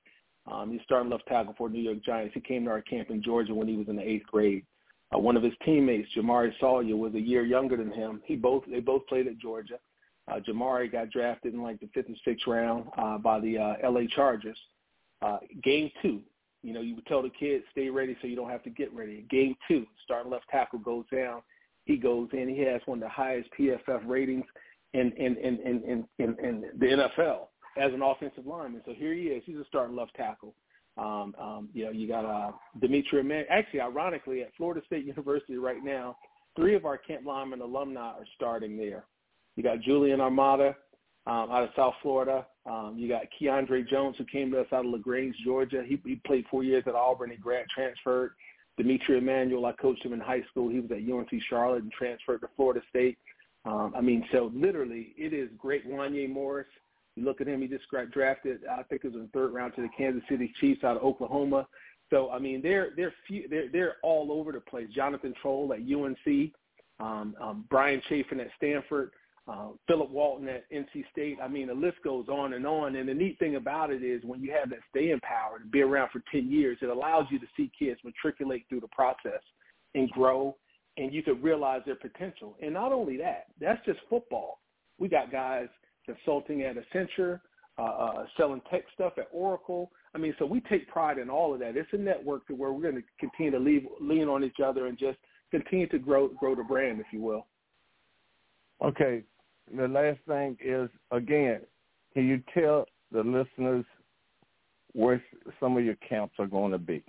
Um, 0.50 0.72
he's 0.72 0.80
starting 0.84 1.10
left 1.10 1.26
tackle 1.26 1.54
for 1.56 1.68
New 1.68 1.80
York 1.80 2.02
Giants. 2.04 2.34
He 2.34 2.40
came 2.40 2.64
to 2.64 2.70
our 2.70 2.82
camp 2.82 3.10
in 3.10 3.22
Georgia 3.22 3.54
when 3.54 3.68
he 3.68 3.76
was 3.76 3.88
in 3.88 3.96
the 3.96 4.08
eighth 4.08 4.26
grade. 4.26 4.64
Uh, 5.14 5.18
one 5.18 5.36
of 5.36 5.42
his 5.42 5.52
teammates, 5.64 6.08
Jamaree 6.16 6.52
Salyer, 6.58 6.96
was 6.96 7.14
a 7.14 7.20
year 7.20 7.44
younger 7.44 7.76
than 7.76 7.92
him. 7.92 8.20
He 8.24 8.36
both 8.36 8.64
they 8.68 8.80
both 8.80 9.06
played 9.06 9.26
at 9.26 9.38
Georgia. 9.38 9.78
Uh, 10.30 10.40
Jamaree 10.40 10.90
got 10.90 11.10
drafted 11.10 11.54
in 11.54 11.62
like 11.62 11.80
the 11.80 11.88
fifth 11.92 12.08
and 12.08 12.18
sixth 12.24 12.46
round 12.46 12.86
uh, 12.96 13.18
by 13.18 13.40
the 13.40 13.58
uh, 13.58 13.74
L.A. 13.82 14.06
Chargers. 14.06 14.58
Uh, 15.20 15.38
game 15.62 15.90
two, 16.00 16.20
you 16.62 16.72
know, 16.72 16.80
you 16.80 16.94
would 16.94 17.06
tell 17.06 17.22
the 17.22 17.30
kids 17.30 17.64
stay 17.70 17.90
ready 17.90 18.16
so 18.20 18.26
you 18.26 18.36
don't 18.36 18.50
have 18.50 18.62
to 18.62 18.70
get 18.70 18.92
ready. 18.92 19.24
Game 19.30 19.54
two, 19.68 19.86
starting 20.04 20.30
left 20.30 20.46
tackle 20.50 20.78
goes 20.78 21.04
down. 21.12 21.42
He 21.84 21.96
goes 21.96 22.28
in. 22.32 22.48
He 22.48 22.60
has 22.62 22.80
one 22.86 22.98
of 22.98 23.02
the 23.02 23.08
highest 23.08 23.48
PFF 23.58 24.02
ratings 24.06 24.44
in 24.94 25.12
in 25.12 25.36
in 25.36 25.58
in 25.60 25.82
in, 25.84 26.06
in, 26.18 26.36
in 26.44 26.64
the 26.78 26.86
NFL 26.86 27.46
as 27.76 27.92
an 27.92 28.02
offensive 28.02 28.46
lineman. 28.46 28.82
So 28.84 28.92
here 28.92 29.14
he 29.14 29.22
is. 29.22 29.42
He's 29.46 29.56
a 29.56 29.64
starting 29.68 29.96
left 29.96 30.14
tackle. 30.14 30.54
Um, 30.98 31.34
um, 31.40 31.68
you 31.72 31.84
know, 31.84 31.90
you 31.90 32.06
got 32.06 32.24
uh, 32.24 32.52
Dimitri 32.80 33.22
Man. 33.22 33.44
Actually, 33.48 33.80
ironically, 33.80 34.42
at 34.42 34.54
Florida 34.56 34.82
State 34.86 35.04
University 35.06 35.56
right 35.56 35.82
now, 35.82 36.16
three 36.56 36.74
of 36.74 36.84
our 36.84 36.98
Camp 36.98 37.24
Lineman 37.26 37.60
alumni 37.60 38.00
are 38.00 38.26
starting 38.36 38.76
there. 38.76 39.04
You 39.56 39.62
got 39.62 39.80
Julian 39.80 40.20
Armella 40.20 40.74
um, 41.26 41.50
out 41.50 41.64
of 41.64 41.70
South 41.76 41.94
Florida. 42.02 42.46
Um, 42.66 42.94
you 42.96 43.08
got 43.08 43.22
Keiondre 43.40 43.88
Jones, 43.88 44.16
who 44.18 44.24
came 44.24 44.50
to 44.52 44.60
us 44.60 44.66
out 44.72 44.84
of 44.84 44.90
LaGrange, 44.90 45.34
Georgia. 45.44 45.82
He, 45.86 46.00
he 46.04 46.16
played 46.26 46.44
four 46.50 46.62
years 46.62 46.84
at 46.86 46.94
Auburn. 46.94 47.30
He 47.30 47.36
grad 47.36 47.66
transferred. 47.74 48.32
Dimitri 48.78 49.18
Emmanuel, 49.18 49.66
I 49.66 49.72
coached 49.72 50.04
him 50.04 50.14
in 50.14 50.20
high 50.20 50.42
school. 50.50 50.70
He 50.70 50.80
was 50.80 50.90
at 50.90 50.98
UNC 50.98 51.28
Charlotte 51.48 51.82
and 51.82 51.92
transferred 51.92 52.40
to 52.40 52.48
Florida 52.56 52.80
State. 52.88 53.18
Um, 53.64 53.92
I 53.96 54.00
mean, 54.00 54.24
so 54.32 54.50
literally, 54.54 55.14
it 55.16 55.32
is 55.32 55.48
great. 55.58 55.88
Wanya 55.88 56.28
Morris, 56.28 56.66
you 57.16 57.24
look 57.24 57.40
at 57.40 57.48
him; 57.48 57.60
he 57.60 57.68
just 57.68 57.84
drafted. 58.12 58.60
I 58.70 58.82
think 58.84 59.04
it 59.04 59.08
was 59.08 59.14
in 59.14 59.22
the 59.22 59.28
third 59.32 59.52
round 59.52 59.74
to 59.76 59.82
the 59.82 59.88
Kansas 59.96 60.22
City 60.28 60.52
Chiefs 60.60 60.84
out 60.84 60.96
of 60.96 61.02
Oklahoma. 61.02 61.66
So 62.10 62.30
I 62.30 62.38
mean, 62.38 62.62
they're 62.62 62.90
they're 62.96 63.14
few, 63.26 63.48
they're 63.48 63.68
they're 63.70 63.96
all 64.02 64.32
over 64.32 64.52
the 64.52 64.60
place. 64.60 64.88
Jonathan 64.94 65.34
Troll 65.40 65.72
at 65.72 65.80
UNC, 65.80 66.52
um, 67.00 67.34
um, 67.40 67.64
Brian 67.70 68.02
Chafin 68.08 68.40
at 68.40 68.48
Stanford, 68.56 69.10
uh, 69.48 69.68
Philip 69.86 70.10
Walton 70.10 70.48
at 70.48 70.70
NC 70.70 71.04
State. 71.10 71.38
I 71.42 71.48
mean, 71.48 71.68
the 71.68 71.74
list 71.74 71.96
goes 72.04 72.28
on 72.28 72.52
and 72.52 72.66
on. 72.66 72.96
And 72.96 73.08
the 73.08 73.14
neat 73.14 73.38
thing 73.38 73.56
about 73.56 73.90
it 73.90 74.02
is 74.02 74.22
when 74.24 74.40
you 74.40 74.52
have 74.52 74.70
that 74.70 74.78
staying 74.90 75.20
power 75.20 75.58
to 75.58 75.66
be 75.66 75.82
around 75.82 76.10
for 76.10 76.22
10 76.30 76.50
years, 76.50 76.78
it 76.80 76.88
allows 76.88 77.26
you 77.30 77.38
to 77.38 77.46
see 77.56 77.70
kids 77.76 78.00
matriculate 78.04 78.66
through 78.68 78.80
the 78.80 78.88
process 78.88 79.42
and 79.94 80.08
grow, 80.10 80.56
and 80.96 81.12
you 81.12 81.22
could 81.22 81.42
realize 81.42 81.82
their 81.84 81.96
potential. 81.96 82.56
And 82.62 82.72
not 82.72 82.92
only 82.92 83.16
that, 83.18 83.46
that's 83.60 83.84
just 83.84 83.98
football. 84.08 84.60
We 84.98 85.08
got 85.08 85.32
guys 85.32 85.68
consulting 86.04 86.62
at 86.62 86.76
Accenture, 86.76 87.40
uh, 87.78 87.82
uh, 87.82 88.26
selling 88.36 88.60
tech 88.70 88.82
stuff 88.94 89.14
at 89.18 89.28
Oracle. 89.32 89.90
I 90.14 90.18
mean, 90.18 90.34
so 90.38 90.46
we 90.46 90.60
take 90.60 90.88
pride 90.88 91.18
in 91.18 91.30
all 91.30 91.54
of 91.54 91.60
that. 91.60 91.76
It's 91.76 91.88
a 91.92 91.96
network 91.96 92.46
to 92.48 92.54
where 92.54 92.72
we're 92.72 92.82
going 92.82 92.96
to 92.96 93.02
continue 93.18 93.50
to 93.52 93.58
leave, 93.58 93.86
lean 94.00 94.28
on 94.28 94.44
each 94.44 94.60
other 94.64 94.86
and 94.86 94.98
just 94.98 95.18
continue 95.50 95.86
to 95.88 95.98
grow 95.98 96.28
grow 96.28 96.54
the 96.54 96.64
brand, 96.64 97.00
if 97.00 97.06
you 97.12 97.20
will. 97.20 97.46
Okay. 98.84 99.22
The 99.76 99.88
last 99.88 100.18
thing 100.26 100.56
is 100.62 100.90
again, 101.12 101.60
can 102.12 102.26
you 102.28 102.42
tell 102.52 102.86
the 103.10 103.22
listeners 103.22 103.84
where 104.92 105.22
some 105.60 105.76
of 105.76 105.84
your 105.84 105.96
camps 106.06 106.34
are 106.38 106.46
going 106.46 106.72
to 106.72 106.78
be? 106.78 107.02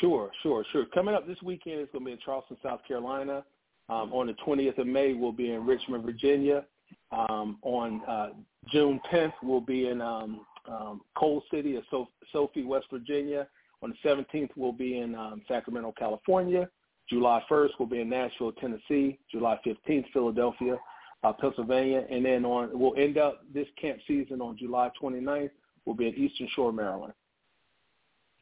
Sure, 0.00 0.30
sure, 0.42 0.64
sure. 0.72 0.86
Coming 0.94 1.14
up 1.14 1.26
this 1.26 1.40
weekend 1.42 1.80
is 1.80 1.88
going 1.92 2.04
to 2.04 2.06
be 2.06 2.12
in 2.12 2.18
Charleston, 2.24 2.56
South 2.62 2.80
Carolina. 2.86 3.44
Um, 3.88 4.12
on 4.12 4.26
the 4.26 4.34
20th 4.46 4.76
of 4.78 4.86
May, 4.86 5.14
we'll 5.14 5.32
be 5.32 5.52
in 5.52 5.64
Richmond, 5.64 6.04
Virginia. 6.04 6.64
Um, 7.10 7.58
on 7.62 8.02
uh, 8.06 8.28
June 8.70 9.00
10th, 9.10 9.32
we'll 9.42 9.60
be 9.60 9.88
in 9.88 10.00
um, 10.00 10.44
um, 10.68 11.00
Coal 11.16 11.42
City 11.50 11.76
of 11.76 11.84
so- 11.90 12.08
Sophie, 12.32 12.64
West 12.64 12.86
Virginia. 12.90 13.46
On 13.82 13.90
the 13.90 14.08
17th, 14.08 14.50
we'll 14.56 14.72
be 14.72 14.98
in 14.98 15.14
um, 15.14 15.42
Sacramento, 15.48 15.94
California. 15.98 16.68
July 17.08 17.42
1st, 17.50 17.70
we'll 17.78 17.88
be 17.88 18.00
in 18.00 18.08
Nashville, 18.08 18.52
Tennessee. 18.52 19.18
July 19.30 19.58
15th, 19.64 20.04
Philadelphia, 20.12 20.76
uh, 21.24 21.32
Pennsylvania. 21.32 22.04
And 22.10 22.24
then 22.24 22.44
on, 22.44 22.70
we'll 22.78 22.96
end 22.96 23.16
up 23.16 23.42
this 23.52 23.66
camp 23.80 23.98
season 24.06 24.40
on 24.40 24.58
July 24.58 24.90
29th. 25.00 25.50
We'll 25.84 25.96
be 25.96 26.08
in 26.08 26.14
Eastern 26.14 26.48
Shore, 26.54 26.72
Maryland. 26.72 27.14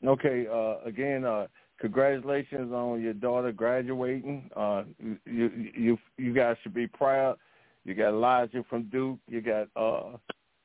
Okay. 0.04 0.46
Uh, 0.52 0.78
again, 0.84 1.24
uh, 1.24 1.46
congratulations 1.80 2.72
on 2.72 3.00
your 3.00 3.12
daughter 3.12 3.52
graduating. 3.52 4.50
Uh, 4.56 4.82
you, 5.26 5.70
you, 5.76 5.98
you 6.18 6.34
guys 6.34 6.56
should 6.62 6.74
be 6.74 6.88
proud. 6.88 7.38
You 7.86 7.94
got 7.94 8.08
Elijah 8.08 8.64
from 8.68 8.84
Duke. 8.90 9.20
You 9.28 9.40
got 9.40 9.68
uh, 9.76 10.16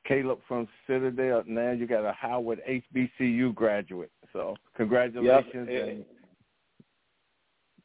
Caleb 0.08 0.40
from 0.48 0.68
Citadel. 0.88 1.44
Now 1.46 1.72
you 1.72 1.86
got 1.86 2.04
a 2.04 2.14
Howard 2.14 2.62
HBCU 2.68 3.54
graduate. 3.54 4.12
So 4.34 4.56
congratulations. 4.76 5.70
Yep. 5.70 5.88
And 5.88 6.06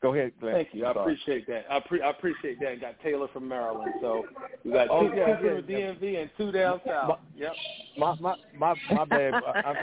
go 0.01 0.15
ahead, 0.15 0.33
Glenn. 0.41 0.55
Thank 0.55 0.69
you. 0.73 0.87
I 0.87 0.93
appreciate 0.93 1.47
that. 1.49 1.67
I, 1.71 1.81
pre- 1.81 2.01
I 2.01 2.09
appreciate 2.09 2.59
that. 2.61 2.81
Got 2.81 2.99
Taylor 3.03 3.29
from 3.31 3.47
Maryland. 3.47 3.93
So 4.01 4.25
we 4.65 4.73
got 4.73 4.89
oh, 4.91 5.07
two, 5.07 5.15
yeah, 5.15 5.29
yeah, 5.29 5.37
from 5.37 5.67
the 5.67 5.73
DMV 5.73 6.23
and 6.23 6.31
two 6.39 6.51
down 6.51 6.81
south. 6.87 7.09
My, 7.09 7.17
yep. 7.37 7.53
My 7.99 8.15
my 8.19 8.37
my 8.59 8.75
my 8.91 9.05
bad. 9.05 9.35
I, 9.35 9.75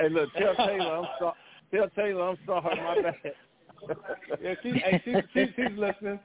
hey, 0.00 0.08
look, 0.08 0.30
tell 0.36 0.56
Taylor 0.56 0.96
I'm 0.96 1.06
sorry. 1.20 1.34
Tell 1.72 1.88
Taylor 1.90 2.30
I'm 2.30 2.38
sorry. 2.44 2.76
My 2.76 3.00
bad. 3.00 3.32
yeah, 4.42 4.54
she, 4.60 4.70
hey, 4.72 5.00
she, 5.04 5.14
she, 5.32 5.52
she's 5.54 5.78
listening. 5.78 6.18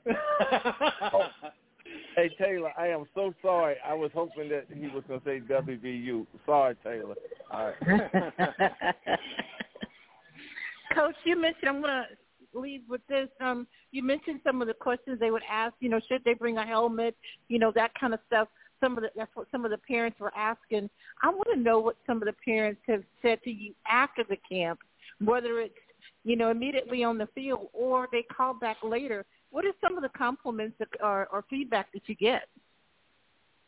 oh. 1.14 1.28
Hey 2.16 2.30
Taylor, 2.38 2.72
I 2.78 2.88
am 2.88 3.06
so 3.16 3.34
sorry. 3.42 3.76
I 3.86 3.94
was 3.94 4.12
hoping 4.14 4.50
that 4.50 4.66
he 4.72 4.88
was 4.88 5.04
going 5.08 5.20
to 5.22 5.26
say 5.26 5.40
WVU. 5.40 6.28
Sorry, 6.46 6.76
Taylor. 6.84 7.16
All 7.52 7.74
right. 7.82 8.04
Coach, 10.96 11.16
you 11.24 11.40
mentioned 11.40 11.70
I'm 11.70 11.82
going 11.82 12.04
to 12.04 12.60
leave 12.60 12.82
with 12.88 13.02
this. 13.08 13.30
Um, 13.42 13.66
you 13.92 14.04
mentioned 14.04 14.42
some 14.44 14.62
of 14.62 14.68
the 14.68 14.76
questions 14.76 15.20
they 15.20 15.32
would 15.32 15.42
ask. 15.50 15.74
You 15.80 15.90
know, 15.90 16.00
should 16.08 16.24
they 16.24 16.36
bring 16.36 16.58
a 16.58 16.66
helmet? 16.66 17.16
You 17.48 17.58
know, 17.58 17.72
that 17.74 17.92
kind 18.00 18.14
of 18.14 18.20
stuff. 18.28 18.48
Some 18.80 18.98
of 18.98 19.04
the 19.04 19.10
that's 19.16 19.32
what 19.34 19.48
some 19.52 19.66
of 19.66 19.72
the 19.72 19.78
parents 19.78 20.20
were 20.20 20.34
asking. 20.36 20.90
I 21.24 21.30
want 21.30 21.48
to 21.54 21.60
know 21.60 21.80
what 21.80 21.96
some 22.06 22.18
of 22.22 22.26
the 22.26 22.36
parents 22.46 22.82
have 22.88 23.04
said 23.22 23.42
to 23.44 23.50
you 23.50 23.74
after 23.88 24.24
the 24.28 24.38
camp, 24.48 24.80
whether 25.20 25.60
it's 25.62 25.74
you 26.24 26.36
know 26.36 26.52
immediately 26.52 27.04
on 27.04 27.18
the 27.18 27.28
field 27.34 27.70
or 27.74 28.08
they 28.12 28.24
call 28.24 28.54
back 28.54 28.78
later 28.84 29.26
what 29.54 29.66
are 29.66 29.72
some 29.82 29.96
of 29.96 30.02
the 30.02 30.10
compliments 30.10 30.76
that, 30.80 30.88
or, 31.02 31.28
or 31.32 31.46
feedback 31.48 31.94
that 31.94 32.02
you 32.08 32.16
get? 32.16 32.50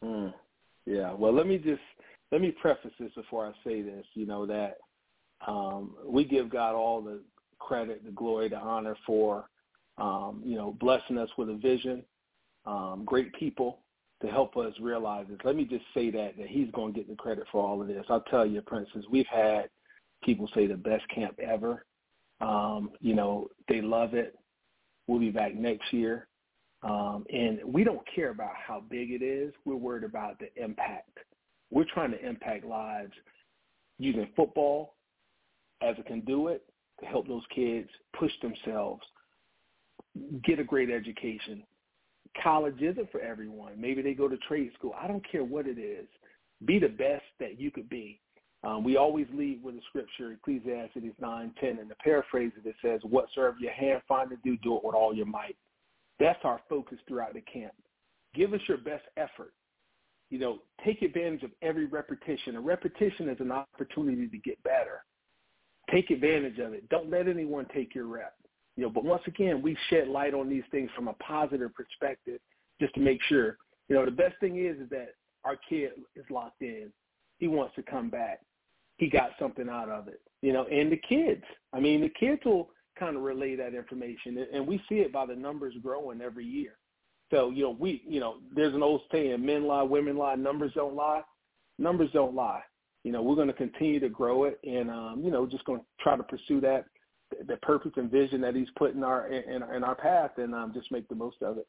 Mm, 0.04 0.34
yeah. 0.88 1.14
Well, 1.14 1.32
let 1.32 1.46
me 1.46 1.60
just 1.60 1.80
let 2.32 2.42
me 2.42 2.52
preface 2.60 2.92
this 3.00 3.12
before 3.14 3.46
I 3.46 3.52
say 3.64 3.84
this. 3.84 4.04
You 4.16 4.26
know 4.26 4.48
that 4.48 4.78
um, 5.46 5.96
we 6.04 6.26
give 6.26 6.50
God 6.50 6.74
all 6.74 7.02
the 7.02 7.22
credit, 7.60 8.04
the 8.04 8.12
glory, 8.12 8.50
the 8.50 8.58
honor 8.58 8.98
for 9.06 9.48
um, 10.00 10.42
you 10.44 10.56
know 10.58 10.76
blessing 10.80 11.20
us 11.20 11.30
with 11.38 11.50
a 11.50 11.56
vision, 11.56 12.04
um, 12.66 13.04
great 13.06 13.32
people 13.36 13.78
to 14.24 14.28
help 14.28 14.58
us 14.58 14.74
realize 14.82 15.28
this. 15.30 15.38
Let 15.44 15.56
me 15.56 15.66
just 15.66 15.86
say 15.94 16.10
that 16.10 16.36
that 16.40 16.48
He's 16.48 16.72
going 16.74 16.96
to 16.96 17.00
get 17.00 17.08
the 17.08 17.16
credit 17.16 17.46
for 17.52 17.64
all 17.64 17.80
of 17.80 17.88
this. 17.88 18.06
I'll 18.10 18.22
tell 18.22 18.46
you, 18.46 18.60
Princess, 18.62 19.04
we've 19.12 19.28
had 19.32 19.70
people 20.24 20.50
say 20.56 20.66
the 20.66 20.78
best 20.78 21.04
camp 21.14 21.38
ever. 21.40 21.86
Um, 22.42 22.90
you 23.02 23.14
know, 23.14 23.50
they 23.70 23.82
love 23.82 24.16
it. 24.16 24.36
We'll 25.08 25.20
be 25.20 25.32
back 25.32 25.56
next 25.56 25.92
year. 25.92 26.28
Um, 26.84 27.26
and 27.34 27.60
we 27.66 27.84
don't 27.84 28.02
care 28.14 28.30
about 28.30 28.54
how 28.56 28.84
big 28.90 29.12
it 29.12 29.24
is. 29.24 29.54
We're 29.66 29.76
worried 29.76 30.04
about 30.04 30.40
the 30.40 30.50
impact. 30.62 31.18
We're 31.72 31.86
trying 31.94 32.12
to 32.12 32.28
impact 32.28 32.66
lives 32.66 33.14
using 33.98 34.28
football, 34.36 34.96
as 35.82 35.96
a 35.98 36.48
it 36.48 36.64
to 37.00 37.06
help 37.06 37.28
those 37.28 37.44
kids 37.54 37.90
push 38.18 38.32
themselves, 38.42 39.02
get 40.44 40.60
a 40.60 40.64
great 40.64 40.90
education. 40.90 41.64
College 42.42 42.82
isn't 42.82 43.12
for 43.12 43.22
everyone. 43.22 43.74
Maybe 43.80 44.02
they 44.02 44.14
go 44.14 44.28
to 44.28 44.38
trade 44.38 44.72
school. 44.78 44.94
I 45.00 45.08
don't 45.08 45.26
care 45.30 45.44
what 45.44 45.68
it 45.68 45.78
is. 45.78 46.08
Be 46.66 46.80
the 46.80 46.88
best 46.88 47.24
that 47.40 47.60
you 47.60 47.72
could 47.72 47.90
be. 47.90 48.20
Um, 48.66 48.84
we 48.84 48.98
always 48.98 49.28
lead 49.32 49.64
with 49.64 49.76
the 49.76 49.82
scripture, 49.90 50.32
Ecclesiastes 50.32 50.98
9, 51.20 51.54
10, 51.62 51.70
and 51.80 51.90
the 51.90 51.96
paraphrase 51.96 52.52
of 52.58 52.66
it 52.66 52.76
says, 52.82 53.00
whatsoever 53.04 53.56
your 53.60 53.72
hand 53.72 54.02
find 54.08 54.30
to 54.32 54.38
do, 54.44 54.58
do 54.64 54.76
it 54.76 54.84
with 54.84 54.96
all 54.96 55.14
your 55.14 55.28
might. 55.28 55.56
That's 56.20 56.40
our 56.44 56.60
focus 56.68 56.98
throughout 57.08 57.36
the 57.36 57.42
camp. 57.42 57.74
Give 58.34 58.54
us 58.54 58.62
your 58.68 58.80
best 58.80 59.04
effort. 59.18 59.54
You 60.32 60.40
know, 60.40 60.60
take 60.84 61.04
advantage 61.04 61.44
of 61.44 61.52
every 61.62 61.86
repetition. 61.86 62.56
A 62.56 62.60
repetition 62.60 63.30
is 63.30 63.40
an 63.40 63.52
opportunity 63.52 64.28
to 64.28 64.38
get 64.40 64.62
better. 64.64 65.04
Take 65.92 66.10
advantage 66.10 66.58
of 66.58 66.74
it. 66.74 66.90
Don't 66.90 67.12
let 67.12 67.28
anyone 67.28 67.68
take 67.72 67.94
your 67.94 68.08
rep. 68.08 68.34
You 68.76 68.84
know, 68.84 68.90
but 68.90 69.06
once 69.06 69.22
again, 69.28 69.62
we 69.62 69.78
shed 69.90 70.08
light 70.08 70.34
on 70.34 70.50
these 70.50 70.64
things 70.72 70.90
from 70.96 71.08
a 71.08 71.14
positive 71.14 71.74
perspective 71.76 72.40
just 72.82 72.96
to 72.96 73.00
make 73.00 73.22
sure. 73.30 73.58
You 73.88 73.96
know, 73.96 74.06
the 74.06 74.12
best 74.12 74.36
thing 74.40 74.58
is 74.58 74.78
is 74.82 74.90
that 74.90 75.10
our 75.44 75.56
kid 75.70 75.92
is 76.16 76.26
locked 76.32 76.64
in. 76.64 76.92
He 77.38 77.48
wants 77.48 77.76
to 77.76 77.84
come 77.84 78.10
back. 78.10 78.40
He 78.98 79.10
got 79.10 79.32
something 79.40 79.70
out 79.70 79.90
of 79.90 80.08
it. 80.08 80.22
You 80.42 80.54
know, 80.54 80.66
and 80.66 80.92
the 80.92 80.98
kids. 80.98 81.44
I 81.74 81.80
mean, 81.80 82.02
the 82.02 82.10
kids 82.10 82.42
will 82.46 82.70
kind 82.98 83.16
of 83.16 83.24
relay 83.24 83.56
that 83.56 83.74
information, 83.74 84.46
and 84.54 84.66
we 84.66 84.82
see 84.88 84.96
it 84.96 85.12
by 85.12 85.26
the 85.26 85.36
numbers 85.36 85.74
growing 85.82 86.22
every 86.22 86.46
year. 86.46 86.78
So, 87.32 87.50
you 87.50 87.64
know, 87.64 87.76
we, 87.78 88.04
you 88.08 88.20
know, 88.20 88.36
there's 88.54 88.76
an 88.76 88.84
old 88.84 89.02
saying, 89.12 89.44
men 89.44 89.66
lie, 89.66 89.82
women 89.82 90.16
lie, 90.16 90.36
numbers 90.36 90.72
don't 90.76 90.96
lie. 90.96 91.22
Numbers 91.80 92.10
don't 92.14 92.36
lie. 92.36 92.62
You 93.04 93.12
know, 93.12 93.22
we're 93.22 93.36
going 93.36 93.48
to 93.48 93.54
continue 93.54 94.00
to 94.00 94.10
grow 94.10 94.46
it 94.46 94.60
and, 94.64 94.90
um, 94.90 95.22
you 95.24 95.32
know, 95.32 95.46
just 95.46 95.66
going 95.66 95.80
to 95.80 95.86
try 96.00 96.16
to 96.16 96.24
pursue 96.24 96.62
that, 96.62 96.86
the 97.48 97.58
purpose 97.58 97.92
and 97.98 98.10
vision 98.10 98.42
that 98.42 98.56
he's 98.56 98.70
put 98.78 98.94
in 98.94 99.04
our, 99.04 99.28
in, 99.28 99.62
in 99.64 99.84
our 99.84 99.96
path 99.96 100.32
and 100.38 100.54
um, 100.54 100.72
just 100.74 100.92
make 100.92 101.08
the 101.10 101.16
most 101.16 101.38
of 101.42 101.58
it. 101.58 101.68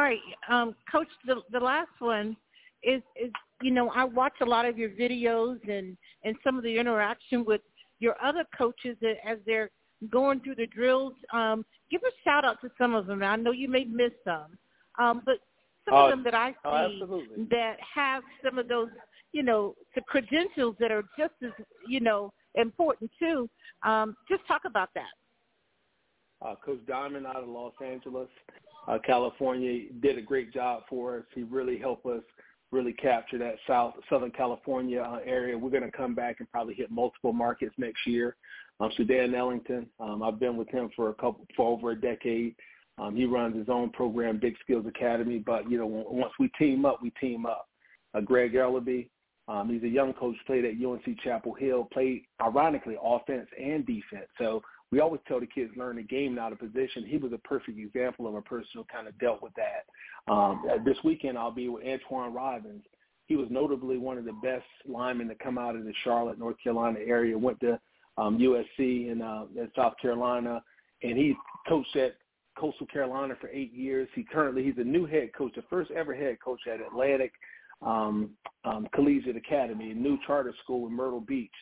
All 0.00 0.06
right, 0.06 0.18
um, 0.48 0.76
Coach. 0.92 1.08
The 1.26 1.42
the 1.50 1.58
last 1.58 1.90
one 1.98 2.36
is 2.82 3.02
is 3.20 3.32
you 3.62 3.70
know 3.70 3.90
I 3.90 4.04
watch 4.04 4.34
a 4.40 4.44
lot 4.44 4.64
of 4.64 4.78
your 4.78 4.90
videos 4.90 5.58
and 5.68 5.96
and 6.24 6.36
some 6.44 6.56
of 6.56 6.62
the 6.62 6.78
interaction 6.78 7.44
with 7.44 7.60
your 7.98 8.16
other 8.22 8.44
coaches 8.56 8.96
as 9.26 9.38
they're 9.46 9.70
going 10.10 10.40
through 10.40 10.54
the 10.54 10.66
drills. 10.66 11.14
Um, 11.32 11.64
give 11.90 12.00
a 12.02 12.12
shout 12.24 12.44
out 12.44 12.60
to 12.60 12.70
some 12.78 12.94
of 12.94 13.06
them. 13.06 13.22
I 13.22 13.36
know 13.36 13.52
you 13.52 13.68
may 13.68 13.84
miss 13.84 14.12
some, 14.24 14.56
um, 14.98 15.22
but 15.24 15.38
some 15.88 15.98
of 15.98 16.10
them 16.10 16.24
that 16.24 16.34
I 16.34 16.54
oh, 16.64 17.20
see 17.26 17.46
that 17.50 17.76
have 17.94 18.22
some 18.44 18.58
of 18.58 18.68
those, 18.68 18.88
you 19.32 19.42
know, 19.42 19.74
the 19.94 20.02
credentials 20.02 20.76
that 20.80 20.92
are 20.92 21.02
just 21.18 21.34
as, 21.42 21.50
you 21.86 22.00
know, 22.00 22.32
important 22.54 23.10
too. 23.18 23.48
Um, 23.84 24.16
just 24.28 24.46
talk 24.46 24.62
about 24.66 24.90
that. 24.94 25.04
Uh, 26.40 26.54
Coach 26.64 26.80
Diamond 26.86 27.26
out 27.26 27.36
of 27.36 27.48
Los 27.48 27.72
Angeles, 27.84 28.28
uh, 28.86 28.98
California, 29.04 29.90
did 30.00 30.18
a 30.18 30.22
great 30.22 30.52
job 30.52 30.82
for 30.88 31.18
us. 31.18 31.24
He 31.34 31.42
really 31.42 31.78
helped 31.78 32.06
us 32.06 32.22
really 32.70 32.92
capture 32.92 33.38
that 33.38 33.54
South 33.66 33.94
Southern 34.10 34.30
California 34.30 35.00
uh, 35.00 35.20
area. 35.24 35.56
We're 35.56 35.70
going 35.70 35.82
to 35.82 35.96
come 35.96 36.14
back 36.14 36.36
and 36.38 36.50
probably 36.50 36.74
hit 36.74 36.90
multiple 36.90 37.32
markets 37.32 37.74
next 37.78 38.06
year. 38.06 38.36
Um, 38.80 38.90
so 38.96 39.04
Dan 39.04 39.34
Ellington, 39.34 39.86
um, 39.98 40.22
I've 40.22 40.38
been 40.38 40.56
with 40.56 40.68
him 40.68 40.90
for 40.94 41.10
a 41.10 41.14
couple 41.14 41.46
for 41.56 41.72
over 41.72 41.92
a 41.92 42.00
decade. 42.00 42.54
Um, 42.98 43.14
he 43.16 43.26
runs 43.26 43.56
his 43.56 43.68
own 43.68 43.90
program, 43.90 44.38
Big 44.38 44.56
Skills 44.62 44.86
Academy. 44.86 45.38
But 45.38 45.70
you 45.70 45.78
know, 45.78 45.86
once 45.86 46.32
we 46.38 46.48
team 46.58 46.84
up, 46.84 47.00
we 47.02 47.10
team 47.20 47.46
up. 47.46 47.68
Uh, 48.14 48.20
Greg 48.20 48.54
Ellaby, 48.54 49.08
um, 49.48 49.70
he's 49.70 49.82
a 49.82 49.88
young 49.88 50.12
coach, 50.12 50.36
played 50.46 50.64
at 50.64 50.74
UNC 50.84 51.20
Chapel 51.22 51.54
Hill, 51.54 51.88
played 51.92 52.24
ironically 52.40 52.96
offense 53.02 53.48
and 53.58 53.86
defense. 53.86 54.26
So 54.38 54.62
we 54.90 55.00
always 55.00 55.20
tell 55.28 55.40
the 55.40 55.46
kids 55.46 55.70
learn 55.76 55.96
the 55.96 56.02
game, 56.02 56.34
not 56.34 56.52
a 56.52 56.56
position. 56.56 57.04
He 57.06 57.18
was 57.18 57.32
a 57.32 57.38
perfect 57.38 57.78
example 57.78 58.26
of 58.26 58.34
a 58.34 58.42
person 58.42 58.70
who 58.74 58.84
kind 58.84 59.06
of 59.06 59.18
dealt 59.18 59.42
with 59.42 59.52
that. 59.54 60.32
Um, 60.32 60.64
this 60.84 60.96
weekend, 61.04 61.36
I'll 61.36 61.50
be 61.50 61.68
with 61.68 61.84
Antoine 61.84 62.32
Robbins. 62.32 62.82
He 63.26 63.36
was 63.36 63.48
notably 63.50 63.98
one 63.98 64.16
of 64.16 64.24
the 64.24 64.32
best 64.42 64.64
linemen 64.86 65.28
to 65.28 65.34
come 65.34 65.58
out 65.58 65.76
of 65.76 65.84
the 65.84 65.92
Charlotte, 66.04 66.38
North 66.38 66.56
Carolina 66.62 66.98
area. 67.06 67.36
Went 67.36 67.60
to 67.60 67.78
um, 68.16 68.38
USC 68.38 69.12
in, 69.12 69.20
uh, 69.20 69.44
in 69.54 69.70
South 69.76 69.94
Carolina, 70.00 70.62
and 71.02 71.18
he 71.18 71.36
coached 71.68 71.94
at 71.96 72.16
Coastal 72.58 72.86
Carolina 72.86 73.34
for 73.40 73.48
eight 73.50 73.72
years. 73.72 74.08
He 74.14 74.24
currently 74.24 74.64
he's 74.64 74.78
a 74.78 74.84
new 74.84 75.06
head 75.06 75.30
coach, 75.36 75.52
the 75.54 75.62
first 75.68 75.90
ever 75.90 76.14
head 76.14 76.38
coach 76.42 76.60
at 76.66 76.80
Atlantic 76.80 77.32
um, 77.82 78.30
um, 78.64 78.88
Collegiate 78.94 79.36
Academy, 79.36 79.92
a 79.92 79.94
new 79.94 80.18
charter 80.26 80.54
school 80.64 80.86
in 80.86 80.92
Myrtle 80.92 81.20
Beach. 81.20 81.52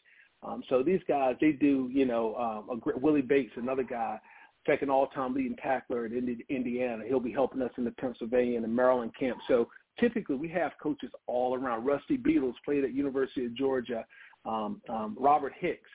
Um, 0.46 0.62
so 0.68 0.82
these 0.82 1.00
guys, 1.08 1.34
they 1.40 1.52
do, 1.52 1.90
you 1.92 2.06
know, 2.06 2.34
um, 2.36 2.80
a, 2.80 2.98
Willie 2.98 3.22
Bates, 3.22 3.52
another 3.56 3.82
guy, 3.82 4.18
second 4.66 4.90
all-time 4.90 5.34
leading 5.34 5.56
tackler 5.56 6.06
in 6.06 6.38
Indiana. 6.48 7.02
He'll 7.06 7.20
be 7.20 7.32
helping 7.32 7.62
us 7.62 7.72
in 7.76 7.84
the 7.84 7.90
Pennsylvania 7.92 8.56
and 8.56 8.64
the 8.64 8.68
Maryland 8.68 9.12
camp. 9.18 9.38
So 9.48 9.68
typically 9.98 10.36
we 10.36 10.48
have 10.50 10.72
coaches 10.82 11.10
all 11.26 11.54
around. 11.54 11.84
Rusty 11.84 12.16
Beatles 12.16 12.54
played 12.64 12.84
at 12.84 12.94
University 12.94 13.46
of 13.46 13.54
Georgia. 13.54 14.04
Um, 14.44 14.80
um, 14.88 15.16
Robert 15.18 15.52
Hicks 15.58 15.90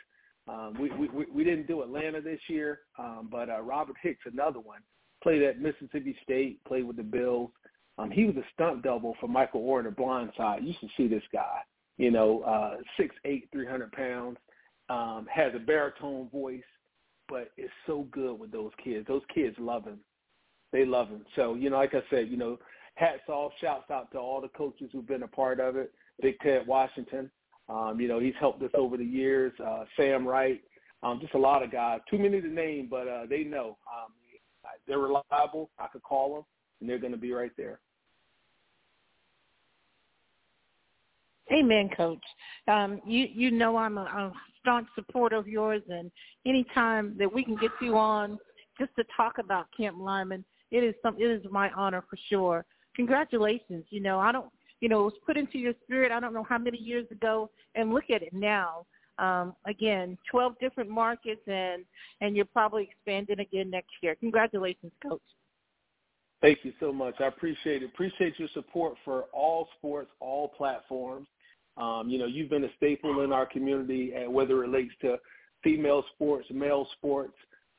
um, 0.48 0.76
we, 0.80 0.90
we 1.08 1.26
we 1.34 1.44
didn't 1.44 1.68
do 1.68 1.84
Atlanta 1.84 2.20
this 2.20 2.40
year, 2.48 2.80
um, 2.98 3.30
but 3.32 3.50
uh, 3.50 3.62
Robert 3.62 3.96
Hicks, 4.02 4.22
another 4.26 4.60
one, 4.60 4.80
played 5.22 5.44
at 5.44 5.60
Mississippi 5.60 6.16
State, 6.24 6.64
played 6.66 6.86
with 6.86 6.98
the 6.98 7.04
Bills. 7.04 7.52
Um, 7.98 8.10
he 8.10 8.26
was 8.26 8.36
a 8.38 8.44
stunt 8.54 8.82
double 8.82 9.16
for 9.20 9.28
Michael 9.28 9.62
Oher 9.62 9.88
in 9.88 9.94
blind 9.94 10.32
side. 10.36 10.64
You 10.64 10.74
should 10.80 10.90
see 10.98 11.08
this 11.08 11.24
guy. 11.32 11.60
You 11.98 12.12
know, 12.12 12.42
uh, 12.42 12.78
six 12.98 13.16
eight, 13.26 13.50
three 13.52 13.68
hundred 13.68 13.92
pounds, 13.92 14.38
um, 14.90 15.28
has 15.32 15.54
a 15.56 15.60
baritone 15.60 16.30
voice, 16.30 16.64
but 17.28 17.52
is 17.58 17.70
so 17.86 18.08
good 18.12 18.40
with 18.40 18.52
those 18.52 18.72
kids. 18.84 19.08
Those 19.08 19.22
kids 19.34 19.56
love 19.60 19.86
him. 19.86 20.00
They 20.72 20.86
love 20.86 21.10
him. 21.10 21.26
So 21.36 21.56
you 21.56 21.70
know, 21.70 21.78
like 21.78 21.94
I 21.94 22.02
said, 22.10 22.30
you 22.30 22.38
know, 22.38 22.58
hats 22.96 23.28
off, 23.28 23.52
shouts 23.62 23.92
out 23.92 24.12
to 24.12 24.20
all 24.20 24.42
the 24.42 24.50
coaches 24.50 24.90
who've 24.92 25.08
been 25.08 25.24
a 25.24 25.28
part 25.28 25.60
of 25.60 25.76
it. 25.76 25.94
Big 26.22 26.40
Ted 26.40 26.68
Washington, 26.68 27.32
um, 27.70 28.00
you 28.00 28.08
know, 28.08 28.20
he's 28.20 28.34
helped 28.40 28.62
us 28.64 28.72
over 28.74 28.98
the 28.98 29.06
years. 29.06 29.54
Uh, 29.66 29.86
Sam 29.96 30.28
Wright, 30.28 30.62
um, 31.04 31.20
just 31.22 31.34
a 31.34 31.40
lot 31.40 31.64
of 31.64 31.72
guys. 31.72 32.00
Too 32.10 32.20
many 32.20 32.42
to 32.42 32.48
name, 32.48 32.88
but 32.90 33.08
uh, 33.08 33.26
they 33.30 33.44
know. 33.44 33.78
Um, 33.92 34.12
they're 34.88 35.00
reliable. 35.00 35.70
I 35.80 35.88
could 35.88 36.04
call 36.04 36.36
them, 36.36 36.44
and 36.80 36.90
they're 36.90 37.00
going 37.00 37.14
to 37.14 37.18
be 37.18 37.32
right 37.32 37.52
there. 37.58 37.80
Amen, 41.52 41.90
Coach. 41.96 42.24
Um, 42.68 43.02
you 43.06 43.28
you 43.32 43.52
know 43.52 43.78
I'm 43.78 43.98
a, 43.98 44.02
a 44.04 44.34
staunch 44.62 44.88
supporter 44.96 45.36
of 45.36 45.48
yours, 45.48 45.82
and 45.90 46.12
anytime 46.46 47.16
that 47.18 47.32
we 47.32 47.44
can 47.44 47.56
get 47.58 47.72
you 47.82 47.98
on 47.98 48.40
just 48.80 48.92
to 48.98 49.04
talk 49.16 49.38
about 49.38 49.68
Camp 49.76 49.98
Lineman, 50.00 50.46
it 50.72 50.84
is 50.84 50.96
some 51.04 51.16
it 51.20 51.26
is 51.26 51.44
my 51.52 51.70
honor 51.72 52.04
for 52.10 52.18
sure. 52.30 52.66
Congratulations. 52.96 53.86
You 53.90 54.02
know 54.02 54.20
I 54.20 54.32
don't 54.32 54.52
you 54.82 54.90
know, 54.90 55.02
it 55.02 55.04
was 55.04 55.14
put 55.26 55.38
into 55.38 55.60
your 55.60 55.74
spirit. 55.84 56.12
I 56.12 56.20
don't 56.20 56.34
know 56.34 56.44
how 56.44 56.58
many 56.58 56.80
years 56.80 57.06
ago, 57.12 57.50
and 57.76 57.94
look 57.94 58.10
at 58.10 58.24
it 58.24 58.34
now. 58.34 58.86
Um, 59.20 59.56
again, 59.66 60.18
12 60.30 60.56
different 60.60 60.90
markets, 60.90 61.42
and 61.48 61.86
and 62.22 62.36
you're 62.36 62.46
probably 62.46 62.90
expanding 62.92 63.40
again 63.40 63.70
next 63.70 63.92
year. 64.02 64.16
Congratulations, 64.16 64.92
Coach. 65.02 65.22
Thank 66.42 66.60
you 66.64 66.74
so 66.80 66.92
much. 66.92 67.16
I 67.20 67.28
appreciate 67.28 67.84
it. 67.84 67.92
Appreciate 67.94 68.40
your 68.40 68.50
support 68.56 68.96
for 69.06 69.26
all 69.32 69.68
sports, 69.78 70.10
all 70.20 70.48
platforms. 70.48 71.28
Um, 71.82 72.10
you 72.10 72.20
know, 72.20 72.28
you've 72.28 72.50
been 72.50 72.64
a 72.64 72.74
staple 72.78 73.22
in 73.22 73.34
our 73.34 73.46
community, 73.46 74.14
and 74.16 74.32
whether 74.32 74.64
it 74.64 74.68
relates 74.68 74.94
to 75.02 75.18
female 75.64 76.04
sports, 76.14 76.46
male 76.52 76.88
sports, 76.98 77.34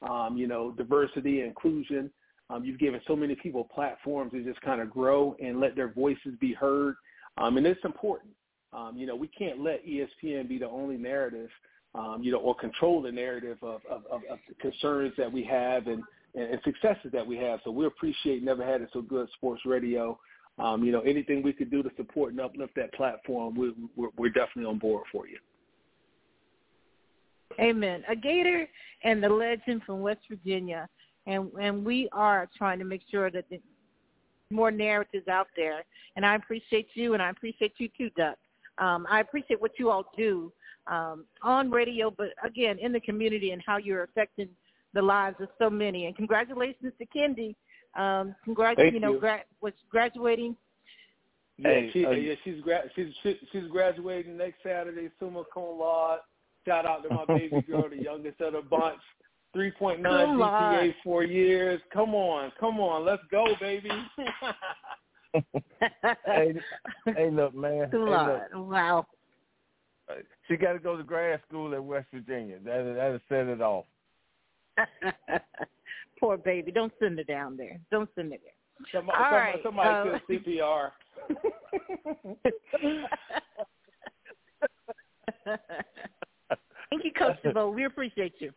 um, 0.08 0.36
you 0.36 0.48
know, 0.48 0.72
diversity, 0.72 1.42
inclusion. 1.42 2.10
Um, 2.50 2.64
you've 2.64 2.80
given 2.80 3.00
so 3.06 3.14
many 3.14 3.36
people 3.36 3.68
platforms 3.72 4.32
to 4.32 4.42
just 4.42 4.60
kind 4.62 4.80
of 4.80 4.90
grow 4.90 5.36
and 5.40 5.60
let 5.60 5.76
their 5.76 5.92
voices 5.92 6.34
be 6.40 6.52
heard, 6.52 6.96
um, 7.38 7.56
and 7.56 7.66
it's 7.66 7.84
important. 7.84 8.32
Um, 8.72 8.96
you 8.96 9.06
know, 9.06 9.14
we 9.14 9.28
can't 9.28 9.60
let 9.60 9.86
ESPN 9.86 10.48
be 10.48 10.58
the 10.58 10.68
only 10.68 10.96
narrative, 10.96 11.50
um, 11.94 12.20
you 12.22 12.32
know, 12.32 12.38
or 12.38 12.54
control 12.56 13.02
the 13.02 13.12
narrative 13.12 13.58
of, 13.62 13.82
of, 13.88 14.04
of, 14.10 14.22
of 14.30 14.38
the 14.48 14.54
concerns 14.60 15.12
that 15.16 15.30
we 15.30 15.44
have 15.44 15.86
and, 15.86 16.02
and 16.34 16.58
successes 16.64 17.12
that 17.12 17.26
we 17.26 17.36
have. 17.36 17.60
So 17.64 17.70
we 17.70 17.86
appreciate 17.86 18.42
Never 18.42 18.64
Had 18.64 18.80
It 18.80 18.88
So 18.92 19.02
Good 19.02 19.28
Sports 19.36 19.62
Radio. 19.66 20.18
Um, 20.58 20.84
you 20.84 20.92
know, 20.92 21.00
anything 21.00 21.42
we 21.42 21.52
could 21.52 21.70
do 21.70 21.82
to 21.82 21.90
support 21.96 22.32
and 22.32 22.40
uplift 22.40 22.74
that 22.76 22.92
platform, 22.94 23.54
we, 23.54 23.72
we're, 23.96 24.10
we're 24.16 24.28
definitely 24.28 24.66
on 24.66 24.78
board 24.78 25.04
for 25.10 25.26
you. 25.26 25.38
Amen. 27.58 28.04
A 28.08 28.16
Gator 28.16 28.68
and 29.02 29.22
the 29.22 29.28
legend 29.28 29.82
from 29.84 30.00
West 30.00 30.20
Virginia 30.28 30.88
and 31.26 31.50
and 31.60 31.84
we 31.84 32.08
are 32.12 32.48
trying 32.56 32.78
to 32.78 32.84
make 32.84 33.02
sure 33.10 33.30
that 33.30 33.44
the 33.50 33.60
more 34.50 34.70
narratives 34.70 35.28
out 35.28 35.48
there. 35.56 35.82
And 36.16 36.26
I 36.26 36.34
appreciate 36.34 36.88
you, 36.94 37.14
and 37.14 37.22
I 37.22 37.30
appreciate 37.30 37.74
you 37.78 37.88
too, 37.96 38.10
Duck. 38.16 38.36
Um, 38.78 39.06
I 39.10 39.20
appreciate 39.20 39.60
what 39.60 39.72
you 39.78 39.90
all 39.90 40.04
do 40.16 40.52
um, 40.86 41.24
on 41.42 41.70
radio, 41.70 42.10
but 42.10 42.28
again 42.44 42.78
in 42.78 42.92
the 42.92 43.00
community 43.00 43.52
and 43.52 43.62
how 43.64 43.76
you're 43.76 44.04
affecting 44.04 44.48
the 44.94 45.02
lives 45.02 45.36
of 45.40 45.48
so 45.58 45.70
many. 45.70 46.06
And 46.06 46.16
congratulations 46.16 46.92
to 46.98 47.06
Kendi. 47.06 47.54
Um, 47.94 48.34
congrats, 48.44 48.78
Thank 48.78 48.94
you 48.94 49.00
know, 49.00 49.12
you. 49.14 49.20
Gra- 49.20 49.44
was 49.60 49.72
graduating 49.90 50.56
Yeah, 51.58 51.68
Hey, 51.68 51.90
she, 51.92 52.06
uh, 52.06 52.10
yeah, 52.10 52.34
she's 52.44 52.60
gra- 52.62 52.88
she's 52.96 53.12
she, 53.22 53.38
she's 53.52 53.66
graduating 53.70 54.36
next 54.36 54.62
Saturday, 54.62 55.10
summa 55.20 55.44
cum 55.52 55.78
laude. 55.78 56.20
Shout 56.66 56.86
out 56.86 57.02
to 57.02 57.10
my 57.10 57.24
baby 57.28 57.60
girl, 57.62 57.88
the 57.88 58.02
youngest 58.02 58.40
of 58.40 58.54
the 58.54 58.62
bunch. 58.62 59.00
3.9 59.54 60.00
GPA, 60.00 60.94
four 61.04 61.24
years. 61.24 61.78
Come 61.92 62.14
on, 62.14 62.50
come 62.58 62.80
on, 62.80 63.04
let's 63.04 63.22
go, 63.30 63.44
baby. 63.60 63.90
hey, 66.24 66.54
hey, 67.14 67.30
look, 67.30 67.54
man. 67.54 67.84
Hey, 67.84 67.90
Too 67.90 68.04
look. 68.08 68.42
Wow. 68.54 69.06
she 70.48 70.56
got 70.56 70.72
to 70.72 70.78
go 70.78 70.96
to 70.96 71.02
grad 71.02 71.40
school 71.46 71.74
at 71.74 71.84
West 71.84 72.06
Virginia. 72.14 72.56
That 72.64 72.94
that'll 72.96 73.20
set 73.28 73.46
it 73.46 73.60
off. 73.60 73.84
Poor 76.22 76.36
baby. 76.36 76.70
Don't 76.70 76.92
send 77.00 77.18
her 77.18 77.24
down 77.24 77.56
there. 77.56 77.80
Don't 77.90 78.08
send 78.14 78.30
her 78.30 78.38
there. 78.38 78.52
Somebody, 78.92 79.18
All 79.18 79.24
somebody, 79.24 79.50
right, 79.50 79.62
somebody 79.64 80.10
um, 80.10 80.20
CPR. 80.30 80.90
Thank 86.90 87.04
you, 87.04 87.12
Coach 87.18 87.42
Deveaux. 87.42 87.74
We 87.74 87.86
appreciate 87.86 88.34
you. 88.38 88.52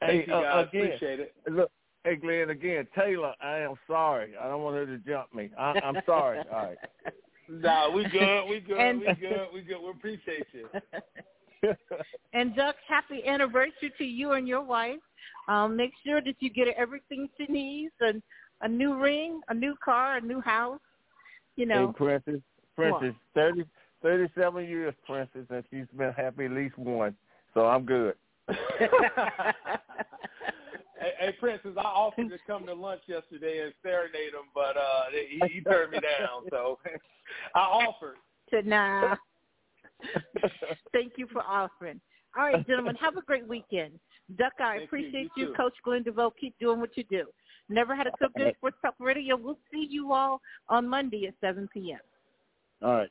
Thank 0.00 0.24
hey, 0.24 0.24
you 0.26 0.34
uh, 0.34 0.42
guys. 0.42 0.66
again, 0.68 0.84
Appreciate 0.86 1.20
it. 1.20 1.34
look, 1.48 1.70
hey 2.02 2.16
Glenn, 2.16 2.50
again, 2.50 2.88
Taylor, 2.98 3.34
I 3.40 3.58
am 3.58 3.74
sorry. 3.86 4.32
I 4.40 4.48
don't 4.48 4.62
want 4.62 4.74
her 4.74 4.86
to 4.86 4.98
jump 4.98 5.32
me. 5.32 5.50
I, 5.56 5.78
I'm 5.84 5.98
sorry. 6.06 6.40
All 6.52 6.66
right. 6.66 6.78
Nah, 7.52 7.90
we 7.90 8.04
good. 8.04 8.48
We 8.48 8.60
good. 8.60 8.78
And- 8.78 9.00
we 9.00 9.06
good. 9.06 9.48
We 9.52 9.62
good. 9.62 9.78
We 9.82 9.90
appreciate 9.90 10.46
you. 10.52 10.68
and 12.32 12.54
Duck, 12.56 12.76
happy 12.88 13.26
anniversary 13.26 13.92
to 13.98 14.04
you 14.04 14.32
and 14.32 14.46
your 14.48 14.62
wife. 14.62 15.00
Um, 15.48 15.76
make 15.76 15.92
sure 16.04 16.20
that 16.20 16.36
you 16.40 16.50
get 16.50 16.68
everything 16.76 17.28
she 17.36 17.46
needs 17.46 17.92
and 18.00 18.22
a 18.60 18.68
new 18.68 18.98
ring, 19.00 19.40
a 19.48 19.54
new 19.54 19.74
car, 19.84 20.16
a 20.16 20.20
new 20.20 20.40
house. 20.40 20.80
You 21.56 21.66
know, 21.66 21.88
Hey, 21.88 21.92
Princess, 21.96 22.40
Princess, 22.76 23.14
thirty, 23.34 23.64
thirty-seven 24.02 24.64
years, 24.66 24.94
Princess, 25.06 25.46
and 25.50 25.64
she's 25.70 25.86
been 25.96 26.12
happy 26.12 26.46
at 26.46 26.52
least 26.52 26.78
once. 26.78 27.14
So 27.54 27.66
I'm 27.66 27.84
good. 27.84 28.14
hey, 28.48 28.56
hey, 31.18 31.32
Princess, 31.38 31.72
I 31.76 31.82
offered 31.82 32.30
to 32.30 32.38
come 32.46 32.66
to 32.66 32.74
lunch 32.74 33.02
yesterday 33.06 33.64
and 33.64 33.72
serenade 33.82 34.32
him, 34.32 34.48
but 34.54 34.76
uh, 34.76 35.04
he, 35.12 35.40
he 35.54 35.60
turned 35.60 35.92
me 35.92 35.98
down. 36.00 36.44
So 36.50 36.78
I 37.54 37.60
offered. 37.60 38.16
to 38.50 38.62
nah. 38.62 39.16
Thank 40.92 41.12
you 41.16 41.26
for 41.32 41.42
offering. 41.42 42.00
All 42.36 42.44
right, 42.44 42.64
gentlemen, 42.66 42.94
have 42.96 43.16
a 43.16 43.22
great 43.22 43.46
weekend. 43.46 43.98
Duck, 44.36 44.52
I 44.60 44.76
Thank 44.76 44.84
appreciate 44.84 45.14
You 45.14 45.30
you, 45.36 45.46
too. 45.46 45.54
Coach 45.54 45.74
Glenn 45.84 46.04
Deveaux. 46.04 46.30
Keep 46.40 46.58
doing 46.60 46.78
what 46.78 46.96
you 46.96 47.04
do. 47.10 47.24
Never 47.68 47.96
had 47.96 48.06
a 48.06 48.12
so 48.20 48.28
good 48.36 48.54
sports 48.56 48.76
talk 48.82 48.94
radio. 49.00 49.36
We'll 49.36 49.58
see 49.72 49.86
you 49.88 50.12
all 50.12 50.40
on 50.68 50.88
Monday 50.88 51.26
at 51.26 51.34
7 51.40 51.68
p.m. 51.72 51.98
All 52.82 52.94
right. 52.94 53.10